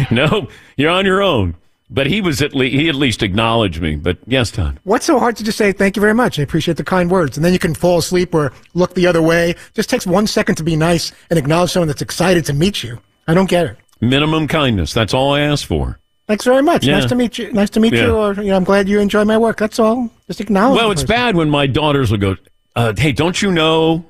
no, 0.10 0.48
you're 0.78 0.90
on 0.90 1.04
your 1.04 1.20
own. 1.20 1.56
But 1.94 2.08
he 2.08 2.20
was 2.20 2.42
at 2.42 2.54
least, 2.56 2.74
he 2.74 2.88
at 2.88 2.96
least 2.96 3.22
acknowledged 3.22 3.80
me. 3.80 3.94
But 3.94 4.18
yes, 4.26 4.50
Todd. 4.50 4.80
What's 4.82 5.06
so 5.06 5.20
hard 5.20 5.36
to 5.36 5.44
just 5.44 5.56
say 5.56 5.70
thank 5.70 5.94
you 5.94 6.00
very 6.00 6.12
much? 6.12 6.40
I 6.40 6.42
appreciate 6.42 6.76
the 6.76 6.82
kind 6.84 7.08
words. 7.08 7.36
And 7.38 7.44
then 7.44 7.52
you 7.52 7.60
can 7.60 7.72
fall 7.72 7.98
asleep 7.98 8.34
or 8.34 8.52
look 8.74 8.94
the 8.94 9.06
other 9.06 9.22
way. 9.22 9.54
Just 9.74 9.88
takes 9.90 10.04
one 10.04 10.26
second 10.26 10.56
to 10.56 10.64
be 10.64 10.74
nice 10.74 11.12
and 11.30 11.38
acknowledge 11.38 11.70
someone 11.70 11.86
that's 11.86 12.02
excited 12.02 12.44
to 12.46 12.52
meet 12.52 12.82
you. 12.82 13.00
I 13.28 13.34
don't 13.34 13.48
get 13.48 13.66
it. 13.66 13.76
Minimum 14.00 14.48
kindness. 14.48 14.92
That's 14.92 15.14
all 15.14 15.32
I 15.34 15.40
ask 15.40 15.66
for. 15.66 16.00
Thanks 16.26 16.44
very 16.44 16.62
much. 16.62 16.84
Yeah. 16.84 16.98
Nice 16.98 17.08
to 17.10 17.14
meet 17.14 17.38
you. 17.38 17.52
Nice 17.52 17.70
to 17.70 17.80
meet 17.80 17.92
Yeah. 17.92 18.06
you. 18.06 18.16
Or 18.16 18.34
you 18.34 18.44
know, 18.50 18.56
I'm 18.56 18.64
glad 18.64 18.88
you 18.88 18.98
enjoy 18.98 19.24
my 19.24 19.38
work. 19.38 19.58
That's 19.58 19.78
all. 19.78 20.10
Just 20.26 20.40
acknowledge. 20.40 20.76
Well, 20.78 20.90
it's 20.90 21.02
person. 21.02 21.14
bad 21.14 21.36
when 21.36 21.48
my 21.48 21.68
daughters 21.68 22.10
will 22.10 22.18
go, 22.18 22.36
uh, 22.74 22.92
Hey, 22.96 23.12
don't 23.12 23.40
you 23.40 23.52
know 23.52 24.04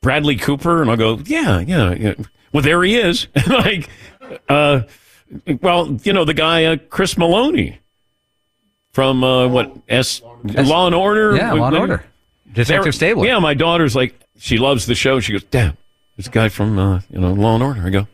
Bradley 0.00 0.36
Cooper? 0.36 0.82
And 0.82 0.90
I'll 0.90 0.96
go, 0.96 1.18
Yeah, 1.24 1.60
yeah, 1.60 1.92
yeah. 1.94 2.14
Well, 2.52 2.62
there 2.64 2.82
he 2.82 2.96
is. 2.96 3.28
like, 3.48 3.88
uh, 4.48 4.80
well, 5.60 5.98
you 6.04 6.12
know, 6.12 6.24
the 6.24 6.34
guy, 6.34 6.64
uh, 6.64 6.76
Chris 6.90 7.14
Meloni 7.14 7.78
from, 8.92 9.24
uh, 9.24 9.48
what, 9.48 9.76
S, 9.88 10.22
Law 10.44 10.86
and 10.86 10.94
Order? 10.94 11.36
Yeah, 11.36 11.52
Law 11.52 11.68
and 11.68 11.76
Order. 11.76 12.04
Detective 12.52 12.94
Stabler. 12.94 13.26
Yeah, 13.26 13.38
my 13.38 13.54
daughter's 13.54 13.96
like, 13.96 14.18
she 14.38 14.58
loves 14.58 14.86
the 14.86 14.94
show. 14.94 15.20
She 15.20 15.32
goes, 15.32 15.44
Dad, 15.44 15.76
this 16.16 16.28
guy 16.28 16.48
from, 16.48 16.78
uh, 16.78 17.00
you 17.10 17.20
know, 17.20 17.32
Law 17.32 17.54
and 17.54 17.62
Order. 17.62 17.82
I 17.86 17.90
go, 17.90 18.06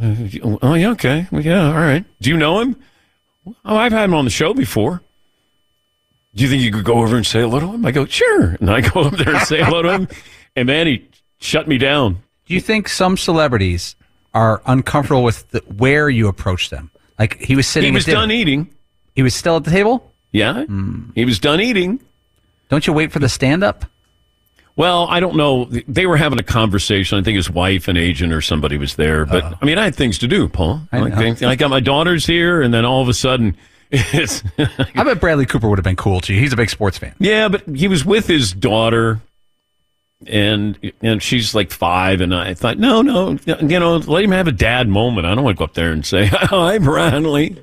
uh, 0.00 0.56
Oh, 0.62 0.74
yeah, 0.74 0.90
okay. 0.92 1.26
Well, 1.30 1.42
yeah, 1.42 1.66
all 1.66 1.74
right. 1.74 2.04
Do 2.20 2.30
you 2.30 2.36
know 2.36 2.60
him? 2.60 2.76
Oh, 3.64 3.76
I've 3.76 3.92
had 3.92 4.04
him 4.04 4.14
on 4.14 4.24
the 4.24 4.30
show 4.30 4.54
before. 4.54 5.02
Do 6.34 6.44
you 6.44 6.50
think 6.50 6.62
you 6.62 6.70
could 6.70 6.84
go 6.84 6.94
over 7.02 7.16
and 7.16 7.26
say 7.26 7.40
hello 7.40 7.60
to 7.60 7.66
him? 7.66 7.84
I 7.84 7.90
go, 7.90 8.06
sure. 8.06 8.56
And 8.60 8.70
I 8.70 8.80
go 8.80 9.00
up 9.02 9.14
there 9.16 9.34
and 9.34 9.46
say 9.46 9.62
hello 9.62 9.82
to 9.82 9.92
him. 9.92 10.08
And 10.56 10.66
man, 10.66 10.88
he 10.88 11.06
shut 11.38 11.68
me 11.68 11.78
down. 11.78 12.20
Do 12.46 12.54
you 12.54 12.60
think 12.60 12.88
some 12.88 13.16
celebrities 13.16 13.94
are 14.38 14.62
uncomfortable 14.66 15.24
with 15.24 15.50
the, 15.50 15.58
where 15.76 16.08
you 16.08 16.28
approach 16.28 16.70
them? 16.70 16.92
Like 17.18 17.40
he 17.40 17.56
was 17.56 17.66
sitting. 17.66 17.92
He 17.92 17.94
was 17.94 18.04
done 18.04 18.30
eating. 18.30 18.72
He 19.16 19.22
was 19.24 19.34
still 19.34 19.56
at 19.56 19.64
the 19.64 19.70
table. 19.72 20.12
Yeah. 20.30 20.64
Hmm. 20.64 21.10
He 21.16 21.24
was 21.24 21.40
done 21.40 21.60
eating. 21.60 22.00
Don't 22.68 22.86
you 22.86 22.92
wait 22.92 23.10
for 23.10 23.18
the 23.18 23.28
stand 23.28 23.64
up? 23.64 23.84
Well, 24.76 25.08
I 25.08 25.18
don't 25.18 25.34
know. 25.34 25.64
They 25.64 26.06
were 26.06 26.16
having 26.16 26.38
a 26.38 26.44
conversation. 26.44 27.18
I 27.18 27.22
think 27.22 27.34
his 27.34 27.50
wife, 27.50 27.88
an 27.88 27.96
agent, 27.96 28.32
or 28.32 28.40
somebody 28.40 28.78
was 28.78 28.94
there. 28.94 29.26
But 29.26 29.42
uh-huh. 29.42 29.54
I 29.60 29.64
mean, 29.64 29.76
I 29.76 29.82
had 29.82 29.96
things 29.96 30.18
to 30.18 30.28
do, 30.28 30.48
Paul. 30.48 30.82
I 30.92 31.00
Like. 31.00 31.42
I 31.42 31.56
got 31.56 31.70
my 31.70 31.80
daughters 31.80 32.24
here, 32.24 32.62
and 32.62 32.72
then 32.72 32.84
all 32.84 33.02
of 33.02 33.08
a 33.08 33.14
sudden, 33.14 33.56
it's 33.90 34.44
I 34.56 35.02
bet 35.02 35.18
Bradley 35.18 35.46
Cooper 35.46 35.68
would 35.68 35.78
have 35.78 35.84
been 35.84 35.96
cool 35.96 36.20
to 36.20 36.32
you. 36.32 36.38
He's 36.38 36.52
a 36.52 36.56
big 36.56 36.70
sports 36.70 36.96
fan. 36.96 37.14
yeah. 37.18 37.48
But 37.48 37.66
he 37.66 37.88
was 37.88 38.04
with 38.04 38.28
his 38.28 38.52
daughter, 38.52 39.20
and 40.26 40.92
and 41.00 41.22
she's 41.22 41.54
like 41.54 41.70
five, 41.70 42.20
and 42.20 42.34
I 42.34 42.54
thought, 42.54 42.78
no, 42.78 43.02
no, 43.02 43.38
you 43.46 43.80
know, 43.80 43.96
let 43.96 44.24
him 44.24 44.32
have 44.32 44.48
a 44.48 44.52
dad 44.52 44.88
moment. 44.88 45.26
I 45.26 45.34
don't 45.34 45.44
want 45.44 45.56
to 45.56 45.58
go 45.58 45.64
up 45.64 45.74
there 45.74 45.92
and 45.92 46.04
say, 46.04 46.26
"Hi, 46.32 46.78
Bradley." 46.78 47.62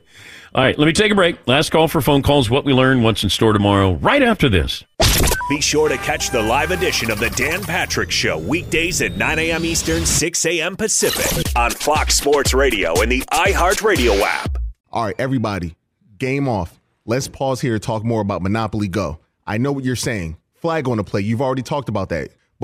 All 0.53 0.63
right, 0.63 0.77
let 0.79 0.85
me 0.85 0.93
take 0.93 1.11
a 1.11 1.15
break. 1.15 1.45
Last 1.47 1.71
call 1.71 1.89
for 1.89 1.99
phone 1.99 2.21
calls. 2.21 2.49
What 2.49 2.63
we 2.63 2.73
learn, 2.73 3.03
what's 3.03 3.23
in 3.23 3.29
store 3.29 3.51
tomorrow. 3.51 3.95
Right 3.95 4.21
after 4.21 4.47
this. 4.47 4.85
Be 5.49 5.59
sure 5.61 5.89
to 5.89 5.97
catch 5.97 6.31
the 6.31 6.41
live 6.41 6.71
edition 6.71 7.11
of 7.11 7.19
the 7.19 7.29
Dan 7.31 7.61
Patrick 7.61 8.09
Show 8.09 8.39
weekdays 8.39 9.01
at 9.01 9.17
9 9.17 9.37
a.m. 9.37 9.65
Eastern, 9.65 10.05
6 10.05 10.45
a.m. 10.45 10.75
Pacific 10.75 11.45
on 11.55 11.71
Fox 11.71 12.15
Sports 12.15 12.53
Radio 12.53 12.99
and 13.01 13.11
the 13.11 13.21
iHeartRadio 13.31 14.21
app. 14.21 14.57
All 14.91 15.03
right, 15.03 15.15
everybody, 15.19 15.75
game 16.17 16.47
off. 16.47 16.79
Let's 17.05 17.27
pause 17.27 17.61
here 17.61 17.73
to 17.73 17.79
talk 17.79 18.03
more 18.03 18.21
about 18.21 18.41
Monopoly 18.41 18.87
Go. 18.87 19.19
I 19.45 19.57
know 19.57 19.71
what 19.71 19.83
you're 19.83 19.95
saying. 19.95 20.37
Flag 20.55 20.87
on 20.87 20.97
the 20.97 21.03
play. 21.03 21.21
You've 21.21 21.41
already 21.41 21.61
talked 21.61 21.89
about 21.89 22.09
that. 22.09 22.29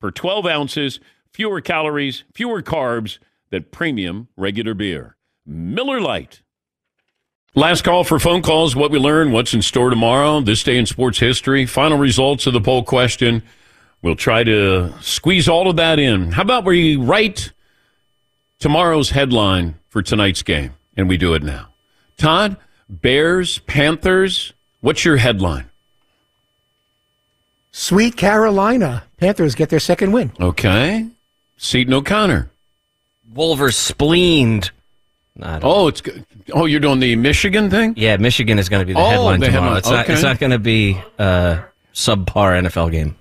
per 0.00 0.10
12 0.10 0.46
ounces, 0.46 1.00
fewer 1.32 1.60
calories, 1.60 2.24
fewer 2.34 2.62
carbs 2.62 3.18
than 3.50 3.64
premium 3.70 4.28
regular 4.36 4.74
beer. 4.74 5.16
Miller 5.44 6.00
Lite. 6.00 6.42
Last 7.54 7.84
call 7.84 8.04
for 8.04 8.18
phone 8.18 8.42
calls. 8.42 8.76
What 8.76 8.90
we 8.90 8.98
learn, 8.98 9.32
what's 9.32 9.54
in 9.54 9.62
store 9.62 9.88
tomorrow, 9.88 10.40
this 10.40 10.62
day 10.62 10.76
in 10.76 10.84
sports 10.84 11.18
history, 11.18 11.64
final 11.64 11.96
results 11.96 12.46
of 12.46 12.52
the 12.52 12.60
poll 12.60 12.82
question. 12.82 13.42
We'll 14.02 14.16
try 14.16 14.44
to 14.44 14.92
squeeze 15.00 15.48
all 15.48 15.70
of 15.70 15.76
that 15.76 15.98
in. 15.98 16.32
How 16.32 16.42
about 16.42 16.64
we 16.64 16.96
write 16.96 17.52
tomorrow's 18.58 19.10
headline 19.10 19.76
for 19.88 20.02
tonight's 20.02 20.42
game? 20.42 20.74
And 20.98 21.08
we 21.08 21.16
do 21.16 21.34
it 21.34 21.42
now. 21.42 21.68
Todd, 22.18 22.56
Bears, 22.88 23.58
Panthers, 23.60 24.52
what's 24.80 25.04
your 25.04 25.16
headline? 25.16 25.70
Sweet 27.78 28.16
Carolina. 28.16 29.04
Panthers 29.18 29.54
get 29.54 29.68
their 29.68 29.80
second 29.80 30.10
win. 30.12 30.32
Okay. 30.40 31.06
Seton 31.58 31.92
O'Connor. 31.92 32.48
Wolvers 33.34 33.76
spleened. 33.76 34.70
Oh, 35.42 35.86
it's 35.88 36.00
good. 36.00 36.24
Oh, 36.54 36.64
you're 36.64 36.80
doing 36.80 37.00
the 37.00 37.14
Michigan 37.16 37.68
thing? 37.68 37.92
Yeah, 37.98 38.16
Michigan 38.16 38.58
is 38.58 38.70
going 38.70 38.80
to 38.80 38.86
be 38.86 38.94
the 38.94 38.98
Oh, 38.98 39.04
headline 39.10 39.40
the 39.40 39.46
tomorrow. 39.48 39.74
headline. 39.74 39.78
It's 39.78 39.90
not. 39.90 40.08
It's 40.08 40.22
not 40.22 40.38
going 40.40 40.52
to 40.52 40.58
be 40.58 40.98
a 41.18 41.58
subpar 41.92 42.62
NFL 42.62 42.90
game. 42.92 43.14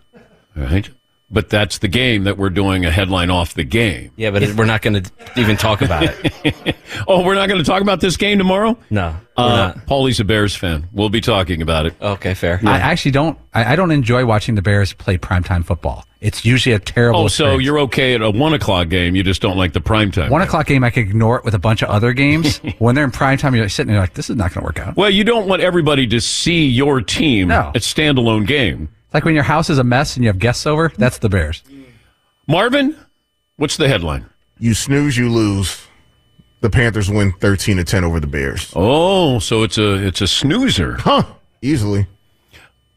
Right. 0.55 0.89
But 1.35 1.49
that's 1.49 1.79
the 1.79 1.89
game 1.89 2.23
that 2.23 2.37
we're 2.37 2.49
doing 2.49 2.85
a 2.85 2.89
headline 2.91 3.29
off 3.29 3.53
the 3.55 3.65
game. 3.65 4.11
Yeah, 4.15 4.31
but 4.31 4.41
we're 4.55 4.63
not 4.63 4.81
going 4.81 5.03
to 5.03 5.11
even 5.35 5.57
talk 5.57 5.81
about 5.81 6.03
it. 6.03 6.75
Oh, 7.09 7.23
we're 7.25 7.35
not 7.35 7.49
going 7.49 7.61
to 7.61 7.69
talk 7.69 7.81
about 7.81 7.99
this 7.99 8.15
game 8.15 8.37
tomorrow? 8.37 8.77
No, 8.89 9.15
we're 9.37 9.43
Uh, 9.43 9.49
not. 9.57 9.85
Paulie's 9.85 10.21
a 10.21 10.23
Bears 10.23 10.55
fan. 10.55 10.87
We'll 10.93 11.09
be 11.09 11.19
talking 11.19 11.61
about 11.61 11.85
it. 11.87 11.93
Okay, 12.01 12.33
fair. 12.33 12.61
I 12.65 12.77
actually 12.77 13.11
don't. 13.11 13.37
I, 13.53 13.73
I 13.73 13.75
don't 13.75 13.91
enjoy 13.91 14.25
watching 14.25 14.55
the 14.55 14.61
Bears 14.61 14.93
play 14.93 15.17
primetime 15.17 15.65
football. 15.65 16.05
It's 16.21 16.45
usually 16.45 16.73
a 16.73 16.79
terrible. 16.79 17.21
Oh, 17.21 17.27
so 17.27 17.43
experience. 17.45 17.63
you're 17.65 17.79
okay 17.79 18.13
at 18.15 18.21
a 18.21 18.31
one 18.31 18.53
o'clock 18.53 18.87
game. 18.87 19.13
You 19.13 19.23
just 19.23 19.41
don't 19.41 19.57
like 19.57 19.73
the 19.73 19.81
prime 19.81 20.09
time. 20.09 20.29
one 20.31 20.41
o'clock 20.41 20.67
game. 20.67 20.85
I 20.85 20.89
can 20.89 21.03
ignore 21.03 21.37
it 21.37 21.43
with 21.43 21.53
a 21.53 21.59
bunch 21.59 21.81
of 21.83 21.89
other 21.89 22.13
games. 22.13 22.57
when 22.79 22.95
they're 22.95 23.03
in 23.03 23.11
primetime, 23.11 23.53
you're 23.57 23.67
sitting 23.67 23.91
there 23.91 23.99
like, 24.01 24.13
this 24.13 24.29
is 24.29 24.37
not 24.37 24.53
going 24.53 24.61
to 24.61 24.65
work 24.65 24.79
out. 24.79 24.95
Well, 24.95 25.09
you 25.09 25.25
don't 25.25 25.47
want 25.49 25.61
everybody 25.61 26.07
to 26.07 26.21
see 26.21 26.65
your 26.65 27.01
team 27.01 27.49
No. 27.49 27.71
at 27.75 27.81
standalone 27.81 28.47
game. 28.47 28.87
It's 29.15 29.21
like 29.21 29.23
when 29.23 29.33
your 29.33 29.45
house 29.45 29.69
is 29.69 29.77
a 29.77 29.83
mess 29.85 30.17
and 30.17 30.25
you 30.25 30.29
have 30.29 30.39
guests 30.39 30.67
over. 30.67 30.91
That's 30.97 31.19
the 31.19 31.29
Bears. 31.29 31.63
Marvin, 32.47 32.97
what's 33.55 33.77
the 33.77 33.87
headline? 33.87 34.25
You 34.59 34.73
snooze, 34.73 35.15
you 35.15 35.29
lose. 35.29 35.87
The 36.59 36.69
Panthers 36.69 37.09
win 37.09 37.31
13 37.39 37.77
to 37.77 37.85
10 37.85 38.03
over 38.03 38.19
the 38.19 38.27
Bears. 38.27 38.73
Oh, 38.75 39.39
so 39.39 39.63
it's 39.63 39.77
a 39.77 40.05
it's 40.05 40.19
a 40.19 40.27
snoozer. 40.27 40.95
Huh. 40.95 41.23
Easily. 41.61 42.07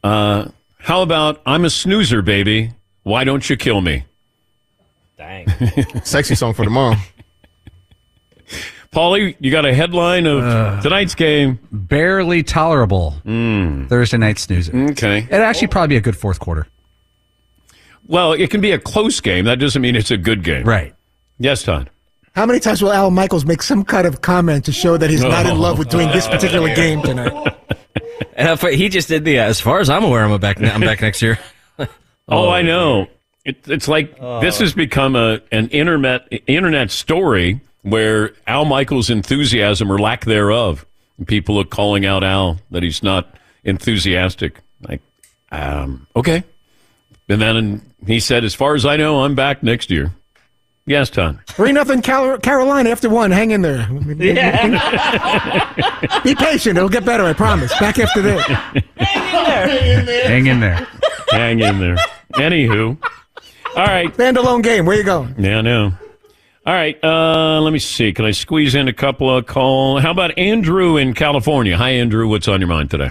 Uh, 0.03 0.49
how 0.79 1.03
about 1.03 1.41
I'm 1.47 1.65
a 1.65 1.71
snoozer, 1.71 2.21
baby. 2.21 2.73
Why 3.05 3.23
don't 3.23 3.49
you 3.49 3.57
kill 3.57 3.81
me? 3.81 4.05
Dang. 5.17 5.47
Sexy 6.03 6.35
song 6.35 6.53
for 6.53 6.65
tomorrow. 6.65 6.97
Paulie, 8.93 9.37
you 9.39 9.51
got 9.51 9.67
a 9.67 9.75
headline 9.75 10.27
of 10.27 10.43
uh, 10.43 10.81
tonight's 10.81 11.15
game. 11.15 11.59
Barely 11.71 12.43
tolerable. 12.43 13.11
Hmm. 13.23 13.87
Thursday 13.87 14.17
night 14.17 14.39
snoozer. 14.39 14.75
Okay. 14.91 15.19
It'd 15.19 15.33
actually 15.35 15.69
probably 15.69 15.89
be 15.89 15.97
a 15.97 16.01
good 16.01 16.17
fourth 16.17 16.41
quarter. 16.41 16.67
Well, 18.07 18.33
it 18.33 18.51
can 18.51 18.63
be 18.63 18.73
a 18.73 18.79
close 18.79 19.21
game. 19.21 19.45
That 19.45 19.59
doesn't 19.59 19.83
mean 19.83 19.95
it's 19.95 20.11
a 20.11 20.17
good 20.17 20.43
game. 20.43 20.65
Right. 20.65 20.95
Yes, 21.39 21.63
Todd. 21.63 21.91
How 22.35 22.47
many 22.47 22.61
times 22.61 22.81
will 22.81 22.93
Al 22.93 23.11
Michaels 23.11 23.45
make 23.45 23.63
some 23.63 23.85
kind 23.85 24.07
of 24.07 24.23
comment 24.23 24.65
to 24.65 24.73
show 24.73 24.97
that 24.97 25.11
he's 25.11 25.23
not 25.23 25.45
in 25.45 25.59
love 25.59 25.79
with 25.79 25.91
doing 25.91 26.09
this 26.09 26.27
particular 26.27 26.75
game 26.75 27.03
tonight? 27.03 27.55
And 28.39 28.49
if 28.49 28.63
he 28.63 28.89
just 28.89 29.09
did 29.09 29.25
the. 29.25 29.41
Uh, 29.41 29.45
as 29.45 29.61
far 29.61 29.81
as 29.81 29.91
I'm 29.91 30.05
aware, 30.05 30.25
I'm 30.25 30.41
back. 30.41 30.63
I'm 30.63 30.81
back 30.81 31.03
next 31.03 31.21
year. 31.21 31.39
Oh, 32.31 32.51
I 32.51 32.61
know. 32.61 33.07
It, 33.47 33.67
it's 33.69 33.89
like 33.89 34.15
oh. 34.21 34.43
this 34.43 34.59
has 34.59 34.75
become 34.75 35.17
a 35.17 35.41
an 35.51 35.69
internet 35.71 36.29
internet 36.47 36.91
story 36.91 37.63
where 37.83 38.33
Al 38.47 38.65
Michaels' 38.65 39.11
enthusiasm 39.11 39.91
or 39.91 39.99
lack 39.99 40.25
thereof, 40.25 40.85
people 41.27 41.59
are 41.59 41.65
calling 41.65 42.05
out 42.07 42.25
Al 42.25 42.59
that 42.71 42.83
he's 42.83 43.03
not 43.03 43.35
enthusiastic. 43.65 44.61
Like, 44.83 45.01
um, 45.51 46.07
okay, 46.15 46.45
and 47.29 47.41
then 47.41 47.83
he 48.07 48.21
said, 48.21 48.45
"As 48.45 48.55
far 48.55 48.75
as 48.75 48.87
I 48.87 48.97
know, 48.97 49.25
I'm 49.25 49.35
back 49.35 49.63
next 49.63 49.91
year." 49.91 50.13
Yes, 50.87 51.11
Todd. 51.11 51.39
Three 51.49 51.73
nothing 51.73 52.01
Cal- 52.01 52.39
Carolina 52.39 52.89
after 52.89 53.11
one. 53.11 53.31
Hang 53.31 53.51
in 53.51 53.61
there. 53.61 53.87
Yeah. 54.17 54.63
Be 56.25 56.35
patient. 56.35 56.79
It'll 56.79 56.89
get 56.89 57.05
better. 57.05 57.25
I 57.25 57.35
promise. 57.35 57.71
Back 57.79 57.99
after 57.99 58.23
this. 58.23 58.43
Hang 58.97 59.99
in 59.99 60.07
there. 60.07 60.27
Hang 60.29 60.47
in 60.47 60.61
there. 60.61 60.87
Hang 61.31 61.61
in 61.61 61.79
there. 61.79 61.97
Anywho, 62.35 62.97
all 63.77 63.85
right. 63.85 64.11
Standalone 64.15 64.63
game. 64.63 64.87
Where 64.87 64.97
you 64.97 65.03
going? 65.05 65.35
Yeah, 65.39 65.59
I 65.59 65.61
know. 65.61 65.93
All 66.69 66.75
right, 66.75 67.03
uh, 67.03 67.63
let 67.63 67.73
me 67.73 67.79
see. 67.79 68.13
Can 68.13 68.27
I 68.27 68.31
squeeze 68.31 68.75
in 68.75 68.89
a 68.89 68.93
couple 68.93 69.35
of 69.35 69.47
call? 69.47 70.01
How 70.01 70.11
about 70.11 70.37
Andrew 70.37 70.99
in 70.99 71.15
California? 71.15 71.79
Hi, 71.79 71.93
Andrew. 71.93 72.29
What's 72.29 72.47
on 72.47 72.61
your 72.61 72.69
mind 72.69 72.91
today? 72.91 73.09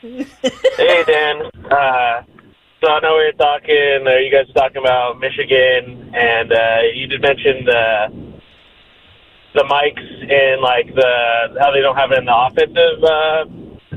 Hey, 0.00 1.04
Dan. 1.06 1.42
Uh, 1.70 2.22
so 2.82 2.90
I 2.90 2.98
know 2.98 3.18
we 3.18 3.26
were 3.26 3.38
talking, 3.38 4.02
uh, 4.04 4.18
you 4.18 4.32
guys 4.32 4.48
were 4.48 4.60
talking 4.60 4.78
about 4.78 5.20
Michigan, 5.20 6.10
and 6.12 6.52
uh, 6.52 6.78
you 6.92 7.06
did 7.06 7.22
mention 7.22 7.64
the 7.66 8.32
the 9.54 9.62
mics 9.62 10.32
and 10.32 10.60
like 10.60 10.92
the 10.92 11.60
how 11.60 11.70
they 11.70 11.82
don't 11.82 11.94
have 11.94 12.10
it 12.10 12.18
in 12.18 12.24
the 12.24 12.34
offensive 12.36 12.98
uh, 13.04 13.44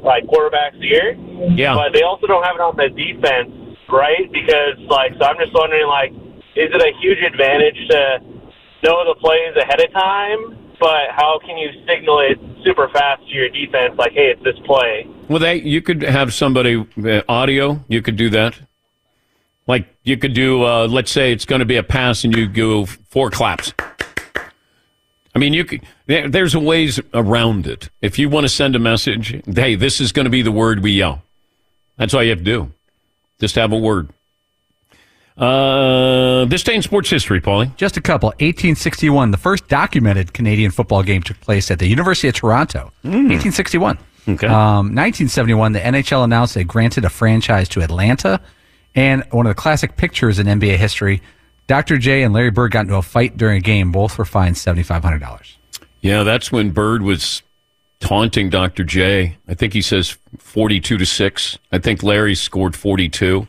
like 0.05 0.25
quarterbacks 0.25 0.79
here. 0.79 1.17
Yeah. 1.55 1.73
But 1.73 1.91
they 1.93 2.03
also 2.03 2.27
don't 2.27 2.43
have 2.43 2.53
it 2.53 2.61
on 2.61 2.75
the 2.77 2.89
defense, 2.89 3.49
right? 3.89 4.31
Because 4.31 4.77
like, 4.87 5.13
so 5.17 5.25
I'm 5.25 5.37
just 5.39 5.55
wondering, 5.55 5.87
like, 5.87 6.11
is 6.55 6.69
it 6.69 6.81
a 6.83 6.93
huge 7.01 7.23
advantage 7.25 7.81
to 7.89 8.34
know 8.85 9.03
the 9.05 9.19
plays 9.19 9.55
ahead 9.57 9.81
of 9.81 9.91
time? 9.91 10.57
But 10.79 11.11
how 11.11 11.39
can 11.39 11.57
you 11.57 11.69
signal 11.87 12.19
it 12.19 12.37
super 12.63 12.89
fast 12.89 13.21
to 13.27 13.33
your 13.33 13.49
defense, 13.49 13.95
like, 13.97 14.11
hey, 14.11 14.33
it's 14.35 14.43
this 14.43 14.55
play? 14.65 15.07
Well, 15.29 15.39
they 15.39 15.55
you 15.55 15.81
could 15.81 16.01
have 16.03 16.33
somebody 16.33 16.85
uh, 17.03 17.21
audio. 17.27 17.83
You 17.87 18.01
could 18.01 18.17
do 18.17 18.29
that. 18.31 18.59
Like 19.67 19.87
you 20.03 20.17
could 20.17 20.33
do. 20.33 20.63
Uh, 20.63 20.87
let's 20.87 21.11
say 21.11 21.31
it's 21.31 21.45
going 21.45 21.59
to 21.59 21.65
be 21.65 21.77
a 21.77 21.83
pass, 21.83 22.23
and 22.23 22.35
you 22.35 22.47
go 22.47 22.85
four 22.85 23.31
claps. 23.31 23.73
I 25.33 25.39
mean, 25.39 25.53
you 25.53 25.65
could. 25.65 25.81
There's 26.07 26.55
ways 26.55 26.99
around 27.13 27.67
it. 27.67 27.89
If 28.01 28.19
you 28.19 28.29
want 28.29 28.45
to 28.45 28.49
send 28.49 28.75
a 28.75 28.79
message, 28.79 29.41
hey, 29.53 29.75
this 29.75 29.99
is 29.99 30.11
going 30.11 30.25
to 30.25 30.29
be 30.29 30.41
the 30.41 30.51
word 30.51 30.83
we 30.83 30.91
yell. 30.91 31.23
That's 31.97 32.13
all 32.13 32.23
you 32.23 32.29
have 32.29 32.39
to 32.39 32.43
do. 32.43 32.71
Just 33.39 33.55
have 33.55 33.71
a 33.71 33.77
word. 33.77 34.09
Uh, 35.37 36.45
this 36.45 36.63
day 36.63 36.75
in 36.75 36.81
sports 36.81 37.09
history, 37.09 37.41
Paulie. 37.41 37.75
Just 37.75 37.97
a 37.97 38.01
couple. 38.01 38.27
1861, 38.27 39.31
the 39.31 39.37
first 39.37 39.67
documented 39.67 40.33
Canadian 40.33 40.71
football 40.71 41.03
game 41.03 41.21
took 41.21 41.39
place 41.41 41.69
at 41.69 41.79
the 41.79 41.87
University 41.87 42.27
of 42.29 42.35
Toronto. 42.35 42.91
1861. 43.01 43.97
Okay. 44.27 44.47
Um, 44.47 44.95
1971, 44.95 45.73
the 45.73 45.79
NHL 45.79 46.23
announced 46.23 46.55
they 46.55 46.63
granted 46.63 47.05
a 47.05 47.09
franchise 47.09 47.69
to 47.69 47.81
Atlanta. 47.81 48.39
And 48.95 49.23
one 49.31 49.45
of 49.45 49.49
the 49.49 49.61
classic 49.61 49.97
pictures 49.97 50.39
in 50.39 50.47
NBA 50.47 50.77
history, 50.77 51.21
Dr. 51.67 51.97
J 51.97 52.23
and 52.23 52.33
Larry 52.33 52.49
Bird 52.51 52.71
got 52.71 52.81
into 52.81 52.95
a 52.95 53.01
fight 53.01 53.35
during 53.37 53.57
a 53.57 53.61
game. 53.61 53.91
Both 53.91 54.17
were 54.17 54.25
fined 54.25 54.55
$7,500. 54.55 55.55
Yeah, 56.01 56.23
that's 56.23 56.51
when 56.51 56.71
Bird 56.71 57.01
was 57.01 57.43
taunting 57.99 58.49
Dr. 58.49 58.83
J. 58.83 59.37
I 59.47 59.53
think 59.53 59.73
he 59.73 59.81
says 59.81 60.17
42 60.37 60.97
to 60.97 61.05
6. 61.05 61.57
I 61.71 61.79
think 61.79 62.03
Larry 62.03 62.35
scored 62.35 62.75
42. 62.75 63.47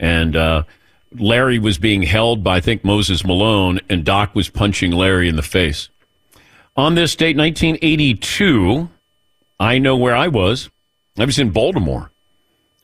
And 0.00 0.34
uh, 0.34 0.62
Larry 1.12 1.58
was 1.58 1.78
being 1.78 2.02
held 2.02 2.44
by, 2.44 2.56
I 2.56 2.60
think, 2.60 2.84
Moses 2.84 3.24
Malone, 3.24 3.80
and 3.88 4.04
Doc 4.04 4.34
was 4.34 4.48
punching 4.48 4.92
Larry 4.92 5.28
in 5.28 5.36
the 5.36 5.42
face. 5.42 5.88
On 6.76 6.94
this 6.94 7.16
date, 7.16 7.36
1982, 7.36 8.88
I 9.58 9.78
know 9.78 9.96
where 9.96 10.16
I 10.16 10.28
was. 10.28 10.70
I 11.18 11.24
was 11.24 11.38
in 11.38 11.50
Baltimore. 11.50 12.12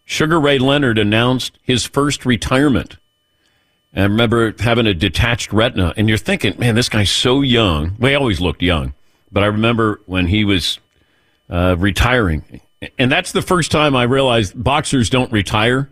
Sugar 0.04 0.40
Ray 0.40 0.58
Leonard 0.58 0.98
announced 0.98 1.58
his 1.62 1.84
first 1.84 2.26
retirement. 2.26 2.96
I 3.94 4.02
remember 4.02 4.54
having 4.58 4.86
a 4.86 4.92
detached 4.92 5.52
retina, 5.52 5.94
and 5.96 6.08
you're 6.08 6.18
thinking, 6.18 6.58
man, 6.58 6.74
this 6.74 6.88
guy's 6.88 7.10
so 7.10 7.40
young. 7.40 7.96
Well, 7.98 8.10
he 8.10 8.16
always 8.16 8.40
looked 8.40 8.60
young, 8.60 8.92
but 9.32 9.42
I 9.42 9.46
remember 9.46 10.02
when 10.04 10.26
he 10.26 10.44
was 10.44 10.78
uh, 11.48 11.76
retiring, 11.78 12.60
and 12.98 13.10
that's 13.10 13.32
the 13.32 13.40
first 13.40 13.72
time 13.72 13.96
I 13.96 14.02
realized 14.02 14.62
boxers 14.62 15.08
don't 15.08 15.32
retire. 15.32 15.88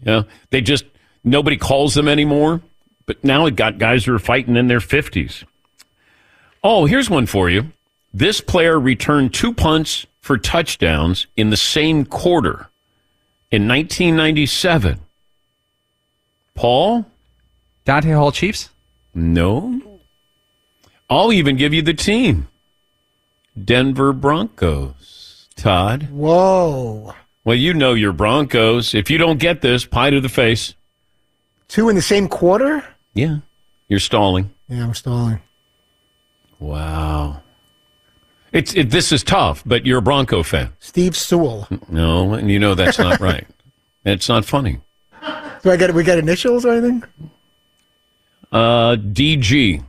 You 0.00 0.06
know, 0.06 0.24
they 0.50 0.62
just 0.62 0.84
nobody 1.24 1.56
calls 1.56 1.94
them 1.94 2.08
anymore. 2.08 2.60
But 3.06 3.24
now 3.24 3.46
it 3.46 3.56
got 3.56 3.78
guys 3.78 4.04
who 4.04 4.14
are 4.14 4.18
fighting 4.20 4.56
in 4.56 4.68
their 4.68 4.80
fifties. 4.80 5.44
Oh, 6.62 6.86
here's 6.86 7.10
one 7.10 7.26
for 7.26 7.50
you. 7.50 7.72
This 8.14 8.40
player 8.40 8.78
returned 8.78 9.34
two 9.34 9.52
punts 9.52 10.06
for 10.20 10.38
touchdowns 10.38 11.26
in 11.36 11.50
the 11.50 11.56
same 11.56 12.04
quarter 12.04 12.68
in 13.50 13.66
1997. 13.66 15.00
Paul? 16.54 17.06
Dante 17.84 18.12
Hall 18.12 18.30
Chiefs? 18.30 18.70
No. 19.14 20.00
I'll 21.10 21.32
even 21.32 21.56
give 21.56 21.74
you 21.74 21.82
the 21.82 21.94
team 21.94 22.48
Denver 23.62 24.12
Broncos. 24.12 25.48
Todd? 25.56 26.08
Whoa. 26.10 27.14
Well, 27.44 27.56
you 27.56 27.74
know 27.74 27.94
your 27.94 28.12
Broncos. 28.12 28.94
If 28.94 29.10
you 29.10 29.18
don't 29.18 29.38
get 29.40 29.60
this, 29.60 29.84
pie 29.84 30.10
to 30.10 30.20
the 30.20 30.28
face. 30.28 30.74
Two 31.72 31.88
in 31.88 31.96
the 31.96 32.02
same 32.02 32.28
quarter? 32.28 32.84
Yeah. 33.14 33.38
You're 33.88 33.98
stalling. 33.98 34.52
Yeah, 34.68 34.84
I'm 34.84 34.92
stalling. 34.92 35.40
Wow. 36.58 37.40
It's 38.52 38.74
it, 38.74 38.90
this 38.90 39.10
is 39.10 39.22
tough, 39.24 39.62
but 39.64 39.86
you're 39.86 40.00
a 40.00 40.02
Bronco 40.02 40.42
fan. 40.42 40.74
Steve 40.80 41.16
Sewell. 41.16 41.66
No, 41.88 42.34
and 42.34 42.50
you 42.50 42.58
know 42.58 42.74
that's 42.74 42.98
not 42.98 43.20
right. 43.20 43.46
It's 44.04 44.28
not 44.28 44.44
funny. 44.44 44.80
Do 45.62 45.70
I 45.70 45.76
get 45.76 45.94
we 45.94 46.02
got 46.02 46.18
initials 46.18 46.66
or 46.66 46.72
anything? 46.72 47.04
Uh, 48.50 48.96
DG. 48.96 49.82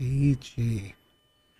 DG. 0.00 0.92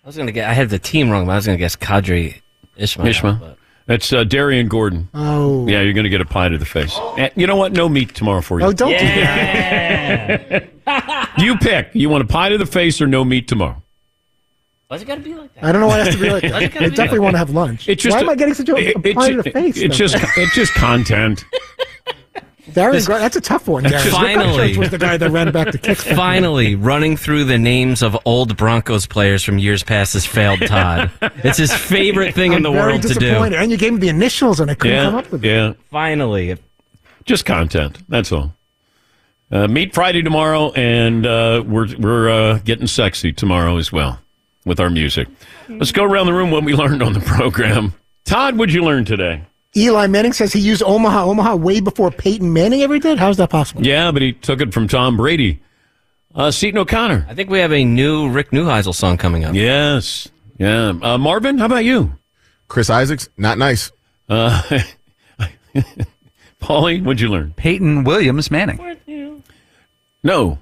I 0.03 0.07
was 0.07 0.17
gonna 0.17 0.31
get. 0.31 0.49
I 0.49 0.53
had 0.53 0.69
the 0.69 0.79
team 0.79 1.11
wrong, 1.11 1.27
but 1.27 1.33
I 1.33 1.35
was 1.35 1.45
gonna 1.45 1.59
guess 1.59 1.75
Qadry 1.75 2.41
Ismail. 2.75 3.07
Ismail. 3.07 3.35
but- 3.35 3.57
That's 3.87 4.13
uh, 4.13 4.23
Darrien 4.23 4.67
Gordon. 4.67 5.09
Oh. 5.13 5.67
Yeah, 5.67 5.81
you're 5.81 5.93
going 5.93 6.03
to 6.05 6.09
get 6.09 6.21
a 6.21 6.25
pie 6.25 6.49
to 6.49 6.57
the 6.57 6.65
face. 6.65 6.97
And 7.17 7.31
you 7.35 7.47
know 7.47 7.55
what? 7.55 7.73
No 7.73 7.89
meat 7.89 8.13
tomorrow 8.15 8.41
for 8.41 8.59
you. 8.59 8.65
Oh, 8.67 8.71
don't 8.71 8.91
do 8.91 8.95
You 11.43 11.57
pick. 11.57 11.89
You 11.93 12.09
want 12.09 12.23
a 12.23 12.27
pie 12.27 12.49
to 12.49 12.57
the 12.57 12.65
face 12.65 13.01
or 13.01 13.07
no 13.07 13.23
meat 13.25 13.47
tomorrow? 13.47 13.81
Why's 14.87 15.01
it 15.03 15.05
gotta 15.05 15.21
be 15.21 15.33
like 15.33 15.53
that? 15.55 15.63
I 15.63 15.71
don't 15.71 15.79
know 15.79 15.87
why 15.87 16.01
it 16.01 16.05
has 16.07 16.15
to 16.15 16.21
be 16.21 16.29
like 16.29 16.41
that. 16.43 16.53
I 16.53 16.63
it 16.63 16.73
gotta 16.73 16.89
be 16.89 16.95
definitely 16.97 17.19
like 17.19 17.23
want 17.23 17.33
to 17.35 17.39
have 17.39 17.49
lunch. 17.51 17.87
It's 17.87 18.03
just 18.03 18.13
why 18.13 18.19
a- 18.19 18.23
am 18.23 18.29
I 18.29 18.35
getting 18.35 18.53
such 18.53 18.67
a, 18.67 18.75
a 18.75 18.79
It- 18.79 19.15
pie 19.15 19.31
to 19.31 19.41
the 19.41 19.49
face? 19.51 19.77
it's 19.77 19.97
though? 19.97 20.07
just 20.07 20.17
it's 20.37 20.53
just 20.53 20.73
content. 20.73 21.45
Darren, 22.73 23.07
Gar- 23.07 23.19
that's 23.19 23.35
a 23.35 23.41
tough 23.41 23.67
one. 23.67 23.83
Darren. 23.83 24.09
Finally. 24.11 24.69
Church 24.69 24.77
was 24.77 24.89
the 24.89 24.97
guy 24.97 25.17
that 25.17 25.29
ran 25.31 25.51
back 25.51 25.71
the 25.71 25.77
kick. 25.77 25.97
Finally, 25.97 26.75
running 26.75 27.17
through 27.17 27.45
the 27.45 27.57
names 27.57 28.01
of 28.01 28.17
old 28.25 28.57
Broncos 28.57 29.05
players 29.05 29.43
from 29.43 29.57
years 29.59 29.83
past 29.83 30.13
has 30.13 30.25
failed 30.25 30.59
Todd. 30.61 31.11
it's 31.21 31.57
his 31.57 31.73
favorite 31.73 32.33
thing 32.33 32.51
in 32.53 32.57
I'm 32.57 32.63
the 32.63 32.71
world 32.71 33.01
to 33.03 33.07
do. 33.09 33.19
disappointed. 33.19 33.59
And 33.59 33.71
you 33.71 33.77
gave 33.77 33.93
me 33.93 33.99
the 33.99 34.09
initials, 34.09 34.59
and 34.59 34.71
I 34.71 34.75
couldn't 34.75 35.03
come 35.03 35.15
up 35.15 35.31
with 35.31 35.43
it. 35.43 35.47
yeah. 35.47 35.73
Finally, 35.91 36.57
Just 37.25 37.45
content. 37.45 37.99
That's 38.09 38.31
all. 38.31 38.53
Uh, 39.51 39.67
meet 39.67 39.93
Friday 39.93 40.21
tomorrow, 40.21 40.71
and 40.73 41.25
uh, 41.25 41.61
we're 41.67 41.87
we're 41.97 42.29
uh, 42.29 42.59
getting 42.59 42.87
sexy 42.87 43.33
tomorrow 43.33 43.75
as 43.77 43.91
well 43.91 44.17
with 44.65 44.79
our 44.79 44.89
music. 44.89 45.27
Let's 45.67 45.91
go 45.91 46.03
around 46.05 46.27
the 46.27 46.33
room 46.33 46.51
what 46.51 46.63
we 46.63 46.73
learned 46.73 47.03
on 47.03 47.11
the 47.13 47.19
program. 47.19 47.93
Todd, 48.23 48.57
what'd 48.57 48.73
you 48.73 48.83
learn 48.83 49.03
today? 49.03 49.43
Eli 49.75 50.07
Manning 50.07 50.33
says 50.33 50.51
he 50.51 50.59
used 50.59 50.83
Omaha, 50.83 51.23
Omaha 51.25 51.55
way 51.55 51.79
before 51.79 52.11
Peyton 52.11 52.51
Manning 52.51 52.81
ever 52.81 52.99
did. 52.99 53.17
How's 53.17 53.37
that 53.37 53.49
possible? 53.49 53.85
Yeah, 53.85 54.11
but 54.11 54.21
he 54.21 54.33
took 54.33 54.59
it 54.61 54.73
from 54.73 54.87
Tom 54.87 55.15
Brady. 55.17 55.61
Uh, 56.35 56.51
Seton 56.51 56.77
O'Connor. 56.79 57.25
I 57.29 57.33
think 57.35 57.49
we 57.49 57.59
have 57.59 57.71
a 57.71 57.83
new 57.83 58.29
Rick 58.29 58.51
Neuheisel 58.51 58.93
song 58.93 59.17
coming 59.17 59.43
up. 59.45 59.53
Yes. 59.55 60.29
Yeah. 60.57 60.93
Uh, 61.01 61.17
Marvin, 61.17 61.57
how 61.57 61.65
about 61.65 61.85
you? 61.85 62.13
Chris 62.67 62.89
Isaaks, 62.89 63.29
not 63.37 63.57
nice. 63.57 63.91
Uh, 64.29 64.61
Paulie, 66.61 67.03
what'd 67.03 67.19
you 67.19 67.29
learn? 67.29 67.53
Peyton 67.55 68.03
Williams 68.03 68.51
Manning. 68.51 68.79
No. 70.23 70.59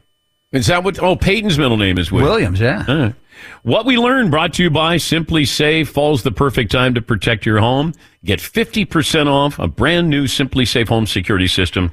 Is 0.51 0.67
that 0.67 0.83
what? 0.83 0.99
Oh, 0.99 1.15
Peyton's 1.15 1.59
middle 1.59 1.77
name 1.77 1.97
is 1.97 2.11
Will. 2.11 2.23
Williams, 2.23 2.59
yeah. 2.59 2.85
Right. 2.91 3.15
What 3.63 3.85
we 3.85 3.97
learned 3.97 4.31
brought 4.31 4.53
to 4.55 4.63
you 4.63 4.69
by 4.69 4.97
SimpliSafe. 4.97 5.87
Fall's 5.87 6.23
the 6.23 6.31
perfect 6.31 6.71
time 6.71 6.95
to 6.95 7.01
protect 7.01 7.45
your 7.45 7.59
home. 7.59 7.93
Get 8.25 8.39
50% 8.39 9.27
off 9.27 9.59
a 9.59 9.67
brand 9.67 10.09
new 10.09 10.25
SimpliSafe 10.25 10.87
home 10.89 11.05
security 11.05 11.47
system. 11.47 11.91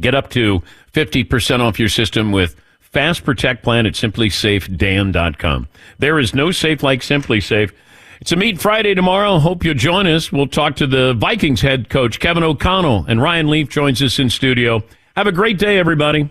Get 0.00 0.14
up 0.14 0.30
to 0.30 0.62
50% 0.92 1.60
off 1.60 1.78
your 1.78 1.88
system 1.88 2.32
with 2.32 2.56
Fast 2.80 3.24
Protect 3.24 3.62
Plan 3.62 3.86
at 3.86 3.94
simplysafedan.com. 3.94 5.68
There 5.98 6.18
is 6.18 6.34
no 6.34 6.50
safe 6.50 6.82
like 6.82 7.00
SimpliSafe. 7.00 7.72
It's 8.20 8.32
a 8.32 8.36
Meet 8.36 8.60
Friday 8.60 8.94
tomorrow. 8.94 9.38
Hope 9.38 9.64
you'll 9.64 9.74
join 9.74 10.06
us. 10.06 10.30
We'll 10.30 10.46
talk 10.46 10.76
to 10.76 10.86
the 10.86 11.14
Vikings 11.14 11.60
head 11.60 11.88
coach, 11.88 12.20
Kevin 12.20 12.44
O'Connell, 12.44 13.04
and 13.08 13.20
Ryan 13.20 13.48
Leaf 13.48 13.68
joins 13.68 14.00
us 14.02 14.18
in 14.18 14.30
studio. 14.30 14.82
Have 15.16 15.26
a 15.26 15.32
great 15.32 15.58
day, 15.58 15.78
everybody. 15.78 16.30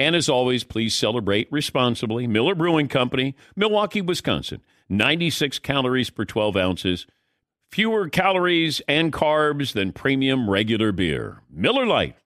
And 0.00 0.16
as 0.16 0.30
always, 0.30 0.64
please 0.64 0.94
celebrate 0.94 1.52
responsibly. 1.52 2.26
Miller 2.26 2.54
Brewing 2.54 2.88
Company, 2.88 3.36
Milwaukee, 3.54 4.00
Wisconsin. 4.00 4.62
96 4.88 5.58
calories 5.58 6.08
per 6.08 6.24
12 6.24 6.56
ounces. 6.56 7.06
Fewer 7.70 8.08
calories 8.08 8.80
and 8.88 9.12
carbs 9.12 9.74
than 9.74 9.92
premium 9.92 10.48
regular 10.48 10.90
beer. 10.90 11.42
Miller 11.50 11.84
Lite. 11.84 12.16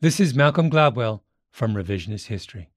This 0.00 0.18
is 0.18 0.34
Malcolm 0.34 0.68
Gladwell 0.68 1.20
from 1.52 1.74
Revisionist 1.74 2.26
History. 2.26 2.70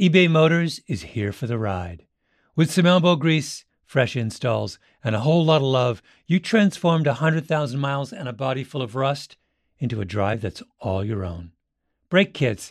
eBay 0.00 0.30
Motors 0.30 0.80
is 0.86 1.02
here 1.02 1.32
for 1.32 1.48
the 1.48 1.58
ride. 1.58 2.06
With 2.54 2.70
some 2.70 2.86
elbow 2.86 3.16
grease, 3.16 3.64
fresh 3.84 4.14
installs, 4.14 4.78
and 5.02 5.16
a 5.16 5.20
whole 5.20 5.44
lot 5.44 5.56
of 5.56 5.62
love, 5.62 6.02
you 6.24 6.38
transformed 6.38 7.08
100,000 7.08 7.80
miles 7.80 8.12
and 8.12 8.28
a 8.28 8.32
body 8.32 8.62
full 8.62 8.80
of 8.80 8.94
rust 8.94 9.36
into 9.80 10.00
a 10.00 10.04
drive 10.04 10.40
that's 10.40 10.62
all 10.78 11.04
your 11.04 11.24
own. 11.24 11.50
Brake 12.08 12.32
kits, 12.32 12.70